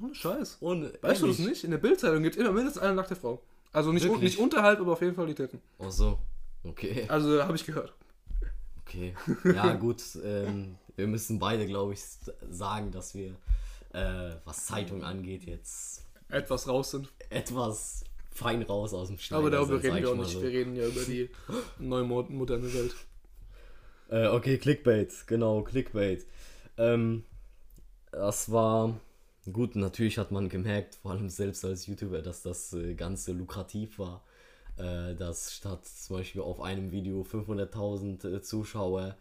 [0.00, 0.58] Ohne Scheiß.
[0.60, 1.54] Ohne, Weißt du das ehrlich?
[1.54, 1.64] nicht?
[1.64, 3.42] In der Bildzeitung gibt es immer mindestens eine nackte Frau.
[3.72, 5.60] Also nicht, un nicht unterhalb, aber auf jeden Fall die Titten.
[5.80, 6.18] Ach so.
[6.62, 7.06] Okay.
[7.08, 7.94] Also habe ich gehört.
[8.86, 9.14] Okay.
[9.44, 10.02] Ja, gut.
[10.24, 12.00] Ähm, wir müssen beide, glaube ich,
[12.50, 13.36] sagen, dass wir,
[13.92, 17.08] äh, was Zeitung angeht, jetzt Etwas raus sind.
[17.30, 19.40] etwas fein raus aus dem Schneider.
[19.40, 20.30] Aber darüber reden wir auch nicht.
[20.32, 20.42] so.
[20.42, 21.30] Wir reden ja über die
[21.78, 22.94] neue mo- moderne Welt.
[24.10, 26.26] Äh, okay, Clickbait, genau, Clickbait.
[26.76, 27.24] Ähm,
[28.12, 29.00] das war
[29.52, 33.98] gut, natürlich hat man gemerkt, vor allem selbst als YouTuber, dass das äh, Ganze lukrativ
[33.98, 34.22] war.
[34.76, 39.16] Äh, dass statt zum Beispiel auf einem Video 500.000 äh, Zuschauer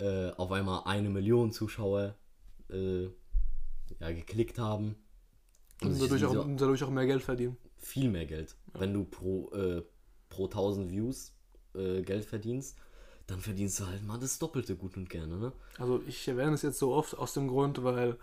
[0.00, 2.14] äh, auf einmal eine Million Zuschauer
[2.70, 4.96] äh, ja, geklickt haben.
[5.82, 7.56] Und sich dadurch auch, und dadurch auch mehr Geld verdienen.
[7.76, 8.56] viel mehr Geld.
[8.74, 9.82] Wenn du pro, äh,
[10.28, 11.32] pro 1000 Views
[11.74, 12.76] äh, Geld verdienst,
[13.26, 15.52] dann verdienst du halt mal das Doppelte gut und gerne, ne?
[15.78, 18.16] Also ich erwähne es jetzt so oft aus dem Grund, weil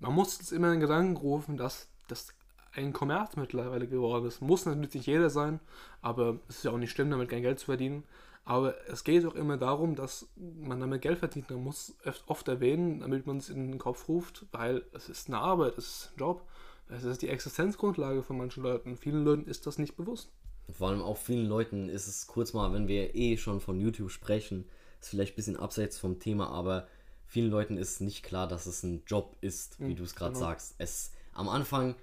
[0.00, 2.28] man muss jetzt immer in den Gedanken rufen, dass das
[2.72, 4.40] ein Kommerz mittlerweile geworden ist.
[4.40, 5.60] Muss natürlich nicht jeder sein,
[6.02, 8.04] aber es ist ja auch nicht schlimm, damit kein Geld zu verdienen.
[8.44, 11.50] Aber es geht auch immer darum, dass man damit Geld verdient.
[11.50, 15.28] Man muss oft, oft erwähnen, damit man es in den Kopf ruft, weil es ist
[15.28, 16.48] eine Arbeit, es ist ein Job.
[16.88, 18.96] Es ist die Existenzgrundlage von manchen Leuten.
[18.96, 20.32] Vielen Leuten ist das nicht bewusst.
[20.72, 24.10] Vor allem auch vielen Leuten ist es kurz mal, wenn wir eh schon von YouTube
[24.10, 24.68] sprechen,
[25.00, 26.88] ist vielleicht ein bisschen abseits vom Thema, aber
[27.26, 30.46] vielen Leuten ist nicht klar, dass es ein Job ist, wie du es gerade genau.
[30.46, 30.74] sagst.
[30.78, 31.94] Es am Anfang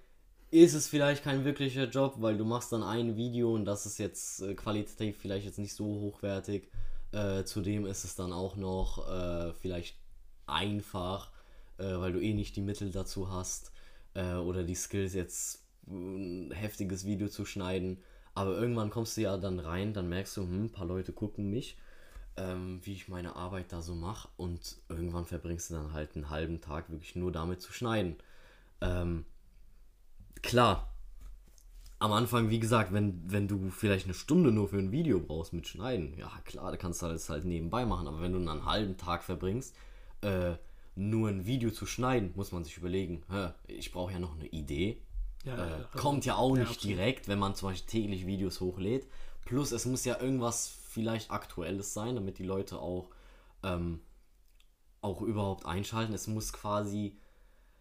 [0.50, 3.98] ist es vielleicht kein wirklicher Job, weil du machst dann ein Video und das ist
[3.98, 6.70] jetzt äh, qualitativ vielleicht jetzt nicht so hochwertig.
[7.12, 9.98] Äh, zudem ist es dann auch noch äh, vielleicht
[10.46, 11.32] einfach,
[11.78, 13.72] äh, weil du eh nicht die Mittel dazu hast
[14.14, 18.00] äh, oder die Skills jetzt ein heftiges Video zu schneiden.
[18.34, 21.50] Aber irgendwann kommst du ja dann rein, dann merkst du, hm, ein paar Leute gucken
[21.50, 21.78] mich,
[22.38, 26.30] ähm, wie ich meine Arbeit da so mache und irgendwann verbringst du dann halt einen
[26.30, 28.16] halben Tag wirklich nur damit zu schneiden.
[28.80, 29.26] Ähm,
[30.44, 30.94] klar,
[32.00, 35.54] am Anfang, wie gesagt, wenn, wenn du vielleicht eine Stunde nur für ein Video brauchst
[35.54, 38.66] mit Schneiden, ja klar, da kannst du das halt nebenbei machen, aber wenn du einen
[38.66, 39.76] halben Tag verbringst,
[40.22, 40.54] äh,
[40.96, 43.24] nur ein Video zu schneiden, muss man sich überlegen,
[43.68, 45.02] ich brauche ja noch eine Idee.
[45.44, 46.98] Ja, äh, also- kommt ja auch ja, nicht absolut.
[46.98, 49.08] direkt, wenn man zum Beispiel täglich Videos hochlädt.
[49.46, 53.10] Plus, es muss ja irgendwas vielleicht Aktuelles sein, damit die Leute auch,
[53.64, 54.02] ähm,
[55.02, 56.14] auch überhaupt einschalten.
[56.14, 57.18] Es muss quasi,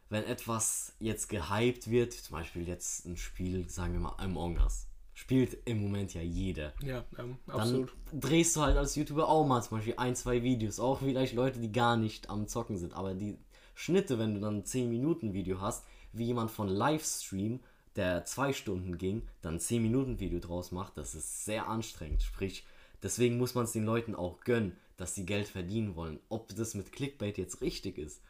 [0.08, 4.86] wenn etwas jetzt gehypt wird, zum Beispiel jetzt ein Spiel, sagen wir mal Among Us,
[5.14, 6.72] spielt im Moment ja jeder.
[6.82, 7.92] Ja, ähm, Dann absolut.
[8.12, 10.78] drehst du halt als YouTuber auch mal zum Beispiel ein, zwei Videos.
[10.78, 12.94] Auch vielleicht Leute, die gar nicht am Zocken sind.
[12.94, 13.38] Aber die
[13.74, 17.60] Schnitte, wenn du dann ein 10 Minuten Video hast, wie jemand von Livestream,
[17.96, 22.22] der zwei Stunden ging, dann ein 10 Minuten Video draus macht, das ist sehr anstrengend.
[22.22, 22.64] Sprich,
[23.02, 26.20] deswegen muss man es den Leuten auch gönnen, dass sie Geld verdienen wollen.
[26.28, 28.20] Ob das mit Clickbait jetzt richtig ist,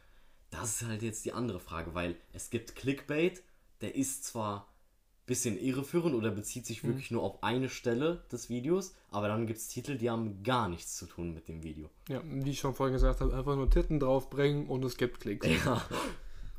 [0.50, 3.42] das ist halt jetzt die andere Frage, weil es gibt Clickbait,
[3.80, 4.68] der ist zwar
[5.26, 9.58] bisschen irreführend oder bezieht sich wirklich nur auf eine Stelle des Videos, aber dann gibt
[9.58, 11.90] es Titel, die haben gar nichts zu tun mit dem Video.
[12.08, 15.48] Ja, wie ich schon vorhin gesagt habe, einfach nur Titten draufbringen und es gibt Klicks.
[15.64, 15.82] Ja.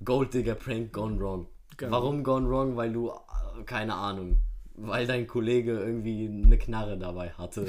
[0.04, 1.48] Gold Digger Prank gone wrong.
[1.78, 1.92] Genau.
[1.92, 2.76] Warum gone wrong?
[2.76, 4.38] Weil du, äh, keine Ahnung,
[4.78, 7.66] weil dein Kollege irgendwie eine Knarre dabei hatte.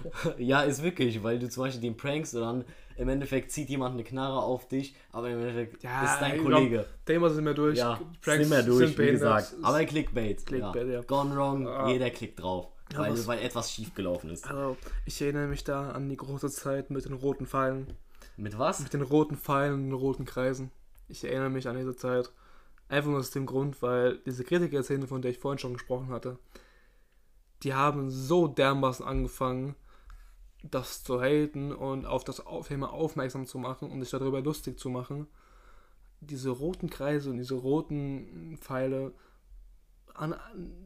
[0.38, 2.64] ja, ist wirklich, weil du zum Beispiel den prankst und dann
[2.96, 5.84] im Endeffekt zieht jemand eine Knarre auf dich, aber im Endeffekt ist
[6.20, 6.76] dein Kollege.
[6.76, 7.78] Glaub, Thema sind wir durch.
[7.78, 9.54] Ja, Pranks sind wir durch, sind wie gesagt.
[9.62, 10.44] Aber Clickbait.
[10.46, 11.00] Clickbait, ja.
[11.02, 11.88] Gone wrong, Ah.
[11.88, 12.68] jeder klickt drauf.
[12.92, 14.46] Ja, weil, was- weil etwas schiefgelaufen ist.
[14.48, 14.76] Also,
[15.06, 17.86] ich erinnere mich da an die große Zeit mit den roten Pfeilen.
[18.36, 18.80] Mit was?
[18.80, 20.70] Mit den roten Pfeilen und den roten Kreisen.
[21.08, 22.30] Ich erinnere mich an diese Zeit.
[22.92, 26.38] Einfach nur aus dem Grund, weil diese Kritikerszene, von der ich vorhin schon gesprochen hatte,
[27.62, 29.76] die haben so dermaßen angefangen,
[30.62, 34.90] das zu haten und auf das Thema aufmerksam zu machen und sich darüber lustig zu
[34.90, 35.26] machen.
[36.20, 39.14] Diese roten Kreise und diese roten Pfeile,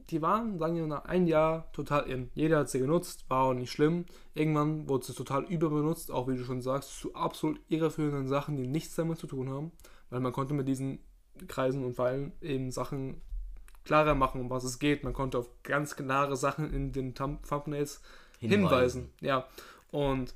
[0.09, 2.31] die waren, sagen wir, nach ein Jahr total in.
[2.35, 4.05] Jeder hat sie genutzt, war auch nicht schlimm.
[4.33, 8.69] Irgendwann wurde sie total überbenutzt, auch wie du schon sagst, zu absolut irreführenden Sachen, die
[8.69, 9.73] nichts damit zu tun haben.
[10.09, 11.01] Weil man konnte mit diesen
[11.49, 13.21] Kreisen und Pfeilen eben Sachen
[13.85, 15.05] klarer machen, um was es geht.
[15.05, 18.03] Man konnte auf ganz klare Sachen in den Thumb Thumbnails
[18.39, 18.51] hinweisen.
[18.51, 19.11] Hinweisen.
[19.21, 19.47] Ja.
[19.91, 20.35] Und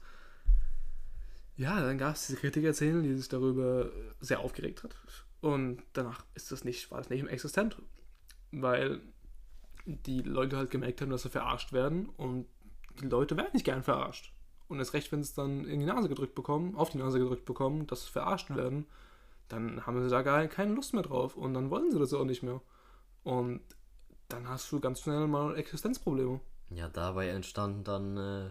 [1.57, 3.91] ja, dann gab es diese Kritikerszene, die sich darüber
[4.21, 4.97] sehr aufgeregt hat.
[5.41, 7.77] Und danach ist das nicht, war das nicht existent.
[8.53, 9.01] Weil
[9.85, 12.47] die Leute halt gemerkt haben, dass sie verarscht werden und
[13.01, 14.33] die Leute werden nicht gern verarscht.
[14.69, 17.19] Und erst recht, wenn sie es dann in die Nase gedrückt bekommen, auf die Nase
[17.19, 18.87] gedrückt bekommen, dass sie verarscht werden,
[19.53, 22.25] dann haben sie da gar keine Lust mehr drauf und dann wollen sie das auch
[22.25, 22.61] nicht mehr.
[23.23, 23.61] Und
[24.29, 26.41] dann hast du ganz schnell mal Existenzprobleme.
[26.71, 28.51] Ja, dabei entstanden dann äh,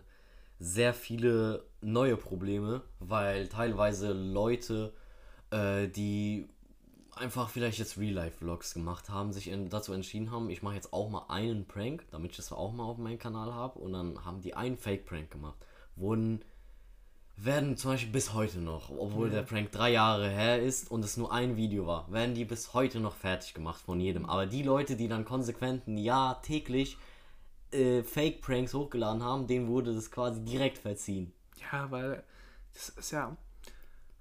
[0.60, 4.94] sehr viele neue Probleme, weil teilweise Leute,
[5.52, 6.50] äh, die
[7.16, 11.26] einfach vielleicht jetzt Real-Life-Vlogs gemacht haben, sich dazu entschieden haben, ich mache jetzt auch mal
[11.30, 13.80] einen Prank, damit ich das auch mal auf meinem Kanal habe.
[13.80, 15.66] Und dann haben die einen Fake-Prank gemacht.
[15.96, 16.44] Wurden,
[17.42, 21.18] werden zum Beispiel bis heute noch, obwohl der Prank drei Jahre her ist und es
[21.18, 24.26] nur ein Video war, werden die bis heute noch fertig gemacht von jedem.
[24.26, 26.98] Aber die Leute, die dann konsequent ein Jahr täglich
[27.72, 31.32] äh, Fake-Pranks hochgeladen haben, denen wurde das quasi direkt verziehen.
[31.72, 32.24] Ja, weil
[32.74, 33.36] das ist ja.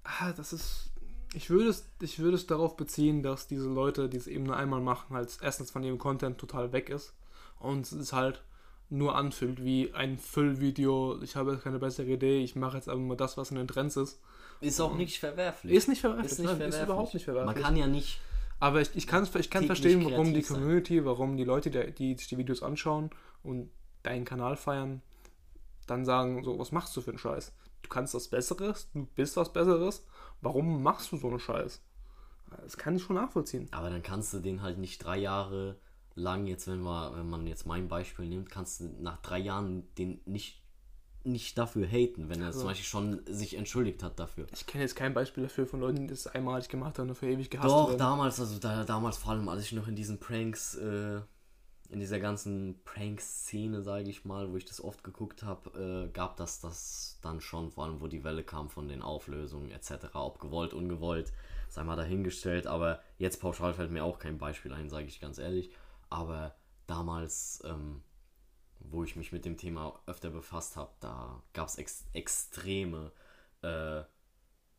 [0.03, 0.89] Ah, das ist.
[1.33, 4.57] Ich würde es, ich würde es darauf beziehen, dass diese Leute, die es eben nur
[4.57, 7.13] einmal machen, halt erstens von ihrem Content total weg ist
[7.59, 8.41] und es halt
[8.89, 11.21] nur anfühlt wie ein Füllvideo.
[11.21, 13.97] Ich habe keine bessere Idee, ich mache jetzt einfach mal das, was in den Trends
[13.97, 14.19] ist.
[14.61, 15.73] Ist auch nicht verwerflich.
[15.73, 16.31] Ist nicht verwerflich.
[16.31, 16.79] Ist, nicht verwerflich.
[16.79, 17.55] ist überhaupt nicht verwerflich.
[17.55, 18.19] Man kann ja nicht.
[18.59, 20.57] Aber ich, ich, kann, ich kann verstehen, warum die kreativ sein.
[20.57, 23.09] Community, warum die Leute, die, die sich die Videos anschauen
[23.41, 23.71] und
[24.03, 25.01] deinen Kanal feiern,
[25.87, 27.53] dann sagen, so, was machst du für einen Scheiß?
[27.83, 30.05] Du kannst was Besseres, du bist was Besseres,
[30.41, 31.81] warum machst du so einen Scheiß?
[32.63, 33.67] Das kann ich schon nachvollziehen.
[33.71, 35.79] Aber dann kannst du den halt nicht drei Jahre
[36.19, 39.83] lang, jetzt wenn, wir, wenn man jetzt mein Beispiel nimmt, kannst du nach drei Jahren
[39.95, 40.61] den nicht,
[41.23, 44.47] nicht dafür haten, wenn er Also- zum Beispiel schon sich entschuldigt hat dafür.
[44.53, 47.27] Ich kenne jetzt kein Beispiel dafür von Leuten, die das einmalig gemacht haben und für
[47.29, 47.97] ewig gehasst Doch, werden.
[47.99, 51.21] damals, also da, damals vor allem, als ich noch in diesen Pranks, äh,
[51.91, 56.37] in dieser ganzen Prank-Szene, sage ich mal, wo ich das oft geguckt habe, äh, gab
[56.37, 60.39] das das dann schon, vor allem wo die Welle kam von den Auflösungen etc., ob
[60.39, 61.33] gewollt, ungewollt,
[61.67, 65.39] sei mal dahingestellt, aber jetzt pauschal fällt mir auch kein Beispiel ein, sage ich ganz
[65.39, 65.71] ehrlich,
[66.09, 66.55] aber
[66.87, 68.01] damals, ähm,
[68.79, 73.11] wo ich mich mit dem Thema öfter befasst habe, da gab es ex extreme,
[73.61, 74.01] äh,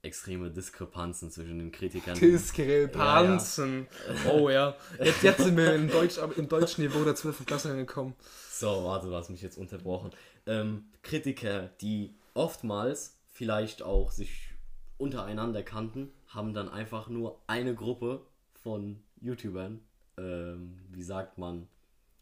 [0.03, 2.19] extreme Diskrepanzen zwischen den Kritikern.
[2.19, 3.87] Diskrepanzen.
[4.31, 4.77] Oh ja.
[4.99, 7.45] Jetzt, jetzt sind wir im, Deutsch, im deutschen Niveau der 12.
[7.45, 8.15] Klasse angekommen.
[8.51, 10.11] So, warte, du hast mich jetzt unterbrochen.
[10.47, 14.55] Ähm, Kritiker, die oftmals vielleicht auch sich
[14.97, 18.27] untereinander kannten, haben dann einfach nur eine Gruppe
[18.63, 19.81] von YouTubern,
[20.19, 21.69] ähm, wie sagt man,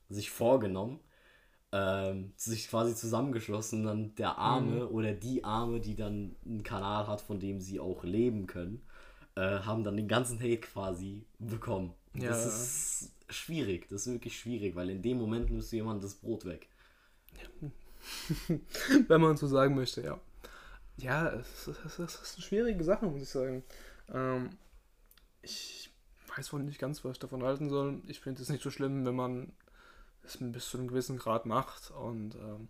[0.08, 1.00] sich vorgenommen,
[1.72, 7.20] ähm, sich quasi zusammengeschlossen, dann der Arme oder die Arme, die dann einen Kanal hat,
[7.20, 8.82] von dem sie auch leben können,
[9.34, 11.92] äh, haben dann den ganzen Hate quasi bekommen.
[12.14, 12.30] Ja.
[12.30, 16.46] Das ist schwierig, das ist wirklich schwierig, weil in dem Moment müsste jemand das Brot
[16.46, 16.68] weg.
[19.08, 20.18] Wenn man so sagen möchte, ja.
[20.96, 23.62] Ja, es ist, es ist eine schwierige Sache, muss ich sagen.
[24.12, 24.50] Ähm,
[25.42, 25.87] ich
[26.38, 28.00] weiß wohl nicht ganz, was ich davon halten soll.
[28.06, 29.52] Ich finde es nicht so schlimm, wenn man
[30.24, 31.90] es bis zu einem gewissen Grad macht.
[31.90, 32.68] Und ähm,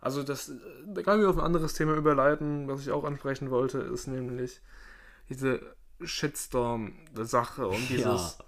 [0.00, 0.50] also das,
[0.86, 4.60] da kann ich auf ein anderes Thema überleiten, was ich auch ansprechen wollte, ist nämlich
[5.28, 5.60] diese
[6.02, 8.38] Shitstorm-Sache und dieses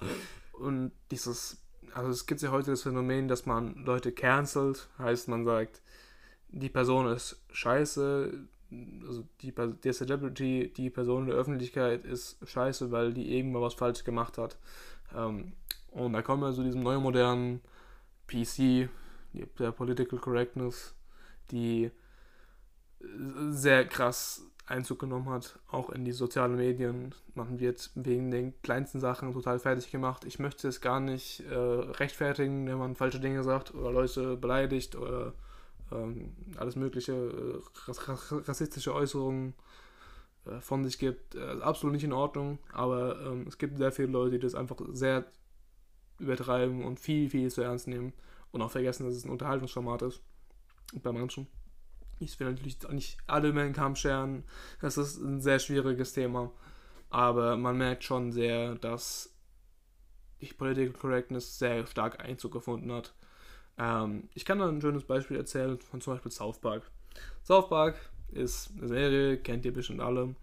[0.53, 1.59] und dieses,
[1.95, 5.83] also es gibt ja heute das Phänomen, dass man Leute cancelt, heißt man sagt,
[6.49, 8.33] die Person ist scheiße,
[9.07, 13.75] also die, der Celebrity, die Person in der Öffentlichkeit ist scheiße, weil die irgendwann was
[13.75, 14.57] falsch gemacht hat.
[15.15, 15.53] Ähm,
[15.91, 17.61] und da kommen wir zu diesem neuen modernen
[18.27, 18.89] PC,
[19.59, 20.95] der Political Correctness,
[21.51, 23.07] die äh,
[23.51, 27.15] sehr krass Einzug genommen hat, auch in die sozialen Medien.
[27.35, 30.25] Man wird wegen den kleinsten Sachen total fertig gemacht.
[30.25, 34.97] Ich möchte es gar nicht äh, rechtfertigen, wenn man falsche Dinge sagt oder Leute beleidigt
[34.97, 35.35] oder
[35.93, 39.55] ähm, alles mögliche äh, rass- rass- rassistische Äußerungen
[40.45, 41.35] äh, von sich gibt.
[41.35, 44.77] Äh, absolut nicht in Ordnung, aber ähm, es gibt sehr viele Leute, die das einfach
[44.93, 45.25] sehr
[46.19, 48.13] übertreiben und viel, viel zu ernst nehmen
[48.53, 50.23] und auch vergessen, dass es ein Unterhaltungsformat ist.
[51.03, 51.47] Bei manchen.
[52.19, 54.45] Ich will natürlich nicht alle über den Kamm scheren.
[54.81, 56.51] Das ist ein sehr schwieriges Thema.
[57.11, 59.35] Aber man merkt schon sehr, dass
[60.41, 63.15] die Political Correctness sehr stark Einzug gefunden hat.
[63.79, 66.91] Ähm, ich kann da ein schönes Beispiel erzählen von zum Beispiel South Park.
[67.45, 67.97] South Park
[68.33, 70.35] ist eine Serie, kennt ihr bestimmt alle.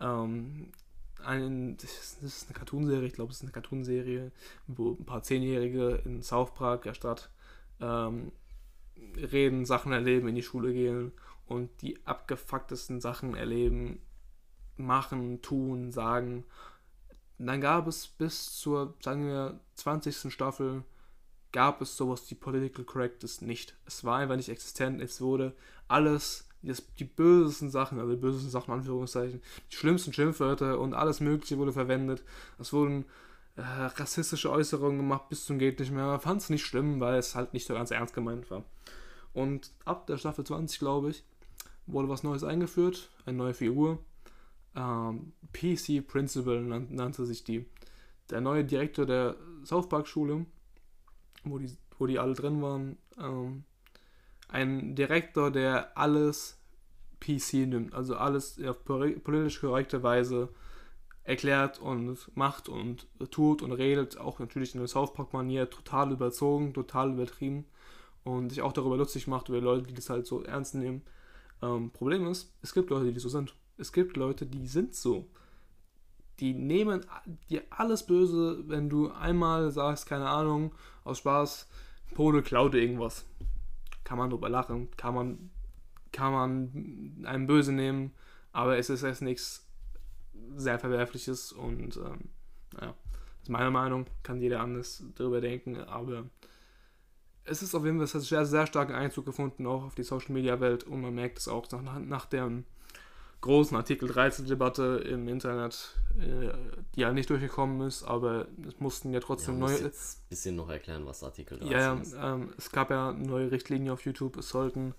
[0.00, 0.68] Ähm,
[1.24, 4.32] ein, das ist- eine Cartoonserie, ich glaube, es ist eine Cartoonserie,
[4.66, 7.30] wo ein paar Zehnjährige in South Park, der Stadt,
[7.80, 8.32] ähm,
[9.16, 11.12] reden, Sachen erleben, in die Schule gehen
[11.46, 14.00] und die abgefucktesten Sachen erleben,
[14.76, 16.44] machen, tun, sagen.
[17.38, 20.30] Dann gab es bis zur, sagen wir, 20.
[20.30, 20.84] Staffel,
[21.54, 23.76] gab es sowas wie Political Correctness nicht.
[23.86, 25.00] Es war einfach nicht existent.
[25.00, 25.54] Es wurde
[25.86, 29.40] alles, das, die bösesten Sachen, also die bösesten Sachen, Anführungszeichen,
[29.70, 32.24] die schlimmsten Schimpfwörter und alles Mögliche wurde verwendet.
[32.58, 33.04] Es wurden
[33.54, 36.06] äh, rassistische Äußerungen gemacht bis zum geht nicht mehr.
[36.06, 38.64] Man fand es nicht schlimm, weil es halt nicht so ganz ernst gemeint war.
[39.32, 41.22] Und ab der Staffel 20, glaube ich,
[41.86, 44.00] wurde was Neues eingeführt, eine neue Figur.
[44.74, 47.64] Ähm, PC Principal nan nannte sich die.
[48.30, 50.46] Der neue Direktor der South Park Schule,
[51.44, 52.96] wo die, wo die alle drin waren.
[53.18, 53.64] Ähm,
[54.48, 56.58] ein Direktor, der alles
[57.20, 60.50] PC nimmt, also alles auf poli- politisch korrekte Weise
[61.24, 66.74] erklärt und macht und tut und redet, auch natürlich in der South Park-Manier, total überzogen,
[66.74, 67.64] total übertrieben
[68.24, 71.02] und sich auch darüber lustig macht, über Leute, die das halt so ernst nehmen.
[71.62, 73.54] Ähm, Problem ist, es gibt Leute, die so sind.
[73.78, 75.26] Es gibt Leute, die sind so.
[76.40, 77.06] Die nehmen
[77.48, 80.72] dir alles böse, wenn du einmal sagst, keine Ahnung,
[81.04, 81.68] aus Spaß,
[82.14, 83.24] Pole klaut irgendwas.
[84.04, 85.50] kann man drüber lachen, kann man,
[86.12, 88.12] kann man einem böse nehmen,
[88.52, 89.66] aber es ist jetzt nichts
[90.56, 92.28] sehr Verwerfliches und ähm,
[92.72, 96.24] naja, das ist meine Meinung, kann jeder anders darüber denken, aber
[97.44, 100.02] es ist auf jeden Fall, es hat sehr, sehr starken Einzug gefunden, auch auf die
[100.02, 102.50] Social Media Welt und man merkt es auch nach, nach der
[103.44, 106.50] großen Artikel 13-Debatte im Internet, äh,
[106.94, 109.78] die ja nicht durchgekommen ist, aber es mussten ja trotzdem ja, neue.
[109.80, 112.14] jetzt ein bisschen noch erklären, was Artikel 13 ja, ist.
[112.14, 114.94] Ja, ähm, es gab ja neue Richtlinien auf YouTube, es sollten.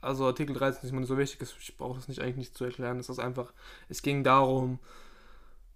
[0.00, 2.64] Also Artikel 13 ist nicht mehr so wichtig, ich brauche das nicht eigentlich nicht zu
[2.64, 2.98] erklären.
[2.98, 3.52] Es ist einfach,
[3.90, 4.78] es ging darum,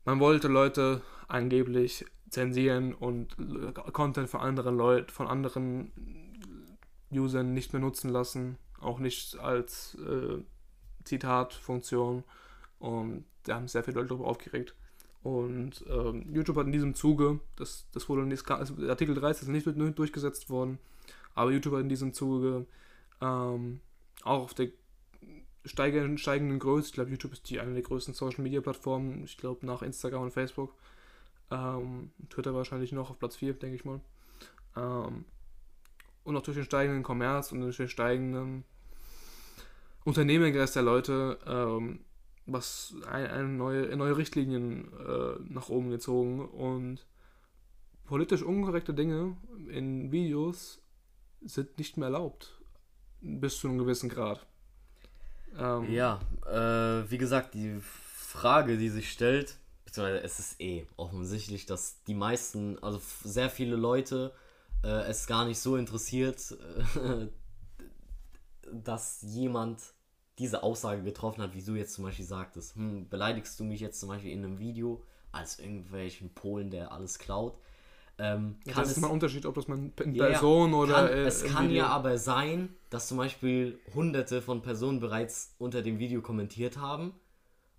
[0.07, 3.37] man wollte Leute angeblich zensieren und
[3.93, 5.93] Content von anderen Leuten, von anderen
[7.11, 10.43] Usern nicht mehr nutzen lassen, auch nicht als äh,
[11.05, 12.25] Zitatfunktion.
[12.79, 14.75] Und da haben sehr viele Leute darüber aufgeregt.
[15.23, 19.67] Und ähm, YouTube hat in diesem Zuge, das, das wurde nicht, also Artikel 13 ist
[19.67, 20.79] nicht durchgesetzt worden,
[21.35, 22.67] aber YouTube hat in diesem Zuge
[23.21, 23.81] ähm,
[24.25, 24.71] auch auf der
[25.65, 29.37] steigenden, steigenden Größe, ich glaube, YouTube ist die eine der größten Social Media Plattformen, ich
[29.37, 30.75] glaube, nach Instagram und Facebook.
[31.53, 34.01] Ähm, Twitter wahrscheinlich noch auf Platz 4, denke ich mal.
[34.77, 35.25] Ähm,
[36.25, 38.65] und auch durch den steigenden Kommerz und durch den steigenden
[40.05, 42.01] Unternehmergeist der Leute ähm,
[42.47, 47.07] was eine, eine neue, neue Richtlinien äh, nach oben gezogen und
[48.05, 49.37] politisch unkorrekte Dinge
[49.69, 50.83] in Videos
[51.41, 52.61] sind nicht mehr erlaubt.
[53.21, 54.45] Bis zu einem gewissen Grad.
[55.57, 61.67] Ähm, ja, äh, wie gesagt, die Frage, die sich stellt, beziehungsweise es ist eh offensichtlich,
[61.67, 64.33] dass die meisten, also sehr viele Leute
[64.83, 66.57] äh, es gar nicht so interessiert,
[66.97, 67.29] äh,
[68.71, 69.81] dass jemand
[70.39, 74.01] diese Aussage getroffen hat, wie du jetzt zum Beispiel sagtest, hm, beleidigst du mich jetzt
[74.01, 77.59] zum Beispiel in einem Video als irgendwelchen Polen, der alles klaut.
[78.19, 80.95] Ähm, ja, das ist mal ein Unterschied, ob das man in ja, Person oder.
[80.95, 81.79] Kann, äh, es kann Video.
[81.79, 87.15] ja aber sein, dass zum Beispiel hunderte von Personen bereits unter dem Video kommentiert haben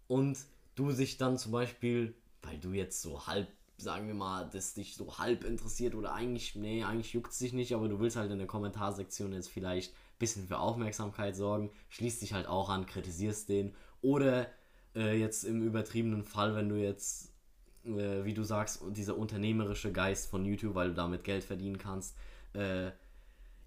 [0.08, 0.38] und
[0.76, 3.48] du sich dann zum Beispiel, weil du jetzt so halb,
[3.78, 7.54] sagen wir mal, das dich so halb interessiert oder eigentlich, nee, eigentlich juckt es dich
[7.54, 9.94] nicht, aber du willst halt in der Kommentarsektion jetzt vielleicht
[10.24, 13.76] bisschen für Aufmerksamkeit sorgen, schließt dich halt auch an, kritisierst den.
[14.02, 14.48] Oder
[14.96, 17.34] äh, jetzt im übertriebenen Fall, wenn du jetzt,
[17.84, 22.16] äh, wie du sagst, dieser unternehmerische Geist von YouTube, weil du damit Geld verdienen kannst,
[22.54, 22.92] äh,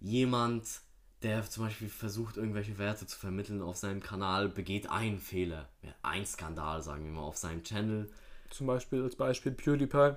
[0.01, 0.81] jemand,
[1.23, 5.69] der zum Beispiel versucht, irgendwelche Werte zu vermitteln auf seinem Kanal, begeht einen Fehler,
[6.03, 8.09] ein Skandal, sagen wir mal, auf seinem Channel.
[8.49, 10.17] Zum Beispiel als Beispiel PewDiePie,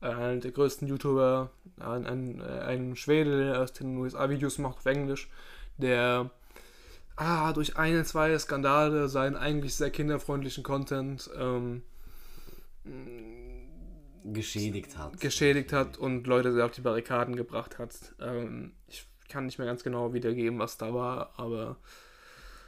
[0.00, 4.86] einer der größten YouTuber, ein, ein, ein Schwede, der aus den USA Videos macht auf
[4.86, 5.30] Englisch,
[5.78, 6.30] der
[7.16, 11.82] ah, durch eine, zwei Skandale seinen eigentlich sehr kinderfreundlichen Content ähm,
[14.24, 15.20] geschädigt hat.
[15.20, 17.94] Geschädigt hat und Leute sehr auf die Barrikaden gebracht hat.
[18.20, 21.76] Ähm, ich kann nicht mehr ganz genau wiedergeben, was da war, aber.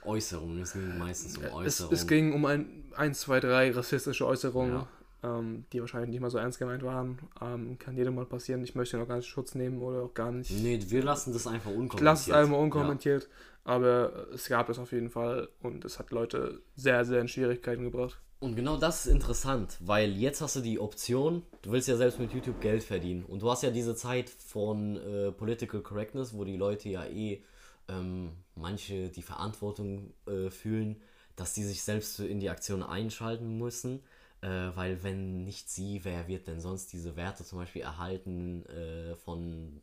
[0.04, 1.66] Äußerungen, es ging meistens um Äußerungen.
[1.66, 4.74] Es, es ging um ein, ein, zwei, drei rassistische Äußerungen.
[4.74, 4.88] Ja
[5.26, 7.18] ähm, die wahrscheinlich nicht mal so ernst gemeint waren.
[7.40, 8.62] Ähm, kann jedem mal passieren.
[8.62, 10.50] Ich möchte noch gar nicht Schutz nehmen oder auch gar nicht.
[10.50, 12.00] Nee, wir lassen das einfach unkommentiert.
[12.00, 13.28] Ich lasse es einmal unkommentiert, ja.
[13.72, 17.84] aber es gab es auf jeden Fall und es hat Leute sehr, sehr in Schwierigkeiten
[17.84, 18.20] gebracht.
[18.38, 22.20] Und genau das ist interessant, weil jetzt hast du die Option, du willst ja selbst
[22.20, 23.24] mit YouTube Geld verdienen.
[23.24, 27.42] Und du hast ja diese Zeit von äh, Political Correctness, wo die Leute ja eh
[27.88, 31.00] ähm, manche die Verantwortung äh, fühlen,
[31.34, 34.02] dass die sich selbst in die Aktion einschalten müssen
[34.42, 39.80] weil wenn nicht sie, wer wird denn sonst diese Werte zum Beispiel erhalten äh, von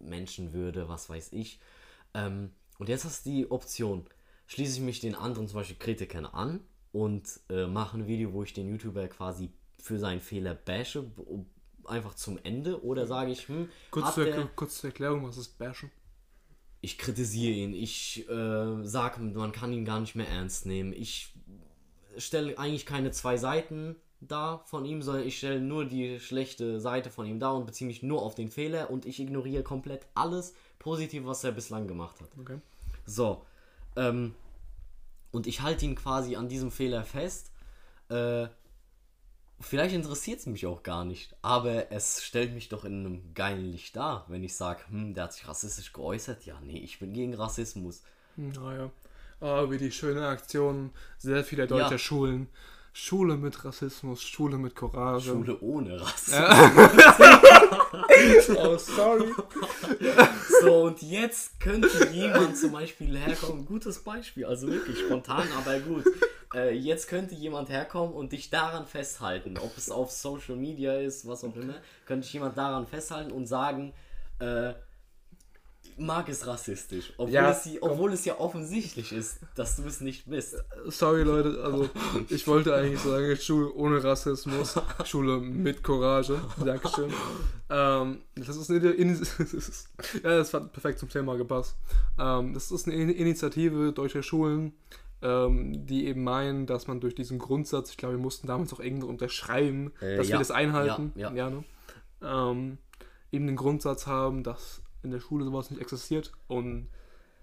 [0.00, 1.60] Menschenwürde, was weiß ich.
[2.14, 4.06] Ähm, und jetzt hast du die Option,
[4.46, 6.60] schließe ich mich den anderen zum Beispiel Kritikern an
[6.92, 11.10] und äh, mache ein Video, wo ich den YouTuber quasi für seinen Fehler bashe,
[11.84, 15.58] einfach zum Ende, oder sage ich, hm, kurz, zur, der, kurz zur Erklärung, was ist
[15.58, 15.90] bashen?
[16.80, 21.34] Ich kritisiere ihn, ich äh, sage, man kann ihn gar nicht mehr ernst nehmen, ich
[22.18, 27.10] stelle eigentlich keine zwei Seiten da von ihm, sondern ich stelle nur die schlechte Seite
[27.10, 30.54] von ihm da und beziehe mich nur auf den Fehler und ich ignoriere komplett alles
[30.78, 32.30] Positive, was er bislang gemacht hat.
[32.40, 32.58] Okay.
[33.04, 33.42] So.
[33.96, 34.34] Ähm,
[35.32, 37.52] und ich halte ihn quasi an diesem Fehler fest.
[38.08, 38.48] Äh,
[39.60, 43.70] vielleicht interessiert es mich auch gar nicht, aber es stellt mich doch in einem geilen
[43.70, 46.46] Licht dar, wenn ich sage, hm, der hat sich rassistisch geäußert.
[46.46, 48.02] Ja, nee, ich bin gegen Rassismus.
[48.36, 48.90] Naja
[49.40, 51.98] oh, wie die schöne Aktion sehr vieler deutscher ja.
[51.98, 52.48] Schulen.
[52.92, 55.28] Schule mit Rassismus, Schule mit Courage.
[55.28, 56.40] Schule ohne Rassismus.
[58.56, 59.32] Oh, sorry.
[60.62, 66.04] So, und jetzt könnte jemand zum Beispiel herkommen, gutes Beispiel, also wirklich spontan, aber gut.
[66.54, 71.26] Äh, jetzt könnte jemand herkommen und dich daran festhalten, ob es auf Social Media ist,
[71.26, 71.74] was auch immer,
[72.06, 73.92] könnte ich jemand daran festhalten und sagen,
[74.38, 74.72] äh,
[75.98, 77.12] Marc ist rassistisch.
[77.16, 80.56] Obwohl, Ja, es, obwohl es ja offensichtlich ist, dass du es nicht bist.
[80.86, 81.88] Sorry Leute, also
[82.28, 84.74] ich wollte eigentlich sagen, Schule ohne Rassismus,
[85.04, 86.38] Schule mit Courage.
[86.64, 87.10] Dankeschön.
[87.70, 89.88] Ähm, das ist eine In das ist,
[90.22, 91.76] ja, das hat perfekt zum Thema gepasst.
[92.18, 94.74] Ähm, das ist eine In- Initiative deutscher Schulen,
[95.22, 98.80] ähm, die eben meinen, dass man durch diesen Grundsatz, ich glaube, wir mussten damals auch
[98.80, 101.50] irgendwie unterschreiben, Äh, dass ja, wir das einhalten, ja, ja.
[101.50, 101.64] ne?
[102.22, 102.78] ähm,
[103.32, 106.32] eben den Grundsatz haben, dass in der Schule sowas nicht existiert.
[106.48, 106.88] Und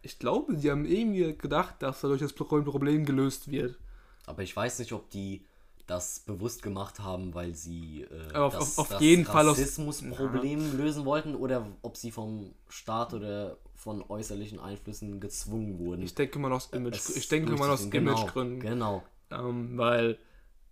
[0.01, 3.77] ich glaube, die haben irgendwie gedacht, dass dadurch das Problem gelöst wird.
[4.25, 5.45] Aber ich weiß nicht, ob die
[5.88, 11.35] das bewusst gemacht haben, weil sie äh, auf- das, auf das jeden Rassismusproblem lösen wollten
[11.35, 16.03] oder ob sie vom Staat oder von äußerlichen Einflüssen gezwungen wurden.
[16.03, 17.89] Ich denke mal aus Image, es ich denke mal aus.
[17.89, 19.03] Genau, Imagegründen, Genau.
[19.31, 20.17] ähm, weil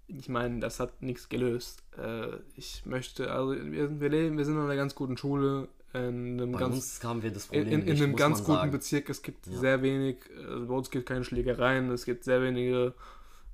[0.07, 1.83] ich meine, das hat nichts gelöst.
[1.97, 6.39] Äh, ich möchte, also wir, wir leben, wir sind in einer ganz guten Schule, in
[6.41, 8.51] einem Bei ganz uns haben wir das in, Problem in, in nicht, einem ganz guten
[8.53, 8.71] sagen.
[8.71, 9.09] Bezirk.
[9.09, 9.59] Es gibt Ja.
[9.59, 12.93] sehr wenig, also bei uns gibt keine Schlägereien, es gibt sehr wenige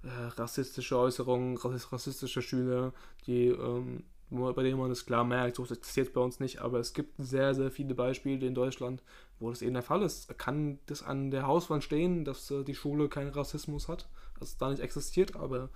[0.03, 2.93] äh, rassistische Äußerungen, rassis- rassistische Schüler,
[3.25, 6.93] die, ähm, bei denen man es klar merkt, so existiert bei uns nicht, aber es
[6.93, 9.01] gibt sehr, sehr viele Beispiele in Deutschland,
[9.39, 10.37] wo das eben der Fall ist.
[10.37, 14.07] Kann das an der Hauswand stehen, dass äh, die Schule keinen Rassismus hat,
[14.39, 15.69] dass es da nicht existiert, aber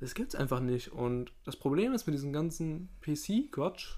[0.00, 0.92] das gibt es einfach nicht.
[0.92, 3.96] Und das Problem ist mit diesem ganzen PC-Quatsch,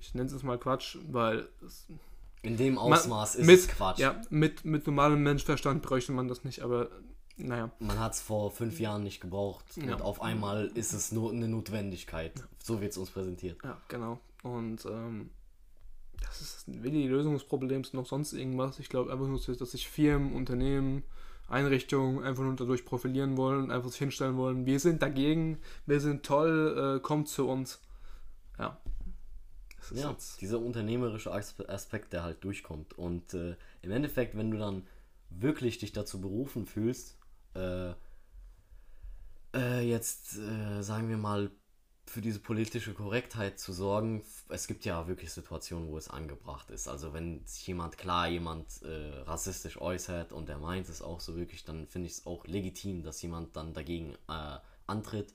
[0.00, 1.86] ich nenne es jetzt mal Quatsch, weil es
[2.42, 3.98] In dem man- Ausmaß ist mit, es Quatsch.
[3.98, 6.88] Ja, mit, mit normalem Menschverstand bräuchte man das nicht, aber
[7.38, 7.70] naja.
[7.80, 9.94] Man hat es vor fünf Jahren nicht gebraucht Ja.
[9.94, 12.32] und auf einmal ist es nur eine Notwendigkeit.
[12.62, 13.58] So wird es uns präsentiert.
[13.62, 14.18] Ja, genau.
[14.42, 15.30] Und ähm,
[16.22, 18.78] das ist weder die Lösung des Problems noch sonst irgendwas.
[18.78, 21.02] Ich glaube einfach nur, dass sich Firmen, Unternehmen,
[21.48, 24.64] Einrichtungen einfach nur dadurch profilieren wollen, einfach sich hinstellen wollen.
[24.66, 27.80] Wir sind dagegen, wir sind toll, äh, kommt zu uns.
[28.58, 28.78] Ja.
[29.90, 32.94] Ja, jetzt- dieser unternehmerische Aspe- Aspekt, der halt durchkommt.
[32.98, 34.86] Und äh, im Endeffekt, wenn du dann
[35.30, 37.16] wirklich dich dazu berufen fühlst,
[37.54, 37.92] äh,
[39.54, 41.50] äh, jetzt äh, sagen wir mal
[42.08, 46.86] für diese politische Korrektheit zu sorgen, es gibt ja wirklich Situationen, wo es angebracht ist.
[46.86, 51.36] Also wenn sich jemand, klar, jemand äh, rassistisch äußert und er meint es auch so
[51.36, 55.34] wirklich, dann finde ich es auch legitim, dass jemand dann dagegen äh, antritt.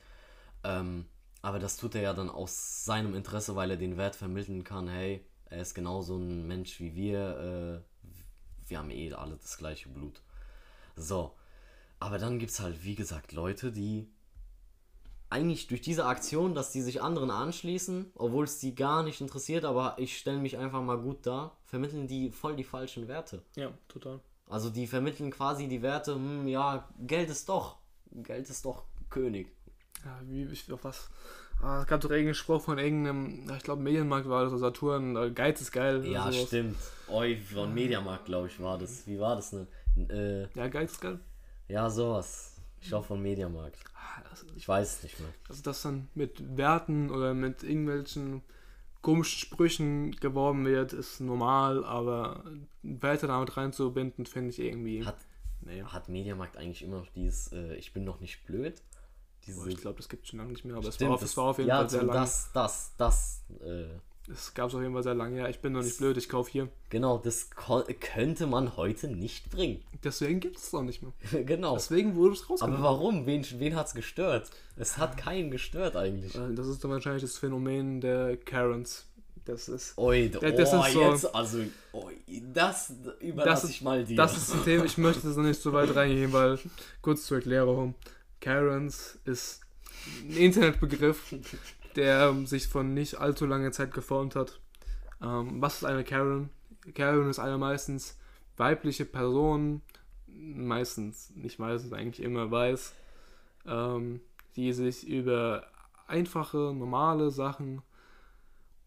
[0.63, 1.05] Ähm,
[1.41, 4.87] aber das tut er ja dann aus seinem Interesse, weil er den Wert vermitteln kann,
[4.87, 9.89] hey, er ist genauso ein Mensch wie wir, äh, wir haben eh alle das gleiche
[9.89, 10.21] Blut.
[10.95, 11.33] So.
[11.99, 14.07] Aber dann gibt es halt, wie gesagt, Leute, die
[15.29, 19.65] eigentlich durch diese Aktion, dass die sich anderen anschließen, obwohl es die gar nicht interessiert,
[19.65, 23.41] aber ich stelle mich einfach mal gut dar, vermitteln die voll die falschen Werte.
[23.55, 24.19] ja, total.
[24.47, 27.77] Also die vermitteln quasi die Werte, hm, ja, Geld ist doch,
[28.11, 29.47] Geld ist doch König.
[30.05, 31.09] Ja, wie, ich, auf was?
[31.61, 35.15] Ah, es gab doch irgendeinen Spruch von irgendeinem, ich glaube, Medienmarkt war das, oder Saturn,
[35.15, 36.03] äh, Geiz ist geil.
[36.07, 36.75] Ja, stimmt.
[37.07, 39.05] Oi, von Mediamarkt, glaube ich, war das.
[39.05, 39.67] Wie war das denn?
[40.09, 41.19] Äh, Ja, Geiz ist geil.
[41.67, 42.55] ja, sowas.
[42.79, 43.77] Ich glaube von Mediamarkt.
[44.29, 45.29] Das, Ich weiß es nicht mehr.
[45.49, 48.41] also, dass dann mit Werten oder mit irgendwelchen
[49.01, 52.43] komischen Sprüchen geworben wird, ist normal, aber
[52.81, 55.05] Werte damit reinzubinden, finde ich irgendwie.
[55.05, 55.17] Hat,
[55.61, 55.83] nee.
[55.83, 58.81] hat Mediamarkt eigentlich immer noch dieses äh, Ich bin noch nicht blöd?
[59.47, 61.29] Boah, ich glaube, das gibt es schon lange nicht mehr, aber es war, auf, das-
[61.31, 62.19] es war auf jeden ja, Fall sehr lange.
[62.19, 63.41] Das, das, das.
[63.63, 63.85] Äh,
[64.31, 65.39] Es gab es auf jeden Fall sehr lange.
[65.39, 66.69] Ja, ich bin noch nicht blöd, ich kaufe hier.
[66.89, 67.49] genau, das
[67.99, 69.81] könnte man heute nicht bringen.
[70.03, 71.43] Deswegen gibt es es auch nicht mehr.
[71.43, 71.73] genau.
[71.73, 72.83] Deswegen wurde es Aber rausgenommen.
[72.83, 73.25] warum?
[73.25, 74.49] Wen, wen hat es gestört?
[74.77, 76.35] Es hat keinen gestört eigentlich.
[76.35, 79.05] Äh, Das ist dann wahrscheinlich das Phänomen der Karens.
[79.43, 79.97] Das ist.
[79.97, 81.57] Oi, Das- oh, das ist so- jetzt, also,
[81.93, 82.13] oi,
[82.53, 84.15] das überlasse ist- ich mal dir.
[84.15, 86.59] Das ist ein Thema, ich möchte das noch nicht so weit reingehen, weil,
[87.01, 87.95] kurz zur Erklärung,
[88.41, 89.61] Karens ist
[90.27, 91.33] ein Internetbegriff,
[91.95, 94.59] der ähm, sich von nicht allzu langer Zeit geformt hat.
[95.21, 96.49] Ähm, was ist eine Karen?
[96.93, 98.17] Karen ist eine meistens
[98.57, 99.81] weibliche Person,
[100.27, 102.93] meistens, nicht meistens, eigentlich immer weiß,
[103.65, 104.21] ähm,
[104.55, 105.67] die sich über
[106.07, 107.81] einfache, normale Sachen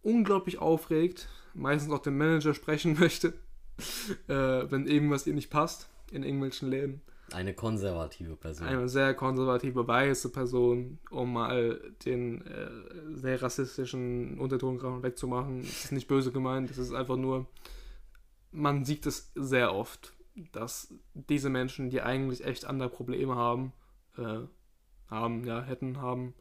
[0.02, 3.34] unglaublich aufregt, meistens auch den Manager sprechen möchte,
[4.28, 7.00] äh, wenn irgendwas ihr nicht passt in irgendwelchen Läden.
[7.34, 8.66] Eine konservative Person.
[8.66, 12.70] Eine sehr konservative, weiße Person, um mal den äh,
[13.14, 15.62] sehr rassistischen Unterton wegzumachen.
[15.62, 17.46] Das ist nicht böse gemeint, das ist einfach nur,
[18.52, 20.12] man sieht es sehr oft,
[20.52, 23.72] dass diese Menschen, die eigentlich echt andere Probleme haben,
[24.16, 24.40] äh,
[25.08, 26.34] haben, ja, hätten, haben,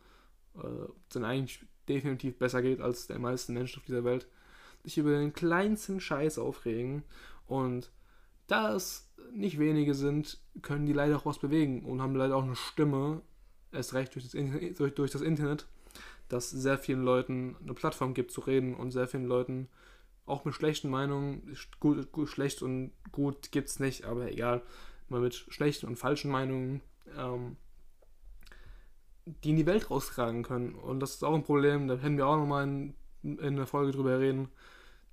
[0.55, 4.27] äh, dann eigentlich definitiv besser geht als der meisten Menschen auf dieser Welt,
[4.83, 7.03] sich über den kleinsten Scheiß aufregen
[7.47, 7.91] und
[8.47, 12.43] da es nicht wenige sind, können die leider auch was bewegen und haben leider auch
[12.43, 13.21] eine Stimme,
[13.71, 15.65] erst recht durch das, Internet, durch, durch das Internet,
[16.29, 19.69] das sehr vielen Leuten eine Plattform gibt zu reden und sehr vielen Leuten
[20.25, 24.61] auch mit schlechten Meinungen, gut, gut, schlecht und gut gibt es nicht, aber egal,
[25.09, 26.81] mal mit schlechten und falschen Meinungen,
[27.17, 27.57] ähm,
[29.25, 30.75] die in die Welt raustragen können.
[30.75, 33.91] Und das ist auch ein Problem, da werden wir auch nochmal in, in der Folge
[33.91, 34.49] drüber reden,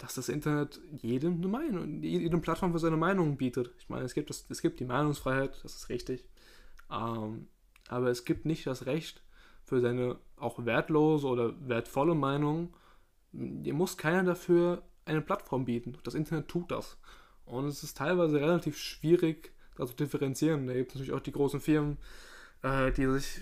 [0.01, 3.71] dass das Internet jedem eine Meinung, jedem Plattform für seine Meinung bietet.
[3.79, 6.25] Ich meine, es gibt, das, es gibt die Meinungsfreiheit, das ist richtig.
[6.91, 7.49] Ähm,
[7.89, 9.23] aber es gibt nicht das Recht
[9.63, 12.75] für seine auch wertlose oder wertvolle Meinung.
[13.33, 15.99] Dir muss keiner dafür eine Plattform bieten.
[16.03, 16.97] Das Internet tut das.
[17.45, 20.67] Und es ist teilweise relativ schwierig, da zu differenzieren.
[20.67, 21.99] Da gibt es natürlich auch die großen Firmen,
[22.63, 23.41] äh, die sich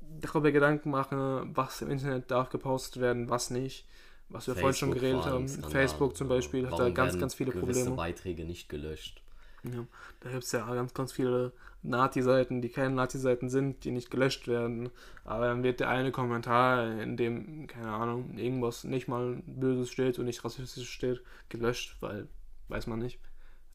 [0.00, 3.86] darüber Gedanken machen, was im Internet darf gepostet werden, was nicht.
[4.30, 5.48] Was wir vorhin schon geredet haben.
[5.48, 7.90] Facebook zum Beispiel hat da ganz, ganz viele Probleme.
[7.90, 9.22] Beiträge nicht gelöscht.
[9.64, 9.86] Ja,
[10.20, 11.52] da gibt es ja ganz, ganz viele
[11.82, 14.90] Nazi-Seiten, die keine Nazi-Seiten sind, die nicht gelöscht werden.
[15.24, 20.18] Aber dann wird der eine Kommentar, in dem, keine Ahnung, irgendwas nicht mal Böses steht
[20.18, 22.28] und nicht rassistisch steht, gelöscht, weil,
[22.68, 23.18] weiß man nicht.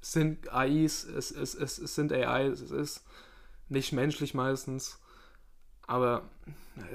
[0.01, 3.05] Es sind AIs, es, es, es, es sind AIs, es ist
[3.69, 4.99] nicht menschlich meistens.
[5.87, 6.23] Aber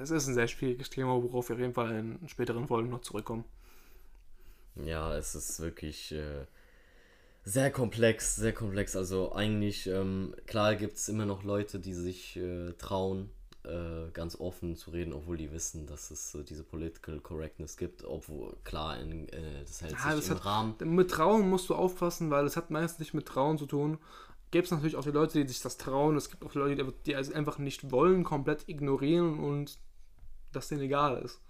[0.00, 3.00] es ist ein sehr schwieriges Thema, worauf wir auf jeden Fall in späteren Folgen noch
[3.00, 3.44] zurückkommen.
[4.76, 6.12] Ja, es ist wirklich.
[6.12, 6.46] Äh
[7.44, 8.96] sehr komplex, sehr komplex.
[8.96, 13.30] Also eigentlich, ähm, klar gibt es immer noch Leute, die sich äh, trauen,
[13.64, 18.04] äh, ganz offen zu reden, obwohl die wissen, dass es äh, diese Political Correctness gibt.
[18.04, 20.74] Obwohl, klar, in, äh, das hält ja, sich das im hat, Rahmen.
[20.84, 23.98] Mit Trauen musst du aufpassen, weil es hat meistens nicht mit Trauen zu tun.
[24.50, 26.16] Gibt es natürlich auch die Leute, die sich das trauen.
[26.16, 29.78] Es gibt auch Leute, die, also einfach nicht wollen, komplett ignorieren und
[30.52, 31.40] das denen egal ist.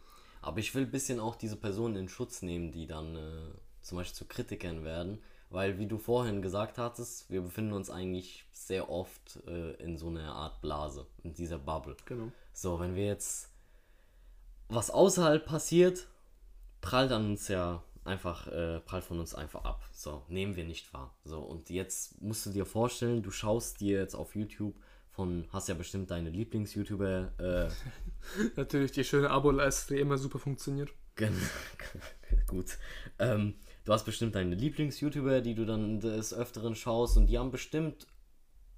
[0.43, 3.99] Aber ich will ein bisschen auch diese Personen in Schutz nehmen, die dann äh, zum
[3.99, 5.21] Beispiel zu Kritikern werden
[5.51, 10.09] weil, wie du vorhin gesagt hattest, wir befinden uns eigentlich sehr oft äh, in so
[10.09, 11.97] einer Art Blase, in dieser Bubble.
[12.07, 12.31] Genau.
[12.53, 13.51] So, wenn wir jetzt
[14.69, 16.07] was außerhalb passiert,
[16.81, 19.89] prallt an uns ja einfach, äh, prallt von uns einfach ab.
[19.93, 21.17] So, nehmen wir nicht wahr.
[21.25, 24.75] So, und jetzt musst du dir vorstellen, du schaust dir jetzt auf YouTube
[25.11, 27.33] von, hast ja bestimmt deine Lieblings-YouTuber.
[27.39, 27.69] Äh,
[28.57, 30.91] Natürlich die schöne Abo-Leiste, die immer super funktioniert.
[31.15, 31.37] Genau,
[32.47, 32.79] gut.
[33.19, 33.55] Ähm,
[33.85, 38.07] du hast bestimmt deine Lieblings-YouTuber, die du dann des Öfteren schaust und die haben bestimmt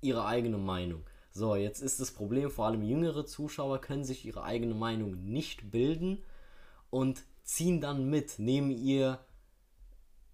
[0.00, 1.04] ihre eigene Meinung.
[1.32, 5.70] So, jetzt ist das Problem, vor allem jüngere Zuschauer können sich ihre eigene Meinung nicht
[5.70, 6.22] bilden
[6.90, 9.20] und ziehen dann mit, nehmen ihr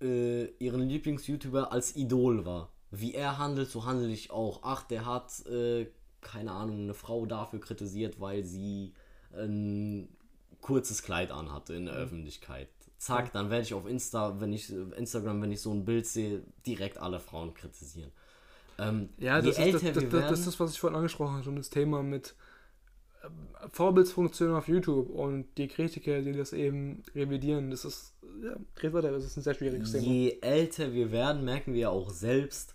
[0.01, 2.71] äh, ihren Lieblings-YouTuber als Idol wahr.
[2.91, 4.61] Wie er handelt, so handle ich auch.
[4.63, 5.87] Ach, der hat, äh,
[6.21, 8.95] keine Ahnung, eine Frau dafür kritisiert, weil sie
[9.33, 10.09] ein
[10.61, 12.01] kurzes Kleid anhatte in der mhm.
[12.01, 12.69] Öffentlichkeit
[12.99, 16.43] zack, dann werde ich auf Insta, wenn ich Instagram, wenn ich so ein Bild sehe,
[16.67, 18.13] direkt alle Frauen kritisieren.
[18.79, 21.45] Ähm, ja, das ist das, das, das, das, ist das, was ich vorhin angesprochen habe,
[21.45, 22.35] schon das Thema mit
[23.73, 29.11] Vorbildsfunktionen auf YouTube und die Kritiker, die das eben revidieren, das ist, ja, red weiter,
[29.11, 30.05] das ist ein sehr schwieriges Thema.
[30.05, 32.75] Je älter wir werden, merken wir auch selbst,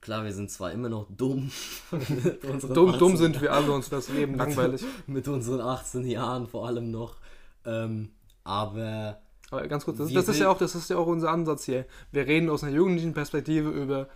[0.00, 1.50] klar, wir sind zwar immer noch dumm.
[2.74, 4.84] dumm, dumm sind wir alle uns das Leben langweilig.
[5.06, 7.16] mit unseren 18 Jahren vor allem noch.
[7.64, 8.10] Ähm,
[8.44, 9.20] aber
[9.50, 11.86] aber ganz kurz, das, das ist ja auch, das ist ja auch unser Ansatz hier.
[12.12, 14.08] Wir reden aus einer jugendlichen Perspektive über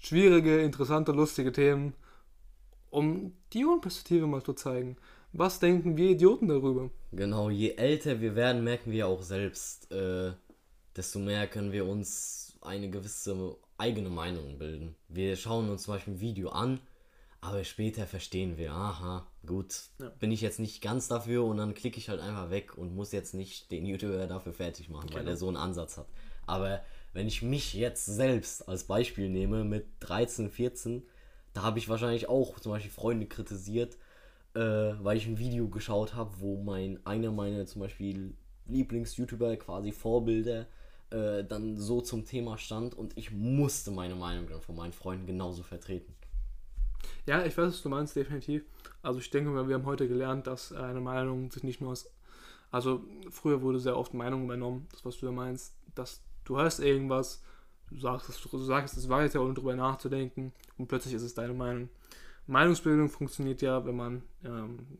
[0.00, 1.94] schwierige, interessante, lustige Themen,
[2.90, 4.96] um die Jugendperspektive mal zu zeigen.
[5.38, 6.88] Was denken wir Idioten darüber?
[7.12, 10.32] Genau, je älter wir werden, merken wir auch selbst, äh,
[10.96, 14.96] desto mehr können wir uns eine gewisse eigene Meinung bilden.
[15.08, 16.80] Wir schauen uns zum Beispiel ein Video an,
[17.42, 20.08] aber später verstehen wir, aha, gut, ja.
[20.08, 23.12] bin ich jetzt nicht ganz dafür und dann klicke ich halt einfach weg und muss
[23.12, 25.18] jetzt nicht den YouTuber dafür fertig machen, genau.
[25.18, 26.08] weil er so einen Ansatz hat.
[26.46, 26.82] Aber
[27.12, 31.02] wenn ich mich jetzt selbst als Beispiel nehme mit 13, 14,
[31.52, 33.98] da habe ich wahrscheinlich auch zum Beispiel Freunde kritisiert,
[34.56, 38.34] äh, weil ich ein Video geschaut habe, wo mein einer meiner zum Beispiel
[38.66, 40.66] Lieblings-YouTuber, quasi Vorbilder,
[41.10, 45.26] äh, dann so zum Thema stand und ich musste meine Meinung dann von meinen Freunden
[45.26, 46.14] genauso vertreten.
[47.26, 48.64] Ja, ich weiß, was du meinst, definitiv.
[49.02, 52.10] Also ich denke wir haben heute gelernt, dass eine Meinung sich nicht nur aus...
[52.70, 56.80] Also früher wurde sehr oft Meinung übernommen, das was du da meinst, dass du hörst
[56.80, 57.42] irgendwas,
[57.90, 61.88] du sagst, du sagst es weiter, ohne drüber nachzudenken und plötzlich ist es deine Meinung.
[62.46, 64.98] Meinungsbildung funktioniert ja, wenn man, ähm,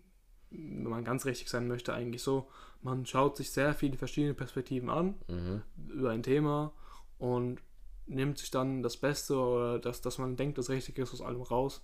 [0.50, 2.48] wenn man ganz richtig sein möchte, eigentlich so.
[2.82, 5.62] Man schaut sich sehr viele verschiedene Perspektiven an mhm.
[5.88, 6.72] über ein Thema
[7.18, 7.60] und
[8.06, 11.42] nimmt sich dann das Beste oder das, das man denkt, das Richtige ist aus allem
[11.42, 11.82] raus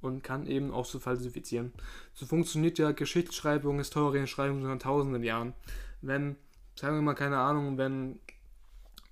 [0.00, 1.72] und kann eben auch so falsifizieren.
[2.14, 5.54] So funktioniert ja Geschichtsschreibung, Historienschreibung seit tausenden Jahren.
[6.00, 6.36] Wenn,
[6.74, 8.18] sagen wir mal, keine Ahnung, wenn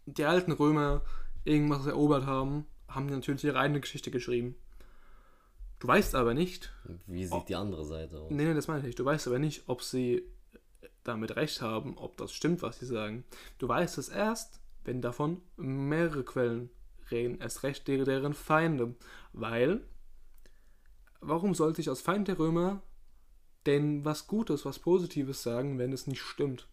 [0.07, 1.03] die alten Römer
[1.45, 4.57] irgendwas erobert haben, haben die natürlich ihre eigene Geschichte geschrieben.
[5.79, 6.73] Du weißt aber nicht.
[7.07, 8.31] Wie sieht ob, die andere Seite aus?
[8.31, 8.99] Nee, nee, das meine ich nicht.
[8.99, 10.25] Du weißt aber nicht, ob sie
[11.05, 13.25] damit recht haben, ob das stimmt, was sie sagen.
[13.59, 16.71] Du weißt es erst, wenn davon mehrere Quellen
[17.11, 18.95] reden, erst recht deren Feinde.
[19.33, 19.87] Weil,
[21.21, 22.83] warum sollte ich als Feind der Römer
[23.67, 26.69] denn was Gutes, was Positives sagen, wenn es nicht stimmt?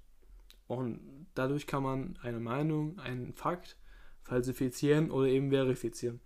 [0.67, 3.77] Und dadurch kann man eine Meinung, einen Fakt
[4.23, 6.19] falsifizieren oder eben verifizieren.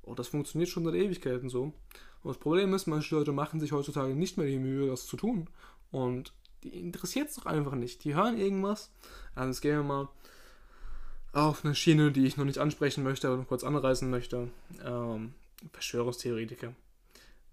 [0.00, 1.74] Und das funktioniert schon seit Ewigkeiten so.
[2.22, 5.16] Und das Problem ist, manche Leute machen sich heutzutage nicht mehr die Mühe, das zu
[5.16, 5.48] tun.
[5.90, 6.32] Und
[6.62, 8.04] die interessiert es doch einfach nicht.
[8.04, 8.90] Die hören irgendwas.
[9.34, 10.08] Also jetzt gehen wir mal
[11.32, 14.50] auf eine Schiene, die ich noch nicht ansprechen möchte, aber noch kurz anreißen möchte.
[14.84, 15.34] Ähm,
[15.72, 16.74] Verschwörungstheoretiker.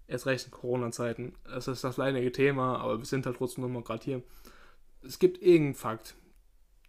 [0.06, 1.34] Erst recht in Corona-Zeiten.
[1.56, 4.22] Es ist das leidige Thema, aber wir sind halt trotzdem nochmal gerade hier.
[5.02, 6.14] Es gibt irgendeinen Fakt.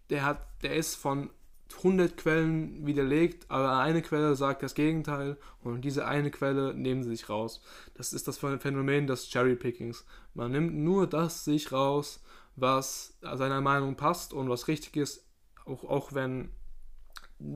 [0.09, 1.29] Der, hat, der ist von
[1.77, 7.09] 100 Quellen widerlegt, aber eine Quelle sagt das Gegenteil und diese eine Quelle nehmen sie
[7.09, 7.61] sich raus.
[7.95, 10.05] Das ist das Phänomen des Cherry-Pickings.
[10.33, 12.23] Man nimmt nur das sich raus,
[12.55, 15.25] was seiner Meinung passt und was richtig ist,
[15.65, 16.51] auch, auch wenn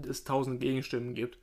[0.08, 1.40] es tausend Gegenstimmen gibt.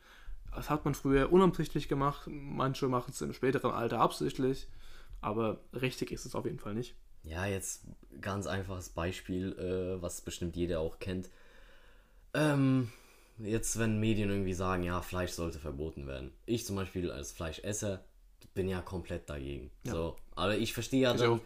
[0.55, 4.69] Das hat man früher unabsichtlich gemacht, manche machen es im späteren Alter absichtlich,
[5.21, 6.95] aber richtig ist es auf jeden Fall nicht.
[7.25, 7.85] Ja, jetzt
[8.21, 11.31] ganz einfaches Beispiel, äh, was bestimmt jeder auch kennt.
[12.35, 12.91] Ähm,
[13.39, 16.33] jetzt, wenn Medien irgendwie sagen, ja, Fleisch sollte verboten werden.
[16.47, 18.05] Ich zum Beispiel als Fleischesser
[18.55, 19.71] bin ja komplett dagegen.
[19.85, 19.93] Ja.
[19.93, 21.41] So, aber ich verstehe ja dann.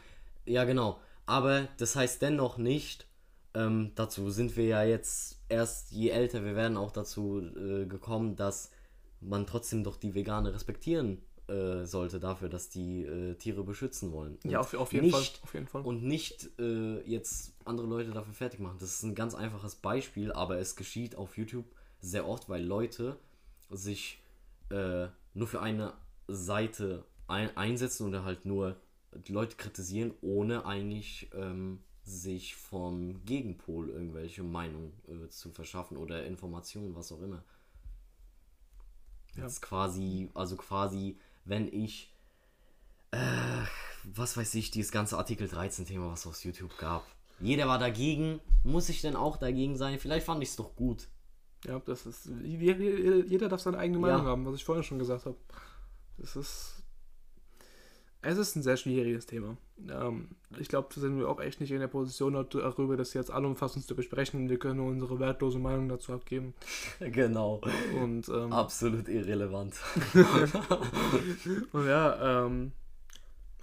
[0.45, 1.01] Ja, genau.
[1.27, 3.07] Aber das heißt dennoch nicht,
[3.55, 8.37] ähm, dazu sind wir ja jetzt erst, je älter wir werden, auch dazu äh, gekommen,
[8.37, 8.71] dass
[9.21, 14.39] man trotzdem doch die Vegane respektieren äh, sollte dafür, dass die äh, Tiere beschützen wollen.
[14.43, 15.83] Und ja, auf, auf, jeden nicht, Fall, auf jeden Fall.
[15.83, 18.77] Und nicht äh, jetzt andere Leute dafür fertig machen.
[18.81, 21.67] Das ist ein ganz einfaches Beispiel, aber es geschieht auf YouTube
[22.01, 23.17] sehr oft, weil Leute
[23.71, 24.23] sich
[24.71, 25.95] äh, nur für eine
[26.29, 28.77] Seite ein einsetzen oder halt nur
[29.29, 36.95] Leute kritisieren, ohne eigentlich ähm, sich vom Gegenpol irgendwelche Meinungen äh, zu verschaffen oder Informationen,
[36.95, 37.43] was auch immer.
[39.37, 39.43] Ja.
[39.43, 42.13] Jetzt quasi, also quasi, wenn ich,
[43.13, 43.19] äh,
[44.05, 47.07] was weiß ich, dieses ganze Artikel 13-Thema, was es auf YouTube gab.
[47.41, 49.99] Jeder war dagegen, muss ich denn auch dagegen sein?
[49.99, 51.09] Vielleicht fand ich es doch gut.
[51.65, 54.31] Ja, das ist, jeder darf seine eigene Meinung ja.
[54.31, 55.37] haben, was ich vorhin schon gesagt habe.
[56.19, 56.83] Das ist,
[58.27, 59.57] es ist ein sehr schwieriges Thema.
[59.89, 60.29] Ähm,
[60.59, 63.87] ich glaube, da sind wir auch echt nicht in der Position darüber, das jetzt allumfassend
[63.87, 64.49] zu besprechen.
[64.49, 66.55] Wir können nur unsere wertlose Meinung dazu abgeben.
[67.01, 67.61] Genau.
[68.01, 69.75] Und, ähm, Absolut irrelevant.
[71.73, 72.73] und ja, ähm,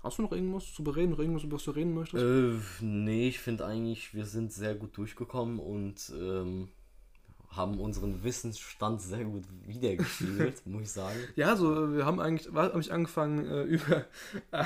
[0.02, 2.24] hast du noch irgendwas zu bereden, irgendwas, über was du reden möchtest?
[2.24, 6.70] Äh, nee, ich finde eigentlich, wir sind sehr gut durchgekommen und ähm,
[7.56, 11.18] haben unseren Wissensstand sehr gut wiedergespiegelt, muss ich sagen.
[11.36, 14.06] Ja, also wir haben eigentlich, habe ich angefangen äh, über,
[14.52, 14.64] äh,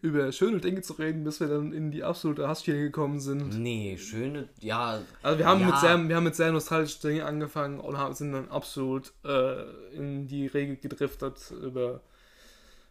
[0.00, 3.58] über schöne Dinge zu reden, bis wir dann in die absolute Hassschiene gekommen sind.
[3.58, 5.00] Nee, schöne, ja.
[5.22, 5.66] Also wir haben ja.
[5.66, 9.62] mit sehr, wir haben mit sehr nostalgischen Dingen angefangen und haben, sind dann absolut äh,
[9.94, 12.00] in die Regel gedriftet über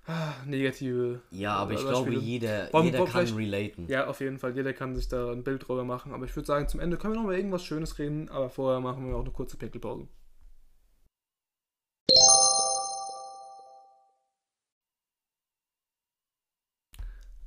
[0.08, 1.22] Ah, negative.
[1.30, 3.88] Ja, aber ich glaube, jeder, Warum, jeder kann relaten.
[3.88, 4.56] Ja, auf jeden Fall.
[4.56, 6.12] Jeder kann sich da ein Bild drüber machen.
[6.14, 8.28] Aber ich würde sagen, zum Ende können wir noch mal irgendwas Schönes reden.
[8.30, 10.08] Aber vorher machen wir auch eine kurze Pickelpause.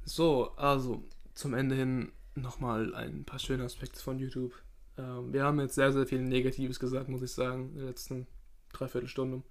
[0.04, 1.02] So, also
[1.34, 4.52] zum Ende hin nochmal ein paar schöne Aspekte von YouTube.
[4.96, 8.26] Ähm, wir haben jetzt sehr, sehr viel Negatives gesagt, muss ich sagen, in der letzten
[8.72, 9.42] Dreiviertelstunde.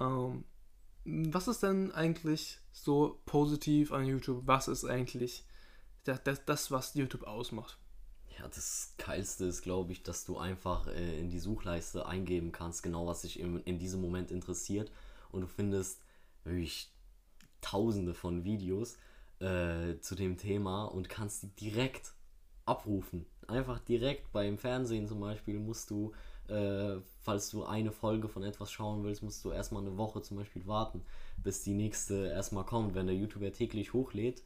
[0.00, 0.44] Ähm,
[1.04, 4.42] was ist denn eigentlich so positiv an YouTube?
[4.46, 5.44] Was ist eigentlich
[6.04, 7.78] das, das, das was YouTube ausmacht?
[8.38, 12.82] Ja, das Geilste ist, glaube ich, dass du einfach äh, in die Suchleiste eingeben kannst,
[12.82, 14.90] genau was dich in, in diesem Moment interessiert.
[15.30, 16.00] Und du findest
[16.44, 16.90] wirklich
[17.60, 18.96] tausende von Videos
[19.40, 22.14] äh, zu dem Thema und kannst die direkt
[22.64, 23.26] abrufen.
[23.46, 26.12] Einfach direkt beim Fernsehen zum Beispiel musst du
[26.50, 30.36] äh, falls du eine Folge von etwas schauen willst, musst du erstmal eine Woche zum
[30.36, 31.02] Beispiel warten,
[31.42, 32.94] bis die nächste erstmal kommt.
[32.94, 34.42] Wenn der YouTuber täglich hochlädt,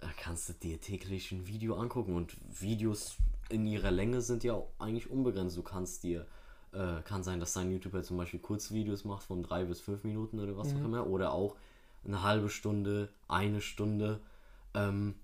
[0.00, 3.16] äh, kannst du dir täglich ein Video angucken und Videos
[3.50, 5.56] in ihrer Länge sind ja eigentlich unbegrenzt.
[5.56, 6.26] Du kannst dir,
[6.72, 10.40] äh, kann sein, dass dein YouTuber zum Beispiel Kurzvideos macht von drei bis fünf Minuten
[10.40, 10.80] oder was mhm.
[10.80, 11.56] auch immer, oder auch
[12.04, 14.20] eine halbe Stunde, eine Stunde.
[14.74, 15.14] Ähm,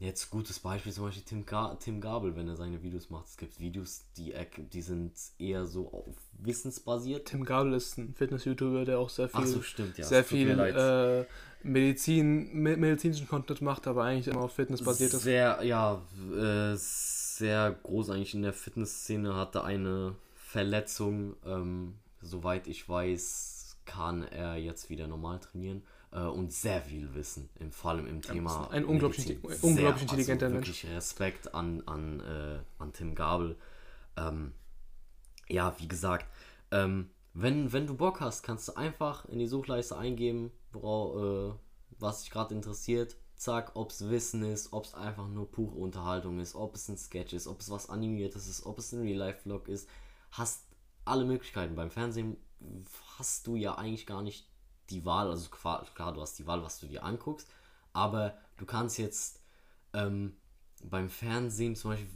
[0.00, 3.26] Jetzt gutes Beispiel zum Beispiel Tim, Ga Tim Gabel, wenn er seine Videos macht.
[3.26, 4.32] Es gibt Videos, die,
[4.72, 7.26] die sind eher so auf wissensbasiert.
[7.26, 10.04] Tim Gabel ist ein Fitness-YouTuber, der auch sehr viel, so, stimmt, ja.
[10.04, 11.24] sehr viel äh,
[11.64, 15.22] Medizin, medizinischen Content macht, aber eigentlich immer auf Fitness basiert ist.
[15.22, 16.00] Sehr, ja,
[16.32, 21.34] äh, sehr groß eigentlich in der Fitnessszene, hatte eine Verletzung.
[21.44, 27.48] Ähm, soweit ich weiß, kann er jetzt wieder normal trainieren äh, und sehr viel Wissen,
[27.58, 28.70] im, vor allem im Thema.
[28.70, 29.50] Ein unglaublich, Medizin.
[29.62, 30.68] unglaublich sehr, intelligenter also Mensch.
[30.68, 33.56] Wirklich Respekt an, an, äh, an Tim Gabel.
[34.16, 34.52] Ähm,
[35.48, 36.26] ja, wie gesagt,
[36.70, 41.58] ähm, wenn, wenn du Bock hast, kannst du einfach in die Suchleiste eingeben, worauf, äh,
[41.98, 43.16] was dich gerade interessiert.
[43.36, 46.98] Zack, ob es Wissen ist, ob es einfach nur pure Unterhaltung ist, ob es ein
[46.98, 49.88] Sketch ist, ob es was Animiertes ist, ob es ein Real-Life-Vlog ist.
[50.32, 50.64] Hast
[51.04, 51.76] alle Möglichkeiten.
[51.76, 52.36] Beim Fernsehen
[53.16, 54.47] hast du ja eigentlich gar nicht
[54.90, 55.30] die Wahl.
[55.30, 57.48] Also klar, du hast die Wahl, was du dir anguckst.
[57.92, 59.42] Aber du kannst jetzt
[59.92, 60.36] ähm,
[60.82, 62.08] beim Fernsehen zum Beispiel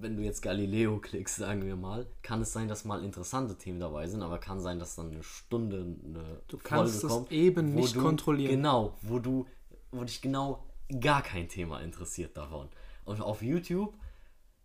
[0.00, 3.80] wenn du jetzt Galileo klickst, sagen wir mal, kann es sein, dass mal interessante Themen
[3.80, 7.74] dabei sind, aber kann sein, dass dann eine Stunde eine Du kannst Folge kommt, eben
[7.74, 8.56] nicht du, kontrollieren.
[8.56, 9.46] Genau, wo du,
[9.90, 10.66] wo dich genau
[11.00, 12.68] gar kein Thema interessiert davon.
[13.04, 13.94] Und auf YouTube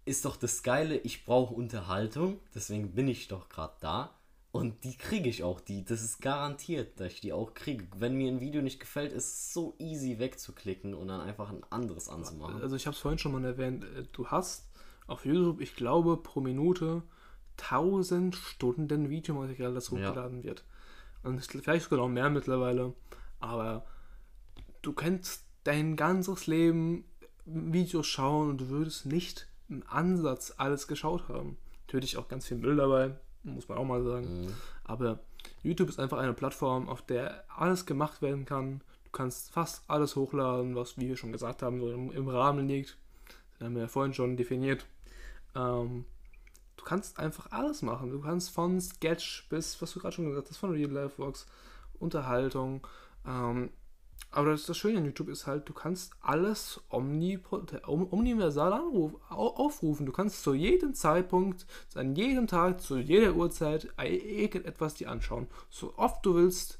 [0.05, 4.16] ist doch das Geile, ich brauche Unterhaltung, deswegen bin ich doch gerade da.
[4.51, 7.85] Und die kriege ich auch, die, das ist garantiert, dass ich die auch kriege.
[7.97, 11.63] Wenn mir ein Video nicht gefällt, ist es so easy wegzuklicken und dann einfach ein
[11.69, 12.61] anderes anzumachen.
[12.61, 14.67] Also ich habe es vorhin schon mal erwähnt, äh, du hast
[15.05, 17.03] auf YouTube, ich glaube, pro Minute
[17.57, 20.43] 1000 Stunden Videomaterial, das hochgeladen ja.
[20.45, 20.63] wird.
[21.23, 22.93] Und vielleicht sogar noch mehr mittlerweile.
[23.39, 23.85] Aber
[24.81, 27.05] du kennst dein ganzes Leben
[27.45, 31.57] Videos schauen und du würdest nicht im Ansatz alles geschaut haben.
[31.87, 33.15] Natürlich auch ganz viel Müll dabei,
[33.53, 34.45] muss man auch mal sagen.
[34.45, 34.53] Mhm.
[34.83, 35.19] Aber
[35.63, 38.81] YouTube ist einfach eine Plattform, auf der alles gemacht werden kann.
[39.05, 42.67] Du kannst fast alles hochladen, was, wie wir schon gesagt haben, so im, im Rahmen
[42.67, 42.97] liegt.
[43.53, 44.85] Das haben wir ja vorhin schon definiert.
[45.55, 46.05] Ähm,
[46.75, 48.11] du kannst einfach alles machen.
[48.11, 51.47] Du kannst von Sketch bis, was du gerade schon gesagt hast, von Real Life Vlogs,
[51.99, 52.85] Unterhaltung.
[53.25, 53.69] Ähm,
[54.31, 60.05] aber das, das Schöne an YouTube ist halt, du kannst alles omniversal anruf, aufrufen.
[60.05, 65.47] Du kannst zu jedem Zeitpunkt, an jedem Tag, zu jeder Uhrzeit irgendetwas dir anschauen.
[65.69, 66.79] So oft du willst.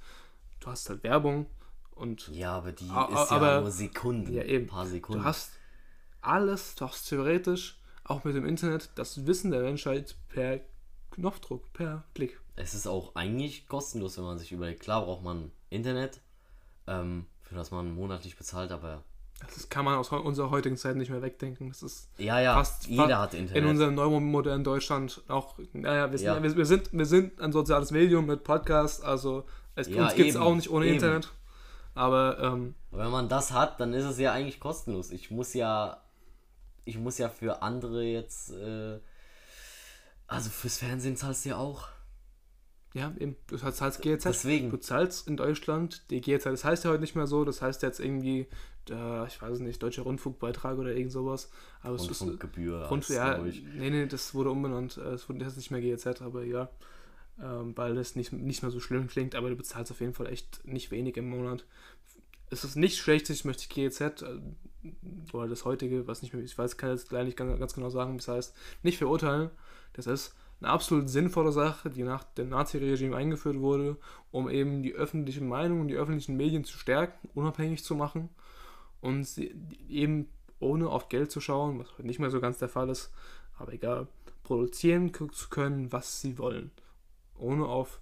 [0.60, 1.48] Du hast halt Werbung
[1.92, 2.28] und.
[2.30, 4.34] Ja, aber die ist aber, ja nur Sekunden.
[4.34, 4.66] Ja, eben.
[4.66, 5.22] Ein paar Sekunden.
[5.22, 5.52] Du hast
[6.22, 10.62] alles, du hast theoretisch auch mit dem Internet das Wissen der Menschheit per
[11.12, 12.40] Knopfdruck, per Klick.
[12.56, 14.82] Es ist auch eigentlich kostenlos, wenn man sich überlegt.
[14.82, 16.22] Klar braucht man Internet,
[16.88, 19.04] ähm, für das man monatlich bezahlt, aber.
[19.40, 21.70] Das kann man aus unserer heutigen Zeit nicht mehr wegdenken.
[21.70, 23.64] Das ist ja, ja, fast, jeder fast hat Internet.
[23.64, 26.42] In unserem neumodernen Deutschland auch, naja, wir sind, ja.
[26.42, 29.46] wir, wir, sind, wir sind ein soziales Medium mit Podcasts, also
[29.76, 30.96] es, ja, uns gibt es auch nicht ohne eben.
[30.96, 31.32] Internet.
[31.94, 35.12] Aber, ähm, aber wenn man das hat, dann ist es ja eigentlich kostenlos.
[35.12, 36.02] Ich muss ja
[36.88, 39.00] ich muss ja für andere jetzt, äh,
[40.26, 41.90] also fürs Fernsehen zahlst du ja auch.
[42.98, 43.36] Ja, eben.
[43.46, 44.24] Du zahlst GEZ.
[44.24, 44.72] Deswegen.
[44.72, 46.46] Du zahlst in Deutschland die GEZ.
[46.46, 47.46] Das heißt ja heute nicht mehr so.
[47.46, 48.48] Das heißt jetzt irgendwie,
[48.90, 51.52] der, ich weiß nicht, Deutscher Rundfunkbeitrag oder irgend sowas.
[51.82, 52.86] Aber Rundfunkgebühr.
[52.86, 54.98] Rundfunk, ja, nee, nee, das wurde umbenannt.
[54.98, 56.70] Äh, es wurde jetzt nicht mehr GEZ, aber ja.
[57.40, 59.36] Ähm, weil das nicht, nicht mehr so schlimm klingt.
[59.36, 61.66] Aber du bezahlst auf jeden Fall echt nicht wenig im Monat.
[62.50, 64.40] Es ist nicht schlecht, ich möchte GEZ, äh,
[65.34, 67.90] oder das heutige, was nicht mehr, ich weiß, kann jetzt gleich nicht ganz, ganz genau
[67.90, 69.52] sagen, das heißt, nicht verurteilen.
[69.94, 73.98] Das ist eine absolut sinnvolle Sache, die nach dem Nazi-Regime eingeführt wurde,
[74.32, 78.30] um eben die öffentliche Meinung und die öffentlichen Medien zu stärken, unabhängig zu machen
[79.02, 79.56] und sie
[79.88, 80.30] eben
[80.60, 83.12] ohne auf Geld zu schauen, was heute nicht mehr so ganz der Fall ist,
[83.58, 84.08] aber egal,
[84.44, 86.72] produzieren zu können, was sie wollen.
[87.38, 88.02] Ohne auf,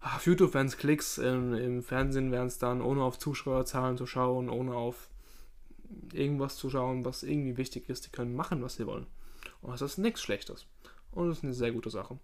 [0.00, 4.06] auf YouTube wären es Klicks, im, im Fernsehen wären es dann, ohne auf Zuschauerzahlen zu
[4.06, 5.08] schauen, ohne auf
[6.12, 8.06] irgendwas zu schauen, was irgendwie wichtig ist.
[8.06, 9.06] Die können machen, was sie wollen.
[9.62, 10.66] Und das ist nichts Schlechtes.
[11.12, 12.18] Und das ist eine sehr gute Sache.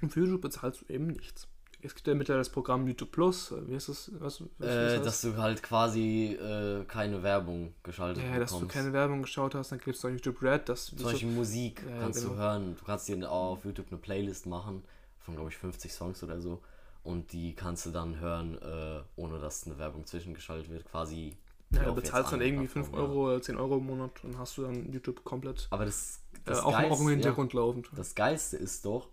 [0.00, 1.48] Und für YouTube bezahlst du eben nichts.
[1.80, 3.54] Es gibt ja mittlerweile das Programm YouTube Plus.
[3.66, 4.10] Wie ist das?
[4.18, 8.28] Was, was äh, dass du halt quasi äh, keine Werbung geschaltet hast.
[8.28, 8.52] Ja, bekommst.
[8.52, 9.70] dass du keine Werbung geschaut hast.
[9.70, 10.68] Dann gibt es noch YouTube Red.
[10.68, 12.34] Das, Zum Beispiel Musik ja, kannst genau.
[12.34, 12.76] du hören.
[12.76, 14.82] Du kannst dir auf YouTube eine Playlist machen
[15.20, 16.60] von, glaube ich, 50 Songs oder so.
[17.04, 20.84] Und die kannst du dann hören, äh, ohne dass eine Werbung zwischengeschaltet wird.
[20.84, 21.36] Quasi
[21.70, 24.62] ja, du bezahlst dann irgendwie 5 Euro oder 10 Euro im Monat und hast du
[24.62, 27.90] dann YouTube komplett Aber das, das äh, auch, Geist, auch, im Hintergrund ja, laufend.
[27.94, 29.08] Das Geilste ist doch,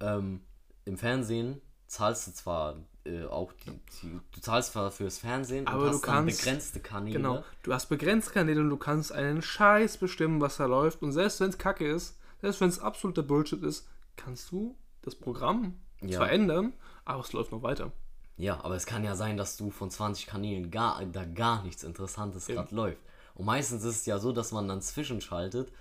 [0.00, 0.40] ähm,
[0.84, 3.70] im Fernsehen zahlst du zwar äh, auch die,
[4.02, 7.16] die, du zahlst zwar fürs Fernsehen, aber du hast kannst, begrenzte Kanäle.
[7.16, 11.02] Genau, du hast begrenzte Kanäle und du kannst einen Scheiß bestimmen, was da läuft.
[11.02, 15.14] Und selbst wenn es Kacke ist, selbst wenn es absoluter Bullshit ist, kannst du das
[15.14, 16.18] Programm ja.
[16.18, 16.72] zwar ändern,
[17.04, 17.92] aber es läuft noch weiter.
[18.38, 21.82] Ja, aber es kann ja sein, dass du von 20 Kanälen gar, da gar nichts
[21.82, 23.02] Interessantes gerade läuft.
[23.34, 25.72] Und meistens ist es ja so, dass man dann zwischenschaltet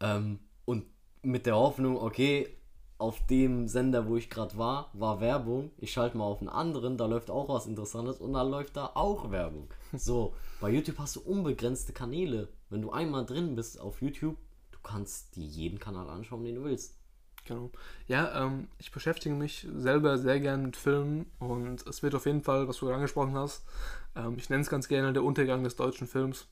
[0.00, 0.86] ähm, und
[1.22, 2.56] mit der Hoffnung, okay,
[2.98, 5.70] auf dem Sender, wo ich gerade war, war Werbung.
[5.78, 8.92] Ich schalte mal auf einen anderen, da läuft auch was Interessantes und dann läuft da
[8.94, 9.68] auch Werbung.
[9.96, 12.48] So, bei YouTube hast du unbegrenzte Kanäle.
[12.70, 14.36] Wenn du einmal drin bist auf YouTube,
[14.70, 16.95] du kannst dir jeden Kanal anschauen, den du willst.
[17.46, 17.70] Genau.
[18.08, 22.42] Ja, ähm, ich beschäftige mich selber sehr gern mit Filmen und es wird auf jeden
[22.42, 23.64] Fall, was du angesprochen hast,
[24.16, 26.46] ähm, ich nenne es ganz gerne der Untergang des deutschen Films.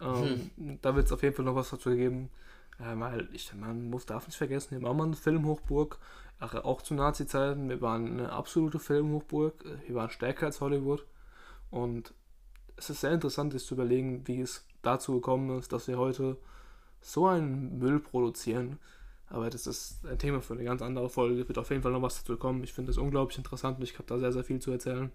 [0.00, 0.78] Ähm, hm.
[0.82, 2.30] Da wird es auf jeden Fall noch was dazu geben.
[2.78, 5.98] Äh, weil ich, man muss, darf nicht vergessen, wir waren mal eine Filmhochburg,
[6.40, 7.68] auch zu Nazi-Zeiten.
[7.68, 9.64] Wir waren eine absolute Filmhochburg.
[9.64, 11.06] Äh, wir waren stärker als Hollywood.
[11.70, 12.12] Und
[12.76, 16.36] es ist sehr interessant, sich zu überlegen, wie es dazu gekommen ist, dass wir heute
[17.00, 18.78] so einen Müll produzieren.
[19.34, 21.48] Aber das ist ein Thema für eine ganz andere Folge.
[21.48, 22.62] Wird auf jeden Fall noch was dazu kommen.
[22.62, 25.10] Ich finde es unglaublich interessant und ich habe da sehr, sehr viel zu erzählen.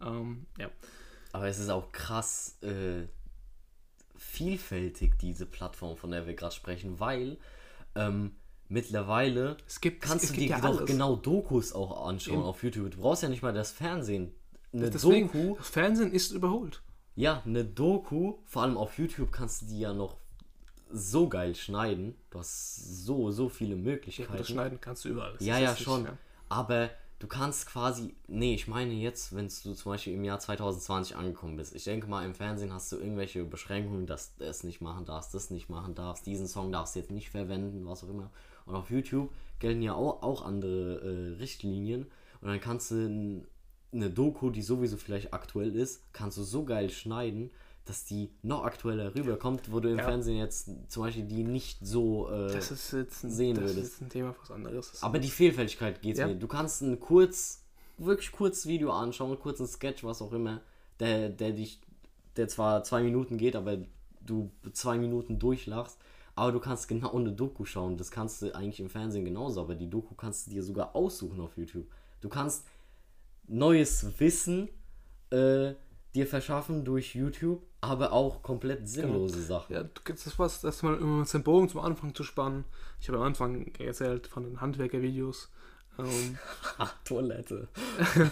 [0.00, 0.70] Ähm, ja.
[1.32, 3.06] Aber es ist auch krass äh,
[4.16, 7.36] vielfältig, diese Plattform, von der wir gerade sprechen, weil
[7.94, 8.36] ähm,
[8.68, 10.86] mittlerweile gibt, kannst es, du es dir ja doch alles.
[10.86, 12.44] genau Dokus auch anschauen Eben.
[12.44, 12.90] auf YouTube.
[12.90, 14.32] Du brauchst ja nicht mal das Fernsehen.
[14.72, 16.82] Eine Deswegen, Doku, das Fernsehen ist überholt.
[17.16, 20.16] ja, eine Doku, vor allem auf YouTube kannst du die ja noch
[20.90, 22.14] so geil schneiden.
[22.30, 24.36] Du hast so, so viele Ja, Möglichkeiten.
[24.36, 25.32] das Schneiden kannst du überall.
[25.34, 26.04] Das Ja, ja, jetzt nicht- schon.
[26.04, 26.16] ja.
[26.48, 31.16] Aber du kannst quasi, nee, ich meine jetzt, wenn du zum Beispiel im Jahr 2020
[31.16, 31.74] angekommen bist.
[31.74, 35.34] Ich denke mal, im Fernsehen hast du irgendwelche Beschränkungen, dass du es nicht machen darfst,
[35.34, 38.30] das nicht machen darfst, diesen Song darfst du jetzt nicht verwenden, was auch immer.
[38.66, 42.06] Und auf YouTube gelten ja auch, auch andere äh, Richtlinien.
[42.40, 43.42] Und dann kannst du
[43.92, 47.50] eine Doku, die sowieso vielleicht aktuell ist, kannst du so geil schneiden,
[47.88, 50.04] dass die noch aktueller rüberkommt, wo du im Ja.
[50.04, 53.92] Fernsehen jetzt zum Beispiel die nicht so äh, Das ist jetzt ein, sehen das würdest.
[53.94, 54.92] ist ein Thema was anderes.
[54.92, 56.26] Das aber die Vielfältigkeit geht Ja.
[56.26, 56.34] mir.
[56.34, 57.64] Du kannst ein kurz,
[57.96, 60.60] wirklich kurz Video anschauen, einen kurzen Sketch, was auch immer,
[61.00, 61.80] der, der dich,
[62.36, 63.78] der zwar zwei Minuten geht, aber
[64.20, 65.98] du zwei Minuten durchlachst,
[66.34, 67.96] aber du kannst genau eine Doku schauen.
[67.96, 71.40] Das kannst du eigentlich im Fernsehen genauso, aber die Doku kannst du dir sogar aussuchen
[71.40, 71.86] auf YouTube.
[72.20, 72.66] Du kannst
[73.46, 74.68] neues Wissen
[75.30, 75.72] äh,
[76.18, 79.74] dir verschaffen durch YouTube, aber auch komplett sinnlose Sachen.
[79.74, 82.64] Ja, das was, das mal um jetzt den Bogen zum Anfang zu spannen.
[83.00, 85.50] Ich habe am Anfang erzählt von den Handwerker-Videos.
[85.98, 86.38] Ähm,
[87.04, 87.68] Toilette.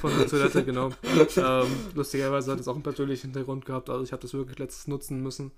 [0.01, 0.91] von der Toilette, genau.
[1.37, 3.91] ähm, lustigerweise hat es auch einen persönlichen Hintergrund gehabt.
[3.91, 5.51] Also ich habe das wirklich letztes nutzen müssen.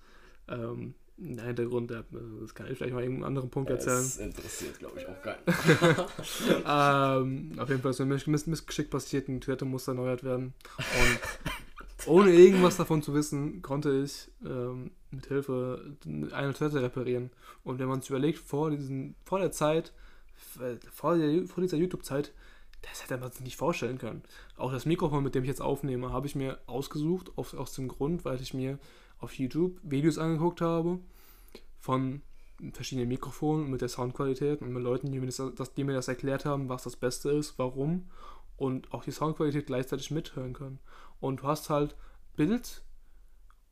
[0.49, 3.97] Ähm, der Hintergrund, das kann ich vielleicht mal irgendeinen anderen Punkt erzählen.
[3.97, 5.43] Das interessiert, glaube ich, auch keinen.
[6.65, 10.55] Ähm, auf jeden Fall ist mir Miss Miss- Missgeschick passiert die Toilette musste erneuert werden.
[10.79, 11.19] Und
[12.07, 15.97] ohne irgendwas davon zu wissen, konnte ich ähm, mit Hilfe
[16.33, 17.31] eine Toilette reparieren.
[17.65, 19.93] Und wenn man sich überlegt, vor, diesen, vor der Zeit,
[20.93, 22.33] vor, der, vor dieser YouTube-Zeit,
[22.83, 24.23] das hätte man sich nicht vorstellen können.
[24.57, 27.89] Auch das Mikrofon, mit dem ich jetzt aufnehme, habe ich mir ausgesucht, aus, aus dem
[27.89, 28.79] Grund, weil ich mir
[29.19, 31.01] auf YouTube Videos angeguckt habe
[31.81, 32.23] von
[32.73, 36.45] verschiedenen Mikrofonen mit der Soundqualität und mit Leuten, die mir das, die mir das erklärt
[36.45, 38.09] haben, was das Beste ist, warum
[38.57, 40.81] und auch die Soundqualität gleichzeitig mithören können.
[41.21, 41.97] Und du hast halt
[42.37, 42.83] Bild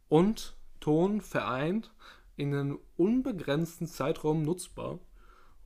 [0.09, 1.93] und Ton vereint
[2.37, 4.99] in einem unbegrenzten Zeitraum nutzbar.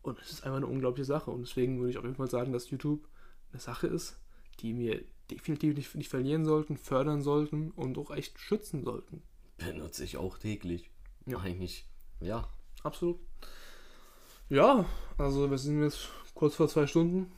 [0.02, 1.30] Und es ist einfach eine unglaubliche Sache.
[1.30, 3.06] Und deswegen würde ich auf jeden Fall sagen, dass YouTube
[3.52, 4.18] eine Sache ist,
[4.60, 9.22] die wir definitiv nicht, nicht verlieren sollten, fördern sollten und auch echt schützen sollten.
[9.58, 10.90] Benutze ich auch täglich.
[11.26, 11.38] Ja.
[11.38, 11.86] Eigentlich,
[12.20, 12.48] ja.
[12.82, 13.18] Absolut.
[14.48, 14.86] Ja,
[15.18, 17.30] also wir sind jetzt kurz vor zwei Stunden.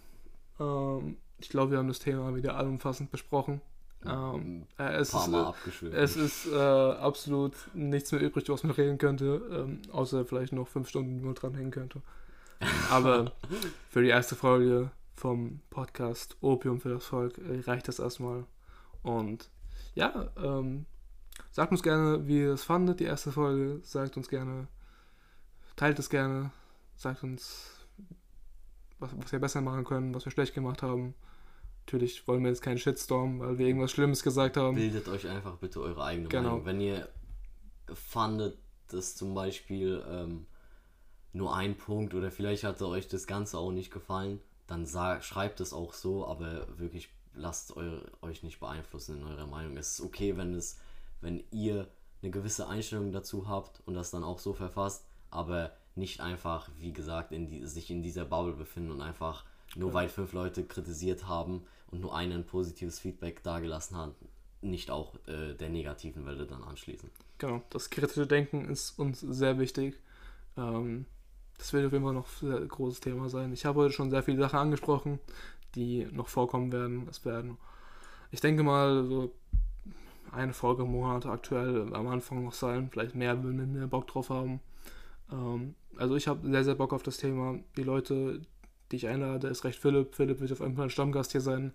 [0.60, 3.60] Ähm, ich glaube, wir haben das Thema wieder allumfassend besprochen.
[4.04, 5.28] Ähm, äh, es, ist,
[5.82, 10.52] äh, es ist äh, absolut nichts mehr übrig, was man reden könnte, ähm, außer vielleicht
[10.52, 12.02] noch fünf Stunden, die man dranhängen könnte.
[12.90, 13.32] Aber
[13.90, 18.44] für die erste Folge vom Podcast Opium für das Volk äh, reicht das erstmal.
[19.02, 19.50] Und
[19.94, 20.86] ja, ähm,
[21.50, 23.80] sagt uns gerne, wie ihr es fandet, die erste Folge.
[23.82, 24.68] Sagt uns gerne,
[25.76, 26.50] teilt es gerne,
[26.96, 27.86] sagt uns,
[28.98, 31.14] was, was wir besser machen können, was wir schlecht gemacht haben.
[31.86, 34.76] Natürlich wollen wir jetzt keinen Shitstorm, weil wir irgendwas Schlimmes gesagt haben.
[34.76, 36.50] Bildet euch einfach bitte eure eigene Genau.
[36.50, 36.64] Meinung.
[36.64, 37.08] Wenn ihr
[37.92, 38.56] fandet,
[38.88, 40.46] dass zum Beispiel ähm,
[41.32, 45.60] nur ein Punkt oder vielleicht hatte euch das Ganze auch nicht gefallen, dann sag, schreibt
[45.60, 49.76] es auch so, aber wirklich lasst eu, euch nicht beeinflussen in eurer Meinung.
[49.76, 50.78] Es ist okay, wenn es,
[51.20, 51.88] wenn ihr
[52.22, 56.92] eine gewisse Einstellung dazu habt und das dann auch so verfasst, aber nicht einfach, wie
[56.92, 59.44] gesagt, in die, sich in dieser Bubble befinden und einfach
[59.76, 64.14] nur weil fünf Leute kritisiert haben und nur einen ein positives Feedback dagelassen hat,
[64.60, 67.10] nicht auch äh, der negativen Welle dann anschließen.
[67.38, 69.98] Genau, das kritische Denken ist uns sehr wichtig.
[70.56, 71.06] Ähm,
[71.58, 73.52] das wird auf jeden Fall noch ein sehr großes Thema sein.
[73.52, 75.18] Ich habe heute schon sehr viele Sachen angesprochen,
[75.74, 77.06] die noch vorkommen werden.
[77.08, 77.56] Es werden,
[78.30, 79.34] ich denke mal, so
[80.32, 82.88] eine Folge im Monat aktuell am Anfang noch sein.
[82.90, 84.60] Vielleicht mehr, wenn wir mehr Bock drauf haben.
[85.30, 87.58] Ähm, also ich habe sehr, sehr Bock auf das Thema.
[87.76, 88.40] Die Leute,
[88.92, 90.14] die ich einlade, ist recht Philipp.
[90.14, 91.72] Philipp wird auf jeden Fall ein Stammgast hier sein.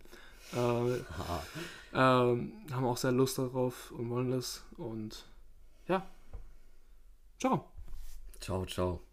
[0.53, 0.57] Äh,
[1.94, 4.64] ähm, haben auch sehr Lust darauf und wollen das.
[4.77, 5.26] Und
[5.88, 6.07] ja.
[7.39, 7.65] Ciao.
[8.39, 9.06] Ciao, ciao.